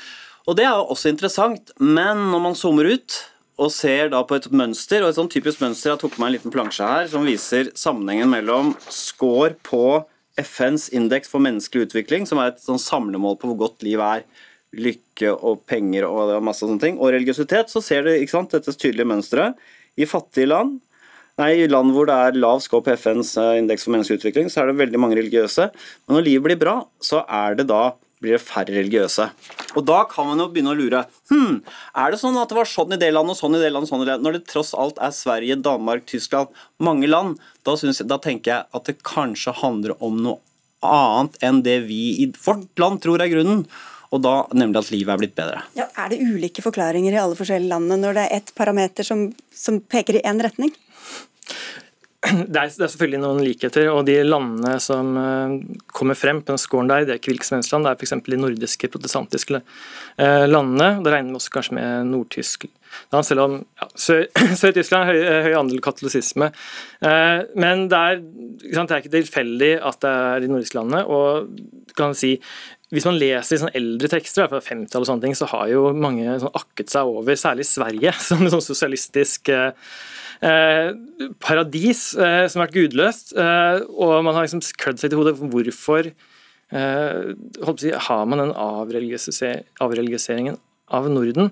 Og 0.48 0.58
Det 0.58 0.66
er 0.66 0.76
jo 0.76 0.90
også 0.92 1.12
interessant, 1.14 1.72
men 1.80 2.30
når 2.32 2.42
man 2.50 2.58
zoomer 2.60 2.90
ut 2.92 3.22
og 3.62 3.70
ser 3.72 4.10
da 4.10 4.24
på 4.26 4.36
et 4.40 4.50
mønster, 4.52 5.04
og 5.04 5.12
et 5.12 5.20
sånn 5.20 5.30
typisk 5.30 5.62
mønster 5.62 5.94
Jeg 5.94 6.02
tok 6.02 6.18
med 6.18 6.28
en 6.28 6.36
liten 6.38 6.54
plansje 6.54 6.88
her 6.88 7.08
som 7.12 7.28
viser 7.28 7.70
sammenhengen 7.78 8.32
mellom 8.32 8.74
score 8.90 9.54
på 9.62 10.02
FNs 10.40 10.88
indeks 10.96 11.30
for 11.30 11.44
menneskelig 11.44 11.88
utvikling, 11.88 12.26
som 12.30 12.42
er 12.42 12.54
et 12.54 12.64
sånn 12.64 12.82
samlemål 12.82 13.38
på 13.40 13.52
hvor 13.52 13.68
godt 13.68 13.86
liv 13.86 14.02
er, 14.02 14.24
lykke 14.74 15.34
og 15.36 15.62
penger 15.70 16.08
og 16.08 16.34
masse 16.46 16.66
sånne 16.66 16.82
ting, 16.82 16.98
og 16.98 17.14
religiøsitet, 17.14 17.70
så 17.70 17.82
ser 17.84 18.06
du 18.06 18.14
ikke 18.14 18.34
sant, 18.34 18.56
dette 18.56 18.74
tydelige 18.74 19.10
mønsteret. 19.10 19.60
I 19.94 20.08
fattige 20.10 20.50
land, 20.50 20.80
nei, 21.38 21.52
i 21.62 21.70
land 21.70 21.94
hvor 21.94 22.10
det 22.10 22.16
er 22.18 22.40
lav 22.40 22.64
skåp 22.66 22.90
FNs 22.96 23.36
eh, 23.42 23.60
indeks 23.62 23.86
for 23.86 23.94
menneskelig 23.94 24.22
utvikling, 24.22 24.50
så 24.50 24.64
er 24.64 24.72
det 24.72 24.80
veldig 24.82 25.02
mange 25.02 25.20
religiøse. 25.20 25.70
Men 26.08 26.18
når 26.18 26.26
livet 26.26 26.48
blir 26.48 26.62
bra, 26.66 26.80
så 27.02 27.22
er 27.30 27.60
det 27.60 27.68
da 27.70 27.84
blir 28.24 28.38
det 28.38 28.44
færre 28.44 28.74
religiøse. 28.74 29.28
Og 29.76 29.86
da 29.88 30.04
kan 30.10 30.30
man 30.30 30.42
jo 30.42 30.50
begynne 30.54 30.74
å 30.74 30.78
lure. 30.80 31.04
Hm, 31.32 31.60
er 32.00 32.14
det 32.14 32.22
sånn 32.22 32.40
at 32.40 32.52
det 32.52 32.58
var 32.58 32.70
sånn 32.70 32.96
i 32.96 33.00
det 33.02 33.12
landet 33.14 33.36
og 33.36 33.42
sånn 33.42 33.58
i 33.58 33.62
det 33.62 33.72
landet, 33.74 33.92
sånn 33.92 34.06
Når 34.24 34.38
det 34.38 34.46
tross 34.52 34.74
alt 34.78 35.02
er 35.04 35.14
Sverige, 35.16 35.60
Danmark, 35.60 36.08
Tyskland, 36.10 36.54
mange 36.80 37.10
land, 37.10 37.42
da, 37.68 37.76
jeg, 37.76 38.08
da 38.10 38.20
tenker 38.22 38.56
jeg 38.56 38.70
at 38.80 38.90
det 38.90 39.02
kanskje 39.06 39.56
handler 39.60 39.98
om 40.04 40.22
noe 40.24 40.40
annet 40.84 41.38
enn 41.44 41.64
det 41.64 41.80
vi 41.88 42.04
i 42.24 42.30
vårt 42.46 42.80
land 42.80 43.04
tror 43.04 43.24
er 43.24 43.32
grunnen. 43.32 43.66
Og 44.14 44.22
da 44.22 44.34
nemlig 44.54 44.84
at 44.84 44.92
livet 44.94 45.10
er 45.10 45.22
blitt 45.24 45.38
bedre. 45.38 45.64
Ja, 45.78 45.88
Er 45.98 46.12
det 46.12 46.22
ulike 46.22 46.62
forklaringer 46.62 47.16
i 47.16 47.22
alle 47.22 47.38
forskjellige 47.38 47.72
landene 47.72 47.98
når 48.04 48.18
det 48.18 48.26
er 48.28 48.36
ett 48.38 48.52
parameter 48.54 49.08
som, 49.08 49.32
som 49.50 49.80
peker 49.82 50.20
i 50.20 50.26
én 50.28 50.42
retning? 50.44 50.74
det 52.54 52.56
er, 52.56 52.70
det 52.72 52.86
er, 52.86 52.92
selvfølgelig 52.92 53.20
noen 53.20 53.42
likheter, 53.44 53.90
og 53.92 54.06
de 54.08 54.16
landene 54.24 54.78
som 54.84 55.10
uh, 55.18 55.56
kommer 55.92 56.18
frem 56.18 56.40
på 56.44 56.54
den 56.54 56.62
scoren 56.62 56.92
der, 56.92 57.08
det 57.08 57.16
er 57.16 57.20
ikke 57.20 57.34
hvilke 57.34 57.48
som 57.48 57.58
helst 57.58 57.74
land, 57.74 57.88
det 57.88 57.92
er 57.92 58.00
f.eks. 58.00 58.16
de 58.30 58.40
nordiske 58.40 58.90
protestantiske 58.94 59.60
uh, 59.60 60.46
landene. 60.48 60.90
Da 61.04 61.14
regner 61.14 61.34
vi 61.34 61.40
også 61.42 61.56
kanskje 61.58 61.78
med 61.80 62.12
Nord-Tyskland, 62.14 63.28
selv 63.28 63.44
om 63.44 63.58
ja, 63.82 63.90
Sør-Tyskland 64.62 65.10
har 65.10 65.12
høy, 65.12 65.24
eh, 65.24 65.50
høy 65.50 65.58
andel 65.60 65.84
katolisisme. 65.84 66.52
Uh, 67.04 67.44
men 67.60 67.90
det 67.92 68.00
er, 68.00 68.24
sant, 68.70 68.88
det 68.88 68.96
er, 68.96 69.04
ikke 69.04 69.18
tilfeldig 69.18 69.74
at 69.92 70.00
det 70.06 70.16
er 70.22 70.46
de 70.46 70.54
nordiske 70.54 70.80
landene. 70.80 71.04
og 71.04 71.92
kan 71.98 72.16
si 72.18 72.38
hvis 72.94 73.06
man 73.10 73.18
leser 73.18 73.58
sånn 73.58 73.74
eldre 73.74 74.06
tekster 74.12 74.46
fra 74.50 74.60
50 74.62 75.06
sånne 75.10 75.26
ting, 75.26 75.36
så 75.38 75.48
har 75.50 75.66
jo 75.72 75.88
mange 75.98 76.38
sånn 76.42 76.54
akket 76.56 76.94
seg 76.94 77.10
over, 77.10 77.36
særlig 77.38 77.66
Sverige, 77.66 78.14
som 78.30 78.46
en 78.46 78.54
sånn 78.54 78.68
sosialistisk 78.72 79.50
eh, 79.52 79.72
Eh, 79.74 80.10
paradis 81.44 82.02
eh, 82.18 82.46
som 82.52 82.60
har 82.60 82.68
vært 82.68 82.78
gudløst, 82.78 83.34
eh, 83.38 83.80
og 83.94 84.24
man 84.26 84.36
har 84.36 84.48
liksom 84.48 84.64
klødd 84.82 85.00
seg 85.02 85.12
til 85.12 85.20
hodet 85.22 85.38
hvorfor 85.40 86.14
si, 87.78 87.92
har 87.94 88.24
man 88.26 88.40
den 88.42 88.54
avreligiseringen 88.58 90.56
av 90.90 91.06
Norden. 91.12 91.52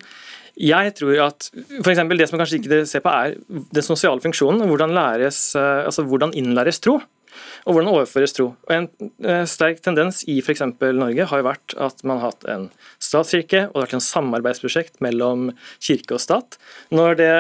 Jeg 0.58 0.96
tror 0.98 1.20
at 1.28 1.50
for 1.54 1.92
eksempel, 1.92 2.18
Det 2.18 2.28
som 2.28 2.40
kanskje 2.42 2.58
ikke 2.58 2.80
ser 2.90 3.04
på, 3.06 3.12
er 3.14 3.38
den 3.48 3.86
sosiale 3.86 4.24
funksjonen. 4.24 4.66
Hvordan, 4.66 4.96
læres, 4.98 5.54
altså 5.56 6.08
hvordan 6.10 6.34
innlæres 6.34 6.82
tro 6.82 6.98
og 7.66 7.76
hvordan 7.76 7.92
overføres 7.92 8.34
tro. 8.36 8.52
Og 8.68 8.74
En 8.76 8.88
eh, 9.26 9.44
sterk 9.50 9.82
tendens 9.86 10.22
i 10.30 10.40
f.eks. 10.42 10.64
Norge 10.82 11.28
har 11.30 11.42
jo 11.42 11.48
vært 11.48 11.76
at 11.82 12.04
man 12.08 12.22
har 12.22 12.32
hatt 12.32 12.48
en 12.50 12.68
statskirke, 13.02 13.68
og 13.68 13.74
det 13.74 13.80
har 13.80 13.88
vært 13.88 13.98
en 14.00 14.06
samarbeidsprosjekt 14.06 15.02
mellom 15.06 15.52
kirke 15.84 16.18
og 16.18 16.24
stat. 16.24 16.58
Når 16.94 17.20
det, 17.22 17.32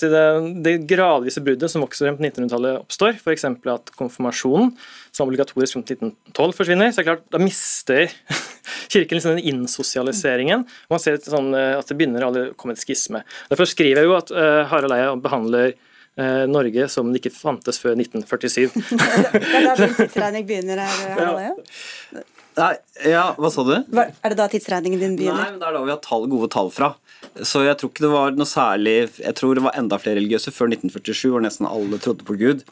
si 0.00 0.10
det, 0.12 0.24
det 0.66 0.74
gradvise 0.90 1.44
bruddet 1.44 1.72
som 1.72 1.84
vokser 1.84 2.08
frem 2.08 2.18
på 2.18 2.26
1900-tallet 2.28 2.82
oppstår, 2.82 3.20
f.eks. 3.20 3.48
at 3.48 3.94
konfirmasjonen 3.98 4.74
som 5.12 5.28
obligatorisk 5.28 5.76
fra 5.76 5.84
1912 5.84 6.56
forsvinner, 6.56 6.92
så 6.92 7.00
er 7.00 7.04
det 7.04 7.10
klart, 7.10 7.24
da 7.32 7.40
mister 7.42 8.04
kirken 8.92 9.18
liksom 9.18 9.36
den 9.36 9.46
innsosialiseringen. 9.52 10.66
og 10.66 10.96
Man 10.96 11.04
ser 11.04 11.20
sånn, 11.24 11.52
eh, 11.56 11.78
at 11.78 11.88
det 11.88 11.98
begynner 12.00 12.28
å 12.28 12.50
komme 12.58 12.76
et 12.76 12.82
skisme. 12.82 13.24
Derfor 13.52 13.68
skriver 13.68 14.02
jeg 14.02 14.10
jo 14.10 14.18
at 14.18 14.32
uh, 14.34 14.62
Harald 14.70 14.96
Eia 14.96 15.16
behandler 15.20 15.72
Eh, 15.72 15.88
Norge 16.48 16.88
som 16.92 17.08
det 17.08 17.22
ikke 17.22 17.32
fantes 17.32 17.78
før 17.80 17.94
1947. 17.96 18.68
det 19.32 19.40
er 19.40 19.64
da 19.64 19.76
din 19.80 19.94
tidsregning 19.96 20.44
begynner 20.48 20.82
her, 20.84 21.22
ja. 21.46 22.22
Nei, 22.52 22.72
ja, 23.08 23.22
hva 23.40 23.48
sa 23.48 23.64
du? 23.64 23.72
Er 23.72 24.34
det 24.34 24.36
da 24.36 24.46
tidsregningen 24.52 25.00
din 25.00 25.14
begynner? 25.16 25.40
Nei, 25.40 25.52
men 25.54 25.62
Det 25.62 25.70
er 25.70 25.78
da 25.78 25.84
vi 25.86 25.94
har 25.94 26.02
tall, 26.04 26.26
gode 26.28 26.50
tall 26.52 26.68
fra. 26.74 26.90
Så 27.48 27.62
jeg 27.64 27.78
tror 27.80 27.92
ikke 27.92 28.04
det 28.04 28.10
var 28.12 28.34
noe 28.36 28.48
særlig 28.50 28.94
Jeg 29.22 29.34
tror 29.38 29.54
det 29.56 29.62
var 29.64 29.76
enda 29.78 29.96
flere 30.00 30.18
religiøse 30.18 30.52
før 30.52 30.68
1947, 30.74 31.30
hvor 31.32 31.44
nesten 31.44 31.68
alle 31.70 32.00
trodde 32.02 32.26
på 32.28 32.36
Gud. 32.36 32.66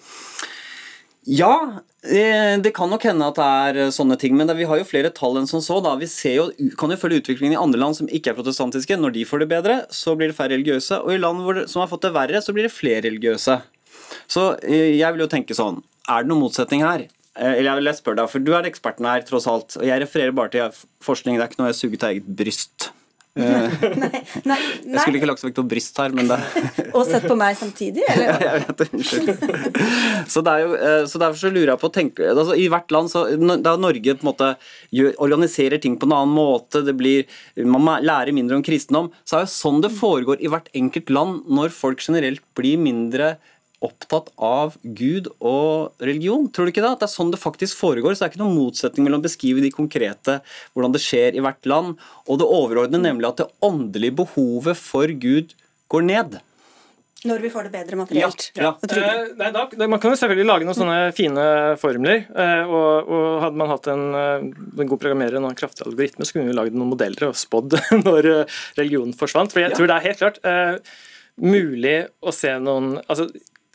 Ja, 1.29 1.83
eh, 2.03 2.57
det 2.63 2.73
kan 2.75 2.89
nok 2.89 3.05
hende 3.05 3.27
at 3.29 3.37
det 3.37 3.45
er 3.47 3.79
eh, 3.85 3.93
sånne 3.93 4.17
ting, 4.21 4.37
men 4.39 4.49
vi 4.57 4.65
har 4.69 4.81
jo 4.81 4.87
flere 4.89 5.11
tall 5.13 5.37
enn 5.37 5.49
som 5.51 5.61
så. 5.61 5.81
da. 5.85 5.93
Vi 6.01 6.09
jo, 6.33 6.49
kan 6.81 6.93
jo 6.93 7.01
følge 7.01 7.21
utviklingen 7.21 7.59
i 7.59 7.61
andre 7.61 7.81
land 7.83 7.99
som 7.99 8.09
ikke 8.09 8.33
er 8.33 8.39
protestantiske. 8.39 8.97
Når 8.97 9.15
de 9.19 9.27
får 9.29 9.45
det 9.45 9.51
bedre, 9.53 9.77
så 9.93 10.17
blir 10.17 10.33
det 10.33 10.39
færre 10.39 10.57
religiøse. 10.57 11.03
Og 11.05 11.13
i 11.13 11.21
land 11.21 11.45
det, 11.59 11.69
som 11.73 11.85
har 11.85 11.91
fått 11.93 12.09
det 12.09 12.15
verre, 12.17 12.41
så 12.41 12.57
blir 12.57 12.69
det 12.69 12.73
flere 12.73 13.05
religiøse. 13.05 13.59
Så 14.33 14.47
eh, 14.65 14.97
jeg 14.97 15.13
vil 15.13 15.27
jo 15.27 15.31
tenke 15.31 15.55
sånn 15.55 15.83
Er 16.11 16.25
det 16.25 16.31
noen 16.33 16.43
motsetning 16.43 16.83
her? 16.83 17.05
Eller 17.41 17.69
jeg 17.69 17.79
vil 17.79 17.93
spørre 17.95 18.19
deg, 18.19 18.31
for 18.33 18.43
Du 18.43 18.51
er 18.57 18.67
eksperten 18.69 19.07
her, 19.07 19.23
tross 19.25 19.47
alt. 19.49 19.77
og 19.79 19.85
Jeg 19.87 20.03
refererer 20.03 20.35
bare 20.35 20.51
til 20.57 20.81
forskning. 21.05 21.37
Det 21.37 21.45
er 21.45 21.53
ikke 21.53 21.61
noe 21.63 21.71
jeg 21.71 21.79
suger 21.79 22.01
til 22.01 22.17
eget 22.17 22.33
bryst. 22.41 22.91
Nei, 23.39 24.09
nei, 24.43 24.57
Jeg 24.59 25.03
skulle 25.05 25.21
ikke 25.21 25.29
lagt 25.31 25.43
så 25.43 25.47
vekt 25.47 25.59
på 25.61 25.65
bryst 25.71 25.99
her, 26.03 26.11
men 26.17 26.27
det 26.27 26.39
Og 26.99 27.05
sett 27.07 27.29
på 27.31 27.37
meg 27.39 27.55
samtidig, 27.59 28.03
eller? 28.11 28.43
jeg 28.47 28.65
vet 28.65 28.81
det. 28.81 28.89
Unnskyld. 28.97 29.45
så, 30.35 30.43
det 30.47 30.57
jo, 30.65 30.73
eh, 30.75 31.05
så 31.11 31.21
derfor 31.23 31.39
så 31.39 31.53
lurer 31.53 31.73
jeg 31.73 31.83
på 31.85 31.93
tenke, 31.95 32.27
altså, 32.33 32.57
I 32.59 32.67
hvert 32.73 32.91
land 32.95 33.13
så 33.13 33.25
Da 33.63 33.77
Norge 33.79 34.17
på 34.19 34.27
en 34.27 34.31
måte 34.33 34.51
organiserer 35.23 35.79
ting 35.83 35.95
på 36.01 36.09
en 36.09 36.17
annen 36.17 36.35
måte, 36.35 36.83
det 36.87 36.97
blir, 36.99 37.29
man 37.63 38.03
lærer 38.03 38.35
mindre 38.35 38.59
om 38.59 38.67
kristendom, 38.67 39.13
så 39.23 39.39
er 39.39 39.47
det 39.47 39.55
sånn 39.55 39.79
det 39.85 39.93
foregår 39.95 40.43
i 40.43 40.51
hvert 40.51 40.69
enkelt 40.77 41.13
land 41.15 41.47
når 41.51 41.71
folk 41.75 42.03
generelt 42.03 42.43
blir 42.59 42.81
mindre 42.83 43.37
opptatt 43.85 44.29
av 44.37 44.77
Gud 44.83 45.31
og 45.39 46.05
religion. 46.05 46.49
Tror 46.53 46.69
du 46.69 46.75
ikke 46.75 46.85
det? 46.85 46.93
At 46.97 47.03
det 47.05 47.09
er 47.09 47.15
sånn 47.15 47.33
det 47.33 47.41
faktisk 47.41 47.79
foregår. 47.81 48.15
Så 48.15 48.25
det 48.25 48.29
er 48.29 48.35
ikke 48.35 48.43
noen 48.45 48.59
motsetning 48.59 49.07
mellom 49.07 49.23
å 49.23 49.29
beskrive 49.29 49.65
de 49.65 49.73
konkrete, 49.75 50.41
hvordan 50.75 50.95
det 50.97 51.03
skjer 51.05 51.39
i 51.39 51.45
hvert 51.45 51.71
land, 51.71 51.97
og 52.29 52.43
det 52.43 52.49
overordnede, 52.49 53.03
nemlig 53.09 53.31
at 53.31 53.43
det 53.43 53.51
åndelige 53.65 54.21
behovet 54.23 54.79
for 54.79 55.13
Gud 55.23 55.57
går 55.91 56.07
ned. 56.07 56.41
Når 57.21 57.43
vi 57.45 57.51
får 57.53 57.67
det 57.69 57.73
bedre 57.75 57.99
materielt. 58.01 58.47
Ja, 58.57 58.71
ja. 58.81 58.97
Eh, 58.97 59.33
nei, 59.37 59.51
da, 59.53 59.67
man 59.85 60.01
kan 60.01 60.15
jo 60.15 60.17
selvfølgelig 60.23 60.47
lage 60.49 60.65
noen 60.65 60.79
sånne 60.79 61.01
fine 61.13 61.43
formler. 61.81 62.23
Eh, 62.33 62.63
og, 62.65 63.11
og, 63.13 63.27
Hadde 63.45 63.61
man 63.61 63.69
hatt 63.69 63.91
en, 63.93 64.07
eh, 64.17 64.47
en 64.81 64.89
god 64.89 65.03
programmerer 65.03 65.37
og 65.37 65.51
en 65.51 65.59
kraftig 65.59 65.85
algoritme, 65.85 66.25
så 66.25 66.37
kunne 66.37 66.49
vi 66.49 66.57
laget 66.57 66.79
noen 66.79 66.95
modeller 66.95 67.29
og 67.29 67.37
spådd 67.37 67.77
når 68.07 68.31
religionen 68.79 69.13
forsvant. 69.21 69.53
For 69.53 69.61
jeg 69.61 69.75
ja. 69.75 69.77
tror 69.77 69.91
det 69.91 69.99
er 69.99 70.09
helt 70.09 70.23
klart 70.23 70.41
uh, 70.49 70.97
mulig 71.45 71.97
å 72.25 72.33
se 72.35 72.55
noen 72.63 72.95
altså 73.03 73.29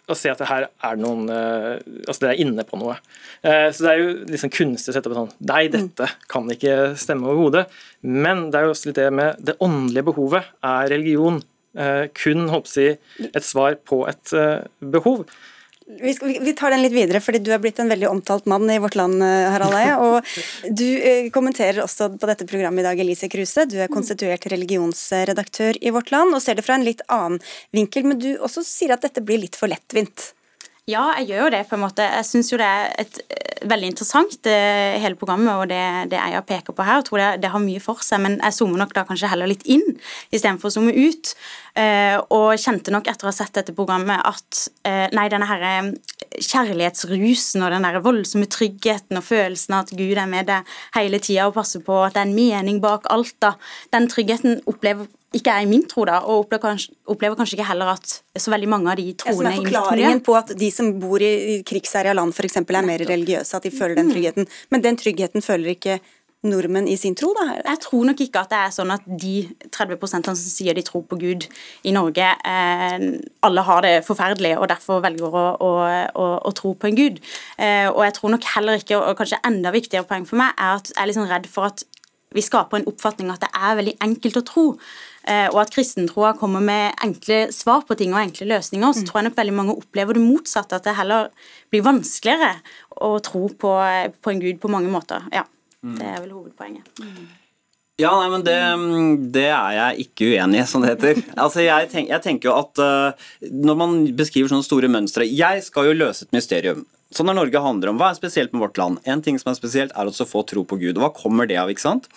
å 0.09 0.17
se 0.17 0.31
at 0.31 0.41
det 0.41 0.49
her 0.49 0.67
er 0.69 0.99
noen 1.01 1.25
uh, 1.31 1.77
Altså, 2.05 2.25
det 2.25 2.31
er 2.31 2.43
inne 2.43 2.65
på 2.67 2.79
noe. 2.81 2.97
Uh, 3.45 3.67
så 3.73 3.85
det 3.85 3.91
er 3.91 4.01
jo 4.01 4.11
liksom 4.29 4.53
kunstig 4.53 4.91
å 4.93 4.97
sette 4.97 5.11
på 5.11 5.17
sånn 5.17 5.33
Nei, 5.49 5.65
mm. 5.67 5.73
dette 5.75 6.09
kan 6.31 6.47
ikke 6.51 6.93
stemme 6.99 7.29
overhodet. 7.31 7.65
Men 8.05 8.47
det 8.51 8.59
er 8.59 8.67
jo 8.67 8.75
også 8.75 8.91
litt 8.91 9.01
det 9.01 9.09
med 9.15 9.41
det 9.45 9.57
åndelige 9.65 10.09
behovet. 10.11 10.53
Er 10.65 10.91
religion 10.93 11.41
uh, 11.79 12.05
kun 12.17 12.47
håper 12.53 12.81
jeg, 12.81 13.01
et 13.31 13.45
svar 13.45 13.79
på 13.87 14.03
et 14.11 14.35
behov? 14.79 15.25
Vi, 15.87 16.13
skal, 16.13 16.39
vi, 16.41 16.53
tar 16.53 16.73
den 16.73 16.81
litt 16.81 16.95
videre, 16.95 17.19
fordi 17.21 17.39
du 17.45 17.51
er 17.53 17.59
blitt 17.61 17.77
en 17.77 17.91
veldig 17.91 18.07
omtalt 18.09 18.47
mann 18.49 18.65
i 18.73 18.79
vårt 18.81 18.95
land, 18.97 19.21
eh, 19.21 19.49
Harald 19.53 19.75
Eie. 19.77 19.93
Og 20.05 20.71
du 20.73 20.87
eh, 20.97 21.27
kommenterer 21.33 21.83
også 21.83 22.09
på 22.17 22.29
dette 22.29 22.47
programmet 22.49 22.81
i 22.81 22.87
dag, 22.87 23.01
Elise 23.03 23.29
Kruse. 23.29 23.67
Du 23.69 23.77
er 23.77 23.91
konstituert 23.93 24.47
religionsredaktør 24.49 25.77
i 25.81 25.93
Vårt 25.93 26.09
Land 26.15 26.33
og 26.33 26.41
ser 26.41 26.57
det 26.57 26.65
fra 26.65 26.79
en 26.79 26.87
litt 26.87 27.05
annen 27.05 27.37
vinkel. 27.75 28.09
Men 28.09 28.17
du 28.21 28.31
også 28.39 28.65
sier 28.65 28.95
at 28.95 29.05
dette 29.05 29.21
blir 29.25 29.43
litt 29.43 29.59
for 29.59 29.69
lettvint. 29.69 30.31
Ja, 30.85 31.15
jeg 31.17 31.31
gjør 31.31 31.47
jo 31.47 31.49
det, 31.49 31.63
på 31.65 31.73
en 31.79 31.81
måte. 31.81 32.05
Jeg 32.05 32.25
syns 32.27 32.51
jo 32.51 32.59
det 32.61 32.65
er 32.69 32.91
et, 33.01 33.15
eh, 33.33 33.63
veldig 33.65 33.87
interessant, 33.89 34.35
det, 34.45 34.57
hele 35.01 35.17
programmet 35.17 35.57
og 35.57 35.69
det, 35.71 36.11
det 36.11 36.19
Eia 36.21 36.43
peker 36.45 36.75
på 36.77 36.85
her. 36.85 36.99
Jeg 36.99 37.07
tror 37.07 37.17
det, 37.17 37.29
det, 37.41 37.49
har 37.49 37.63
mye 37.63 37.81
for 37.81 38.03
seg, 38.05 38.21
men 38.21 38.35
jeg 38.37 38.53
zoomer 38.53 38.77
nok 38.77 38.93
da 38.93 39.01
kanskje 39.07 39.31
heller 39.31 39.49
litt 39.49 39.65
inn 39.65 39.81
istedenfor 40.29 40.69
å 40.69 40.75
zoome 40.75 40.93
ut. 40.93 41.33
Eh, 41.73 42.19
og 42.29 42.53
kjente 42.61 42.93
nok 42.93 43.09
etter 43.09 43.25
å 43.25 43.31
ha 43.31 43.33
sett 43.33 43.57
dette 43.57 43.73
programmet 43.73 44.21
at 44.29 44.61
eh, 44.85 45.09
nei, 45.17 45.25
denne 45.33 45.49
her 45.49 45.65
eh, 45.71 45.89
kjærlighetsrusen 46.37 47.65
og 47.65 47.73
den 47.73 47.89
der 47.89 47.97
voldsomme 48.05 48.45
tryggheten 48.45 49.17
og 49.17 49.25
følelsen 49.25 49.79
av 49.79 49.87
at 49.87 49.97
Gud 49.97 50.21
er 50.21 50.29
med 50.29 50.53
deg 50.53 50.77
hele 50.99 51.17
tida 51.17 51.49
og 51.49 51.57
passer 51.57 51.81
på 51.81 52.03
at 52.05 52.13
det 52.13 52.27
er 52.27 52.29
en 52.29 52.37
mening 52.37 52.77
bak 52.85 53.09
alt, 53.09 53.33
da, 53.41 53.55
den 53.89 54.05
tryggheten 54.13 54.61
opplever 54.69 55.09
ikke 55.35 55.51
er 55.51 55.65
i 55.65 55.69
min 55.69 55.83
tro, 55.89 56.05
da, 56.07 56.21
og 56.23 56.45
opplever 56.45 56.63
kanskje, 56.63 56.95
opplever 57.11 57.37
kanskje 57.39 57.57
ikke 57.57 57.69
heller 57.69 57.93
at 57.95 58.17
så 58.39 58.51
veldig 58.53 58.69
mange 58.71 58.91
av 58.91 58.99
de 58.99 59.09
troende 59.19 59.51
er 59.51 59.57
i 59.57 59.63
mitt 59.63 59.73
forklaringen 59.73 60.21
på 60.25 60.35
at 60.39 60.53
de 60.59 60.69
som 60.73 60.93
bor 61.01 61.23
i 61.23 61.61
krigsherja 61.67 62.15
land 62.15 62.35
f.eks. 62.35 62.61
er 62.61 62.85
mer 62.87 63.03
religiøse, 63.03 63.57
at 63.57 63.65
de 63.67 63.73
føler 63.73 63.99
den 63.99 64.13
tryggheten. 64.13 64.47
Men 64.71 64.85
den 64.85 64.99
tryggheten 64.99 65.43
føler 65.45 65.75
ikke 65.75 65.99
nordmenn 66.45 66.87
i 66.87 66.95
sin 66.99 67.15
tro, 67.17 67.31
da? 67.33 67.55
Jeg 67.57 67.81
tror 67.81 68.05
nok 68.09 68.21
ikke 68.21 68.43
at 68.43 68.51
det 68.51 68.59
er 68.59 68.73
sånn 68.75 68.93
at 68.93 69.05
de 69.07 69.33
30% 69.73 70.29
som 70.29 70.37
sier 70.37 70.77
de 70.77 70.83
tror 70.85 71.05
på 71.09 71.17
Gud 71.21 71.47
i 71.87 71.93
Norge, 71.95 72.27
eh, 72.51 73.05
alle 73.47 73.65
har 73.65 73.81
det 73.85 73.95
forferdelig 74.05 74.53
og 74.59 74.69
derfor 74.71 75.01
velger 75.05 75.25
å, 75.41 75.45
å, 75.57 75.71
å, 76.21 76.29
å 76.45 76.53
tro 76.57 76.75
på 76.77 76.91
en 76.91 76.99
gud. 76.99 77.19
Eh, 77.57 77.89
og 77.89 78.03
jeg 78.05 78.17
tror 78.19 78.35
nok 78.35 78.47
heller 78.53 78.81
ikke, 78.81 78.99
og 78.99 79.17
kanskje 79.19 79.41
enda 79.47 79.73
viktigere 79.75 80.07
poeng 80.07 80.27
for 80.29 80.39
meg, 80.41 80.53
er 80.53 80.77
at 80.79 80.93
jeg 80.93 81.01
er 81.01 81.11
liksom 81.11 81.29
redd 81.31 81.49
for 81.51 81.71
at 81.71 81.85
vi 82.35 82.43
skaper 82.43 82.81
en 82.81 82.89
oppfatning 82.91 83.31
at 83.31 83.45
det 83.45 83.51
er 83.55 83.77
veldig 83.79 83.97
enkelt 84.03 84.41
å 84.41 84.47
tro. 84.47 84.65
Eh, 85.27 85.47
Og 85.51 85.61
at 85.63 85.73
kristentroa 85.73 86.33
kommer 86.39 86.63
med 86.63 86.93
enkle 87.03 87.45
svar 87.55 87.85
på 87.87 87.97
ting 87.99 88.13
og 88.15 88.21
enkle 88.21 88.49
løsninger. 88.53 88.93
Så 88.95 89.05
tror 89.07 89.21
jeg 89.21 89.29
nok 89.29 89.39
veldig 89.39 89.55
mange 89.55 89.77
opplever 89.77 90.17
det 90.17 90.25
motsatte, 90.25 90.77
at 90.77 90.87
det 90.87 90.97
heller 90.97 91.31
blir 91.73 91.85
vanskeligere 91.85 92.53
å 93.01 93.15
tro 93.23 93.47
på, 93.49 93.73
på 94.21 94.33
en 94.33 94.43
gud 94.43 94.61
på 94.61 94.71
mange 94.71 94.91
måter. 94.91 95.25
Ja, 95.33 95.47
Det 95.85 96.05
er 96.05 96.21
vel 96.23 96.31
hovedpoenget. 96.33 96.87
Ja, 97.95 98.09
nei, 98.19 98.27
men 98.27 98.41
det, 98.43 98.55
det 99.31 99.45
er 99.55 99.75
jeg 99.77 100.07
ikke 100.09 100.33
uenig 100.33 100.59
i, 100.59 100.67
som 100.67 100.83
det 100.83 100.95
heter. 100.95 101.21
Altså, 101.43 101.61
jeg, 101.63 101.87
tenk, 101.93 102.09
jeg 102.11 102.23
tenker 102.25 102.49
jo 102.49 102.57
at 102.57 102.81
uh, 102.83 103.29
når 103.47 103.77
man 103.79 103.95
beskriver 104.17 104.51
sånne 104.51 104.67
store 104.67 104.89
mønstre 104.91 105.27
Jeg 105.29 105.63
skal 105.63 105.89
jo 105.89 105.95
løse 105.95 106.27
et 106.27 106.35
mysterium. 106.35 106.83
Sånn 107.15 107.31
er 107.31 107.37
Norge 107.37 107.61
handler 107.63 107.91
om. 107.91 107.99
Hva 107.99 108.09
er 108.11 108.17
spesielt 108.17 108.51
med 108.51 108.65
vårt 108.65 108.79
land? 108.79 108.99
En 109.07 109.21
ting 109.23 109.37
som 109.39 109.51
er 109.51 109.57
spesielt, 109.57 109.93
er 109.95 110.09
å 110.09 110.27
få 110.27 110.43
tro 110.47 110.65
på 110.67 110.77
Gud. 110.81 110.99
Hva 110.99 111.13
kommer 111.15 111.47
det 111.47 111.57
av? 111.61 111.71
ikke 111.71 111.85
sant? 111.85 112.09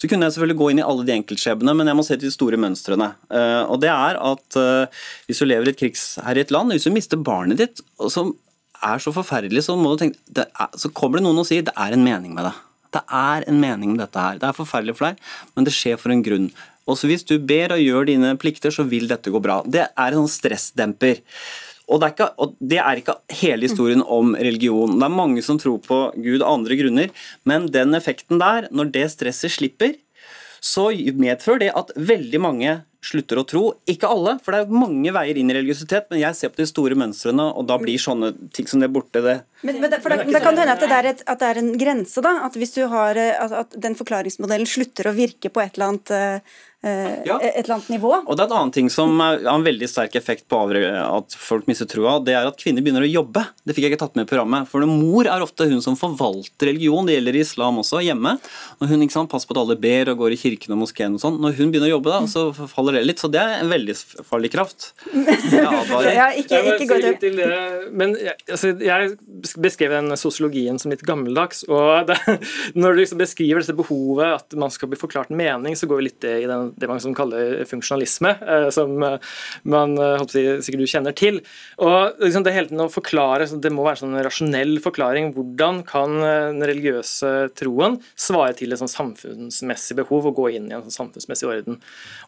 Så 0.00 0.08
kunne 0.08 0.24
jeg 0.24 0.38
selvfølgelig 0.38 0.60
gå 0.62 0.70
inn 0.72 0.80
i 0.80 0.86
alle 0.86 1.04
de 1.04 1.16
enkeltskjebnene, 1.18 1.74
men 1.76 1.90
jeg 1.90 1.98
må 1.98 2.04
se 2.06 2.16
til 2.16 2.30
de 2.30 2.34
store 2.34 2.60
mønstrene. 2.60 3.10
Uh, 3.28 3.64
og 3.68 3.82
det 3.84 3.92
er 3.92 4.20
at 4.20 4.60
uh, 4.60 5.02
hvis 5.28 5.42
du 5.42 5.48
lever 5.48 5.68
i 5.68 5.74
et 5.74 5.80
krigsherjet 5.82 6.54
land, 6.54 6.72
hvis 6.72 6.88
du 6.88 6.94
mister 6.94 7.20
barnet 7.20 7.60
ditt, 7.60 7.84
som 8.08 8.32
er 8.84 9.02
så 9.02 9.12
forferdelig, 9.12 9.66
så, 9.66 9.76
tenke, 10.00 10.18
er, 10.40 10.72
så 10.78 10.92
kommer 10.96 11.20
det 11.20 11.26
noen 11.26 11.42
og 11.42 11.48
sier 11.48 11.66
det 11.66 11.76
er 11.76 11.94
en 11.94 12.06
mening 12.06 12.32
med 12.36 12.48
det. 12.48 12.56
Det 12.96 13.04
er 13.12 13.44
en 13.50 13.60
mening 13.60 13.92
med 13.92 14.06
dette 14.06 14.24
her. 14.24 14.40
Det 14.40 14.48
er 14.48 14.56
forferdelig 14.56 14.96
for 14.96 15.10
deg, 15.10 15.22
men 15.56 15.68
det 15.68 15.76
skjer 15.76 16.00
for 16.00 16.14
en 16.14 16.24
grunn. 16.24 16.48
Også 16.88 17.08
hvis 17.10 17.26
du 17.28 17.36
ber 17.36 17.74
og 17.74 17.82
gjør 17.84 18.08
dine 18.08 18.32
plikter, 18.40 18.72
så 18.72 18.86
vil 18.88 19.10
dette 19.10 19.32
gå 19.32 19.40
bra. 19.44 19.60
Det 19.68 19.84
er 19.90 20.08
en 20.08 20.22
sånn 20.22 20.36
stressdemper. 20.38 21.20
Og 21.88 22.02
det, 22.02 22.10
ikke, 22.12 22.28
og 22.36 22.56
det 22.60 22.80
er 22.82 23.00
ikke 23.00 23.14
hele 23.40 23.64
historien 23.64 24.02
om 24.04 24.34
religion. 24.36 24.98
Det 24.98 25.06
er 25.06 25.14
mange 25.14 25.44
som 25.44 25.60
tror 25.60 25.78
på 25.80 26.00
Gud 26.20 26.42
av 26.42 26.58
andre 26.58 26.76
grunner, 26.76 27.14
men 27.48 27.70
den 27.72 27.96
effekten 27.96 28.42
der, 28.42 28.68
når 28.68 28.92
det 28.92 29.06
stresset 29.14 29.54
slipper, 29.56 29.96
så 30.60 30.90
medfører 31.16 31.62
det 31.62 31.72
at 31.78 31.94
veldig 31.96 32.40
mange 32.44 32.76
slutter 33.08 33.40
å 33.40 33.46
tro. 33.48 33.62
Ikke 33.88 34.10
alle, 34.12 34.36
for 34.44 34.52
det 34.54 34.62
er 34.66 34.78
mange 34.84 35.12
veier 35.16 35.40
inn 35.40 35.50
i 35.52 35.56
religiøsitet, 35.56 36.10
men 36.12 36.20
jeg 36.22 36.36
ser 36.38 36.52
på 36.52 36.60
de 36.62 36.68
store 36.68 36.98
mønstrene, 36.98 37.48
og 37.56 37.66
da 37.70 37.78
blir 37.80 37.98
sånne 38.02 38.34
ting 38.56 38.68
som 38.70 38.84
det 38.84 38.92
borte, 38.92 39.24
det 39.24 39.38
Men, 39.66 39.80
men 39.82 39.90
det, 39.90 39.98
for 40.04 40.14
det, 40.14 40.28
det 40.30 40.42
kan 40.44 40.54
hende 40.54 40.76
at 40.76 40.84
det, 40.84 40.92
er 40.94 41.10
et, 41.14 41.22
at 41.26 41.40
det 41.42 41.48
er 41.50 41.58
en 41.64 41.72
grense, 41.80 42.22
da. 42.22 42.36
At 42.46 42.54
hvis 42.60 42.76
du 42.76 42.84
har 42.92 43.18
eh, 43.18 43.34
at, 43.42 43.54
at 43.64 43.78
den 43.82 43.96
forklaringsmodellen 43.98 44.68
slutter 44.70 45.08
å 45.10 45.16
virke 45.16 45.50
på 45.50 45.64
et 45.64 45.74
eller 45.74 45.88
annet, 45.92 46.12
eh, 46.14 46.66
Ja. 47.26 47.40
et 47.42 47.64
eller 47.64 47.74
annet 47.74 47.88
nivå. 47.90 48.12
Og 48.22 48.36
det 48.38 48.44
er 48.44 48.52
en 48.52 48.58
annen 48.60 48.70
ting 48.76 48.86
som 48.94 49.18
har 49.18 49.40
en 49.50 49.64
veldig 49.66 49.88
sterk 49.90 50.14
effekt 50.14 50.44
på 50.46 50.60
at 50.62 51.34
folk 51.34 51.66
mister 51.66 51.88
troa, 51.90 52.20
det 52.22 52.36
er 52.38 52.46
at 52.46 52.60
kvinner 52.60 52.84
begynner 52.86 53.02
å 53.02 53.10
jobbe. 53.10 53.42
Det 53.66 53.74
fikk 53.74 53.88
jeg 53.88 53.96
ikke 53.96 54.02
tatt 54.04 54.14
med 54.14 54.28
i 54.28 54.30
programmet. 54.30 54.68
For 54.70 54.86
mor 54.86 55.26
er 55.26 55.42
ofte 55.42 55.66
hun 55.66 55.82
som 55.82 55.96
forvalter 55.98 56.70
religion, 56.70 57.08
det 57.08 57.16
gjelder 57.18 57.34
i 57.40 57.42
islam 57.42 57.80
også, 57.82 57.98
hjemme. 58.06 58.36
Når 58.78 58.92
hun 58.92 59.02
ikke 59.02 59.16
sant, 59.16 59.30
passer 59.32 59.50
på 59.50 59.56
at 59.58 59.62
alle 59.64 59.74
ber 59.82 60.12
og 60.14 60.22
går 60.22 60.36
i 60.36 60.38
kirken 60.44 60.76
og 60.76 60.84
moskeen 60.84 61.18
og 61.18 61.24
sånn. 61.24 61.40
Når 61.42 61.58
hun 61.58 61.74
begynner 61.74 61.90
å 61.90 61.96
jobbe, 61.96 62.14
da, 62.14 62.30
så 62.30 62.46
faller 62.70 62.94
det 62.97 62.97
litt. 63.04 63.22
Så 63.22 63.30
det 63.32 63.40
er 63.42 63.62
en 63.62 63.72
veldig 63.72 63.96
farlig 64.28 64.52
kraft. 64.54 64.92
Ja, 66.18 66.28
ikke, 66.36 66.58
ikke 66.74 66.86
gå 66.88 67.10
til 67.20 67.36
det, 67.38 67.46
men 67.94 68.14
jeg, 68.20 68.34
altså, 68.50 68.70
jeg 68.82 69.14
beskrev 69.60 69.92
den 69.92 70.14
sosiologien 70.18 70.78
som 70.80 70.92
litt 70.92 71.04
gammeldags. 71.06 71.64
og 71.68 72.06
det, 72.10 72.16
Når 72.78 72.94
du 72.94 73.02
liksom 73.02 73.20
beskriver 73.20 73.62
dette 73.62 73.76
behovet 73.76 74.38
at 74.38 74.56
man 74.58 74.72
skal 74.74 74.90
bli 74.92 74.98
forklart 75.00 75.32
en 75.32 75.38
mening, 75.40 75.76
så 75.78 75.88
går 75.88 76.00
vi 76.00 76.06
litt 76.08 76.26
i 76.28 76.46
den, 76.48 76.72
det 76.78 76.90
man 76.90 77.16
kaller 77.16 77.64
funksjonalisme, 77.68 78.34
eh, 78.54 78.68
som 78.74 78.94
eh, 79.04 79.18
man 79.68 79.96
eh, 79.98 80.16
håper 80.20 80.38
jeg, 80.38 80.64
sikkert 80.66 80.84
du 80.84 80.92
kjenner 80.92 81.16
til. 81.16 81.40
Og 81.84 82.22
liksom 82.22 82.46
det 82.46 82.54
hele 82.56 82.70
tiden 82.70 82.84
å 82.84 82.90
forklare, 82.92 83.48
så 83.48 83.58
Det 83.58 83.72
må 83.74 83.86
være 83.86 84.02
sånn 84.02 84.16
en 84.16 84.26
rasjonell 84.26 84.78
forklaring. 84.84 85.32
Hvordan 85.36 85.82
kan 85.88 86.16
den 86.18 86.62
religiøse 86.66 87.50
troen 87.58 87.98
svare 88.18 88.54
til 88.58 88.72
et 88.72 88.80
sånn 88.80 88.90
samfunnsmessig 88.90 89.98
behov 89.98 90.30
og 90.30 90.38
gå 90.38 90.48
inn 90.56 90.70
i 90.70 90.76
en 90.76 90.86
sånn 90.86 90.98
samfunnsmessig 91.02 91.48
orden? 91.50 91.80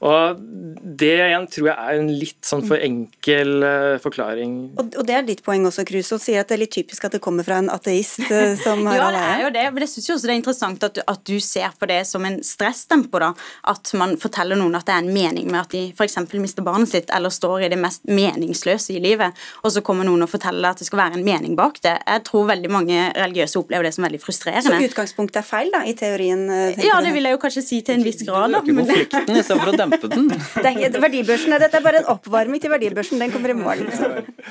Og 0.07 0.41
Det 0.53 1.13
igjen 1.15 1.45
tror 1.47 1.67
jeg 1.69 1.77
er 1.79 1.99
en 2.01 2.09
litt 2.19 2.47
sånn 2.49 2.65
for 2.67 2.81
enkel 2.83 3.63
eh, 3.63 3.99
forklaring. 4.03 4.55
Og, 4.81 4.97
og 4.99 5.07
det 5.07 5.15
er 5.15 5.23
ditt 5.29 5.43
poeng 5.47 5.63
også, 5.69 5.85
Kruse, 5.87 6.17
å 6.17 6.21
si 6.23 6.35
at 6.35 6.49
det 6.51 6.57
er 6.57 6.63
litt 6.65 6.73
typisk 6.75 7.05
at 7.07 7.15
det 7.15 7.21
kommer 7.23 7.47
fra 7.47 7.61
en 7.63 7.69
ateist 7.71 8.25
eh, 8.27 8.57
som 8.65 8.83
Ja, 8.91 9.11
det 9.15 9.21
er 9.23 9.45
jo 9.45 9.51
det. 9.55 9.63
Men 9.77 9.85
jeg 9.87 9.93
syns 9.93 10.09
også 10.17 10.27
det 10.27 10.35
er 10.35 10.41
interessant 10.41 10.87
at 10.89 10.97
du, 10.99 11.03
at 11.07 11.23
du 11.31 11.37
ser 11.45 11.71
på 11.79 11.87
det 11.87 12.01
som 12.09 12.27
en 12.27 12.41
stressdempo 12.43 13.21
da, 13.23 13.29
At 13.71 13.93
man 14.01 14.17
forteller 14.19 14.59
noen 14.59 14.75
at 14.81 14.89
det 14.91 14.97
er 14.97 15.05
en 15.05 15.13
mening 15.15 15.47
med 15.53 15.61
at 15.63 15.71
de 15.77 15.85
f.eks. 15.95 16.19
mister 16.43 16.67
barnet 16.67 16.91
sitt, 16.91 17.15
eller 17.15 17.31
står 17.31 17.69
i 17.69 17.71
det 17.71 17.79
mest 17.79 18.03
meningsløse 18.11 18.97
i 18.97 19.01
livet, 19.05 19.39
og 19.63 19.71
så 19.77 19.85
kommer 19.87 20.09
noen 20.09 20.27
og 20.27 20.33
forteller 20.35 20.73
at 20.75 20.83
det 20.83 20.89
skal 20.91 21.05
være 21.05 21.21
en 21.21 21.27
mening 21.31 21.55
bak 21.59 21.79
det. 21.85 21.95
Jeg 22.09 22.25
tror 22.27 22.49
veldig 22.51 22.73
mange 22.75 23.07
religiøse 23.15 23.61
opplever 23.63 23.87
det 23.87 23.95
som 23.95 24.09
veldig 24.09 24.21
frustrerende. 24.25 24.67
Så 24.83 24.91
utgangspunktet 24.91 25.43
er 25.45 25.47
feil, 25.47 25.71
da, 25.75 25.85
i 25.87 25.95
teorien? 25.99 26.47
eh, 26.51 26.83
Ja, 26.91 26.99
det 27.05 27.15
vil 27.15 27.29
jeg 27.31 27.37
jo 27.39 27.43
kanskje 27.47 27.63
si 27.67 27.81
til 27.87 28.01
en 28.01 28.05
viss 28.07 28.25
grad. 28.27 28.51
da. 28.57 28.65
Øker 28.65 28.75
men 28.75 28.87
det- 28.91 28.97
konflikten 29.07 29.37
istedenfor 29.45 29.75
å 29.75 29.79
dempe 29.85 30.11
den. 30.11 30.31
Det 30.61 30.67
er 30.67 30.77
ikke, 30.77 31.03
verdibørsen, 31.07 31.57
Dette 31.63 31.81
er 31.81 31.85
bare 31.85 32.03
en 32.05 32.13
oppvarming 32.15 32.63
til 32.63 32.73
verdibørsen. 32.73 33.21
Den 33.21 33.33
kommer 33.35 33.53
i 33.53 33.59
morgen. 33.59 33.91
Liksom. 33.91 34.49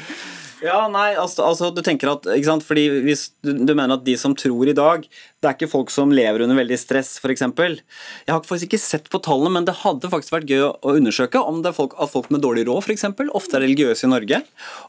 Ja, 0.60 0.90
nei, 0.92 1.14
altså, 1.16 1.46
altså 1.48 1.70
du 1.72 1.80
tenker 1.86 2.10
at 2.12 2.26
ikke 2.34 2.50
sant? 2.50 2.66
Fordi 2.68 2.82
Hvis 3.06 3.30
du, 3.46 3.54
du 3.64 3.72
mener 3.72 3.96
at 3.96 4.04
de 4.04 4.18
som 4.20 4.34
tror 4.36 4.68
i 4.68 4.74
dag, 4.76 5.06
det 5.40 5.48
er 5.48 5.56
ikke 5.56 5.70
folk 5.72 5.94
som 5.94 6.12
lever 6.12 6.44
under 6.44 6.58
veldig 6.60 6.76
stress, 6.82 7.14
f.eks. 7.24 7.46
Jeg 7.56 8.34
har 8.34 8.42
faktisk 8.44 8.68
ikke 8.68 8.82
sett 8.84 9.08
på 9.14 9.22
tallene, 9.24 9.54
men 9.56 9.68
det 9.70 9.78
hadde 9.86 10.12
faktisk 10.12 10.36
vært 10.36 10.52
gøy 10.52 10.66
å 10.68 10.98
undersøke 11.00 11.40
om 11.40 11.62
det 11.64 11.72
er 11.72 11.78
folk, 11.80 11.96
at 11.96 12.12
folk 12.12 12.28
med 12.36 12.44
dårlig 12.44 12.66
råd 12.68 12.84
f.eks. 12.90 13.08
ofte 13.40 13.56
er 13.56 13.64
religiøse 13.70 14.04
i 14.10 14.12
Norge. 14.12 14.42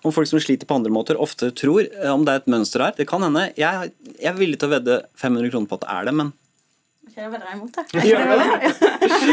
Om 0.03 0.17
folk 0.17 0.27
som 0.33 0.43
sliter 0.43 0.67
på 0.67 0.81
andre 0.81 0.91
måter, 0.91 1.21
ofte 1.23 1.53
tror. 1.55 1.85
eh, 1.87 2.11
Om 2.11 2.27
det 2.27 2.35
er 2.35 2.43
et 2.43 2.51
mønster 2.51 2.83
her. 2.89 2.97
Det 2.99 3.07
kan 3.11 3.23
hende. 3.29 3.53
Jeg, 3.61 3.93
jeg 4.19 4.33
er 4.35 4.41
villig 4.43 4.59
til 4.59 4.73
å 4.73 4.75
vedde 4.75 5.03
500 5.23 5.55
kroner 5.55 5.71
på 5.71 5.79
at 5.79 5.87
det 5.87 5.95
er 6.01 6.11
det, 6.11 6.19
men 6.25 6.35
Jeg 7.17 7.31
vedder 7.33 7.47
deg 7.47 7.57
imot 7.57 7.75
det. 7.75 7.85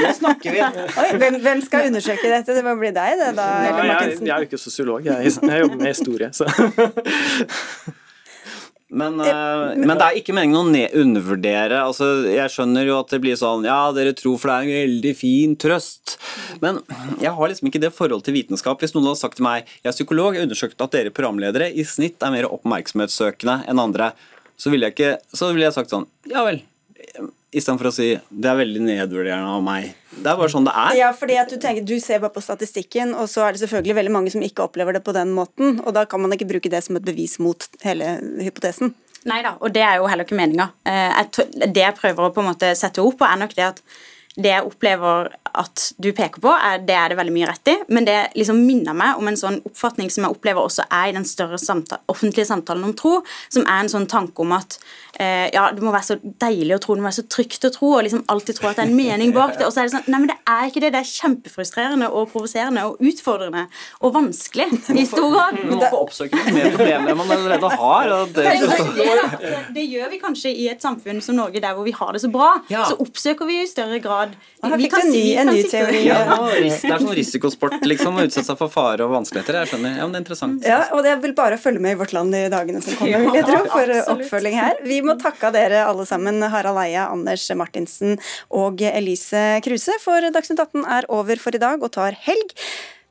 Nå 0.08 0.14
snakker 0.18 0.56
vi. 0.56 0.64
Oi, 0.64 1.08
hvem, 1.22 1.38
hvem 1.44 1.62
skal 1.66 1.92
undersøke 1.92 2.32
dette? 2.32 2.58
Det 2.58 2.66
må 2.66 2.74
bli 2.80 2.92
deg, 2.96 3.20
det, 3.22 3.30
da? 3.38 3.48
Nei, 3.62 3.70
Eller 3.70 3.94
jeg, 3.94 4.18
jeg 4.24 4.34
er 4.34 4.44
jo 4.44 4.50
ikke 4.50 4.62
sosiolog, 4.62 5.08
jeg, 5.08 5.32
jeg 5.38 5.64
jobber 5.64 5.80
med 5.84 5.94
historie. 5.94 6.34
Så. 6.36 6.50
Men, 8.88 9.20
eh, 9.20 9.74
men 9.84 9.98
det 10.00 10.06
er 10.06 10.18
ikke 10.22 10.32
meningen 10.36 10.56
å 10.56 10.84
undervurdere. 11.02 11.82
Altså, 11.84 12.08
jeg 12.32 12.54
skjønner 12.54 12.88
jo 12.88 13.02
at 13.02 13.12
det 13.12 13.20
blir 13.24 13.36
sånn 13.40 13.66
Ja, 13.68 13.90
dere 13.96 14.14
tror 14.16 14.38
for 14.40 14.48
det 14.48 14.56
er 14.56 14.64
en 14.64 14.88
veldig 14.88 15.14
fin 15.20 15.58
trøst. 15.60 16.16
Men 16.64 16.80
jeg 17.20 17.34
har 17.36 17.52
liksom 17.52 17.68
ikke 17.68 17.84
det 17.84 17.92
forholdet 17.96 18.30
til 18.30 18.38
vitenskap. 18.38 18.80
Hvis 18.80 18.96
noen 18.96 19.10
hadde 19.10 19.20
sagt 19.20 19.42
til 19.42 19.48
meg 19.48 19.68
Jeg 19.82 19.92
er 19.92 19.98
psykolog, 19.98 20.32
jeg 20.34 20.46
har 20.46 20.48
undersøkt 20.48 20.88
at 20.88 20.96
dere 20.96 21.12
programledere 21.12 21.68
i 21.68 21.84
snitt 21.88 22.24
er 22.24 22.34
mer 22.34 22.48
oppmerksomhetssøkende 22.48 23.60
enn 23.68 23.84
andre, 23.84 24.14
så 24.58 24.72
ville 24.74 24.88
jeg, 24.88 24.96
ikke, 24.96 25.36
så 25.36 25.52
ville 25.52 25.68
jeg 25.68 25.76
sagt 25.76 25.92
sånn 25.94 26.08
Ja 26.32 26.48
vel. 26.48 26.64
Istedenfor 27.58 27.90
å 27.90 27.94
si 27.96 28.12
det 28.30 28.50
er 28.52 28.60
veldig 28.60 28.84
nedvurderende 28.86 29.56
av 29.58 29.64
meg. 29.66 29.90
Det 30.14 30.30
er 30.30 30.38
bare 30.40 30.52
sånn 30.54 30.68
det 30.68 30.76
er. 30.78 30.94
Ja, 31.00 31.10
fordi 31.18 31.38
at 31.42 31.50
du, 31.50 31.58
tenker, 31.62 31.86
du 31.88 31.98
ser 32.04 32.22
bare 32.24 32.36
på 32.36 32.44
statistikken, 32.46 33.16
og 33.18 33.30
så 33.32 33.48
er 33.48 33.56
det 33.56 33.64
selvfølgelig 33.64 33.98
veldig 33.98 34.14
mange 34.14 34.34
som 34.34 34.46
ikke 34.46 34.68
opplever 34.68 34.98
det 34.98 35.04
på 35.06 35.16
den 35.18 35.34
måten. 35.36 35.80
Og 35.84 35.96
da 35.98 36.06
kan 36.10 36.22
man 36.22 36.36
ikke 36.36 36.50
bruke 36.50 36.72
det 36.74 36.84
som 36.86 37.00
et 37.00 37.08
bevis 37.08 37.38
mot 37.44 37.68
hele 37.86 38.18
hypotesen. 38.46 38.94
Nei 39.28 39.42
da, 39.44 39.56
og 39.60 39.74
det 39.76 39.82
er 39.84 39.98
jo 40.00 40.08
heller 40.08 40.28
ikke 40.28 40.38
meninga. 40.40 40.70
Det 40.86 41.82
jeg 41.82 41.98
prøver 41.98 42.28
å 42.30 42.36
på 42.36 42.44
en 42.44 42.52
måte 42.52 42.70
sette 42.80 43.04
ord 43.04 43.18
på, 43.20 43.28
er 43.28 43.42
nok 43.42 43.58
det 43.58 43.66
at 43.74 43.82
det 44.38 44.52
jeg 44.54 44.66
opplever 44.68 45.32
at 45.58 45.88
du 45.98 46.12
peker 46.14 46.42
på, 46.44 46.52
er, 46.54 46.84
det 46.86 46.94
er 46.94 47.10
det 47.10 47.18
veldig 47.18 47.34
mye 47.34 47.48
rett 47.50 47.72
i, 47.72 47.76
men 47.94 48.06
det 48.06 48.18
liksom 48.38 48.60
minner 48.62 48.94
meg 48.98 49.18
om 49.18 49.30
en 49.30 49.40
sånn 49.40 49.60
oppfatning 49.66 50.12
som 50.14 50.28
jeg 50.28 50.36
opplever 50.36 50.62
også 50.62 50.86
er 50.94 51.10
i 51.10 51.16
den 51.16 51.26
større 51.26 51.58
samtale, 51.58 52.04
offentlige 52.12 52.46
samtalen 52.46 52.86
om 52.86 52.94
tro, 52.98 53.16
som 53.50 53.66
er 53.66 53.82
en 53.82 53.90
sånn 53.92 54.06
tanke 54.10 54.44
om 54.44 54.54
at 54.54 54.78
eh, 55.18 55.48
ja, 55.56 55.68
det 55.74 55.82
må 55.82 55.94
være 55.96 56.10
så 56.12 56.20
deilig 56.22 56.78
å 56.78 56.82
tro, 56.84 56.98
det 56.98 57.06
må 57.06 57.10
være 57.10 57.20
så 57.20 57.26
trygt 57.34 57.66
å 57.66 57.74
tro, 57.74 57.90
og 57.98 58.06
liksom 58.06 58.22
alltid 58.30 58.60
tro 58.60 58.70
at 58.70 58.78
det 58.78 58.86
er 58.86 58.92
en 58.92 59.00
mening 59.00 59.34
bak 59.34 59.56
det, 59.58 59.66
og 59.66 59.74
så 59.74 59.82
er 59.82 59.90
det 59.90 59.96
sånn 59.96 60.06
Nei, 60.08 60.22
men 60.24 60.30
det 60.30 60.38
er 60.48 60.70
ikke 60.70 60.82
det. 60.84 60.92
Det 60.94 61.00
er 61.02 61.10
kjempefrustrerende 61.10 62.08
og 62.16 62.30
provoserende 62.32 62.86
og 62.88 63.02
utfordrende 63.04 63.66
og 64.06 64.14
vanskelig 64.16 64.68
i 64.94 65.04
stor 65.10 65.28
grad. 65.34 65.58
Du 65.58 65.74
må 65.74 65.80
få 65.82 66.00
oppsøke 66.06 66.38
litt 66.38 66.54
mer 66.56 66.70
problemer 66.78 67.18
man 67.18 67.34
allerede 67.36 67.72
har. 67.74 68.14
Og 68.16 68.32
det, 68.38 68.46
Det, 68.48 68.70
det, 68.96 69.08
det, 69.42 69.52
det 69.76 69.86
gjør 69.92 70.12
vi 70.14 70.20
kanskje 70.22 70.54
i 70.54 70.70
et 70.72 70.84
samfunn 70.84 71.20
som 71.24 71.38
Norge, 71.38 71.62
der 71.64 71.76
hvor 71.76 71.88
vi 71.88 71.96
har 71.98 72.14
det 72.16 72.22
så 72.24 72.30
bra. 72.32 72.54
Ja. 72.72 72.86
Så 72.88 72.98
oppsøker 73.04 73.50
vi 73.50 73.60
i 73.64 73.68
større 73.70 74.00
grad 74.04 74.27
grad 74.28 74.78
vi 74.78 74.84
fikk 74.88 74.92
kan 74.94 75.02
en 75.06 75.12
si- 75.12 75.22
ny, 75.24 75.36
en 75.42 75.48
ny 75.54 75.64
teori. 75.72 76.02
Ja, 76.06 76.20
det 76.48 76.72
er 76.72 77.00
sånn 77.00 77.14
risikosport, 77.18 77.78
liksom, 77.88 78.18
å 78.20 78.26
utsette 78.28 78.46
seg 78.50 78.58
for 78.60 78.70
fare 78.74 79.06
og 79.06 79.12
vanskeligheter. 79.16 79.60
Jeg 79.62 79.72
skjønner. 79.74 79.96
Ja, 79.98 80.08
men 80.08 80.12
det 80.16 80.20
er 80.20 80.24
interessant. 80.26 80.66
Ja, 80.68 80.80
og 80.98 81.04
det 81.08 81.16
vil 81.24 81.34
bare 81.38 81.58
følge 81.62 81.80
med 81.84 81.96
i 81.96 82.00
Vårt 82.02 82.14
Land 82.18 82.36
i 82.36 82.44
dagene 82.54 82.82
som 82.84 82.98
kommer, 83.00 83.26
vil 83.28 83.40
jeg 83.40 83.46
tro, 83.48 83.62
for 83.72 83.94
oppfølging 84.16 84.58
her. 84.60 84.76
Vi 84.88 85.00
må 85.06 85.18
takke 85.22 85.52
dere 85.56 85.86
alle 85.88 86.06
sammen, 86.10 86.42
Harald 86.50 86.78
Eia, 86.84 87.08
Anders 87.12 87.48
Martinsen 87.56 88.18
og 88.52 88.82
Elise 88.82 89.62
Kruse, 89.66 89.98
for 90.04 90.22
Dagsnytt 90.32 90.60
18 90.60 90.86
er 90.98 91.06
over 91.10 91.36
for 91.42 91.56
i 91.56 91.62
dag 91.62 91.82
og 91.84 91.92
tar 91.92 92.18
helg. 92.28 92.54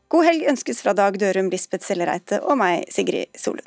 God 0.08 0.24
helg 0.28 0.46
ønskes 0.52 0.82
fra 0.82 0.92
Dag 0.94 1.16
Dørum, 1.18 1.50
Lisbeth 1.50 1.82
Sellereite 1.84 2.38
og 2.44 2.58
meg, 2.60 2.84
Sigrid 2.94 3.26
Solund. 3.34 3.66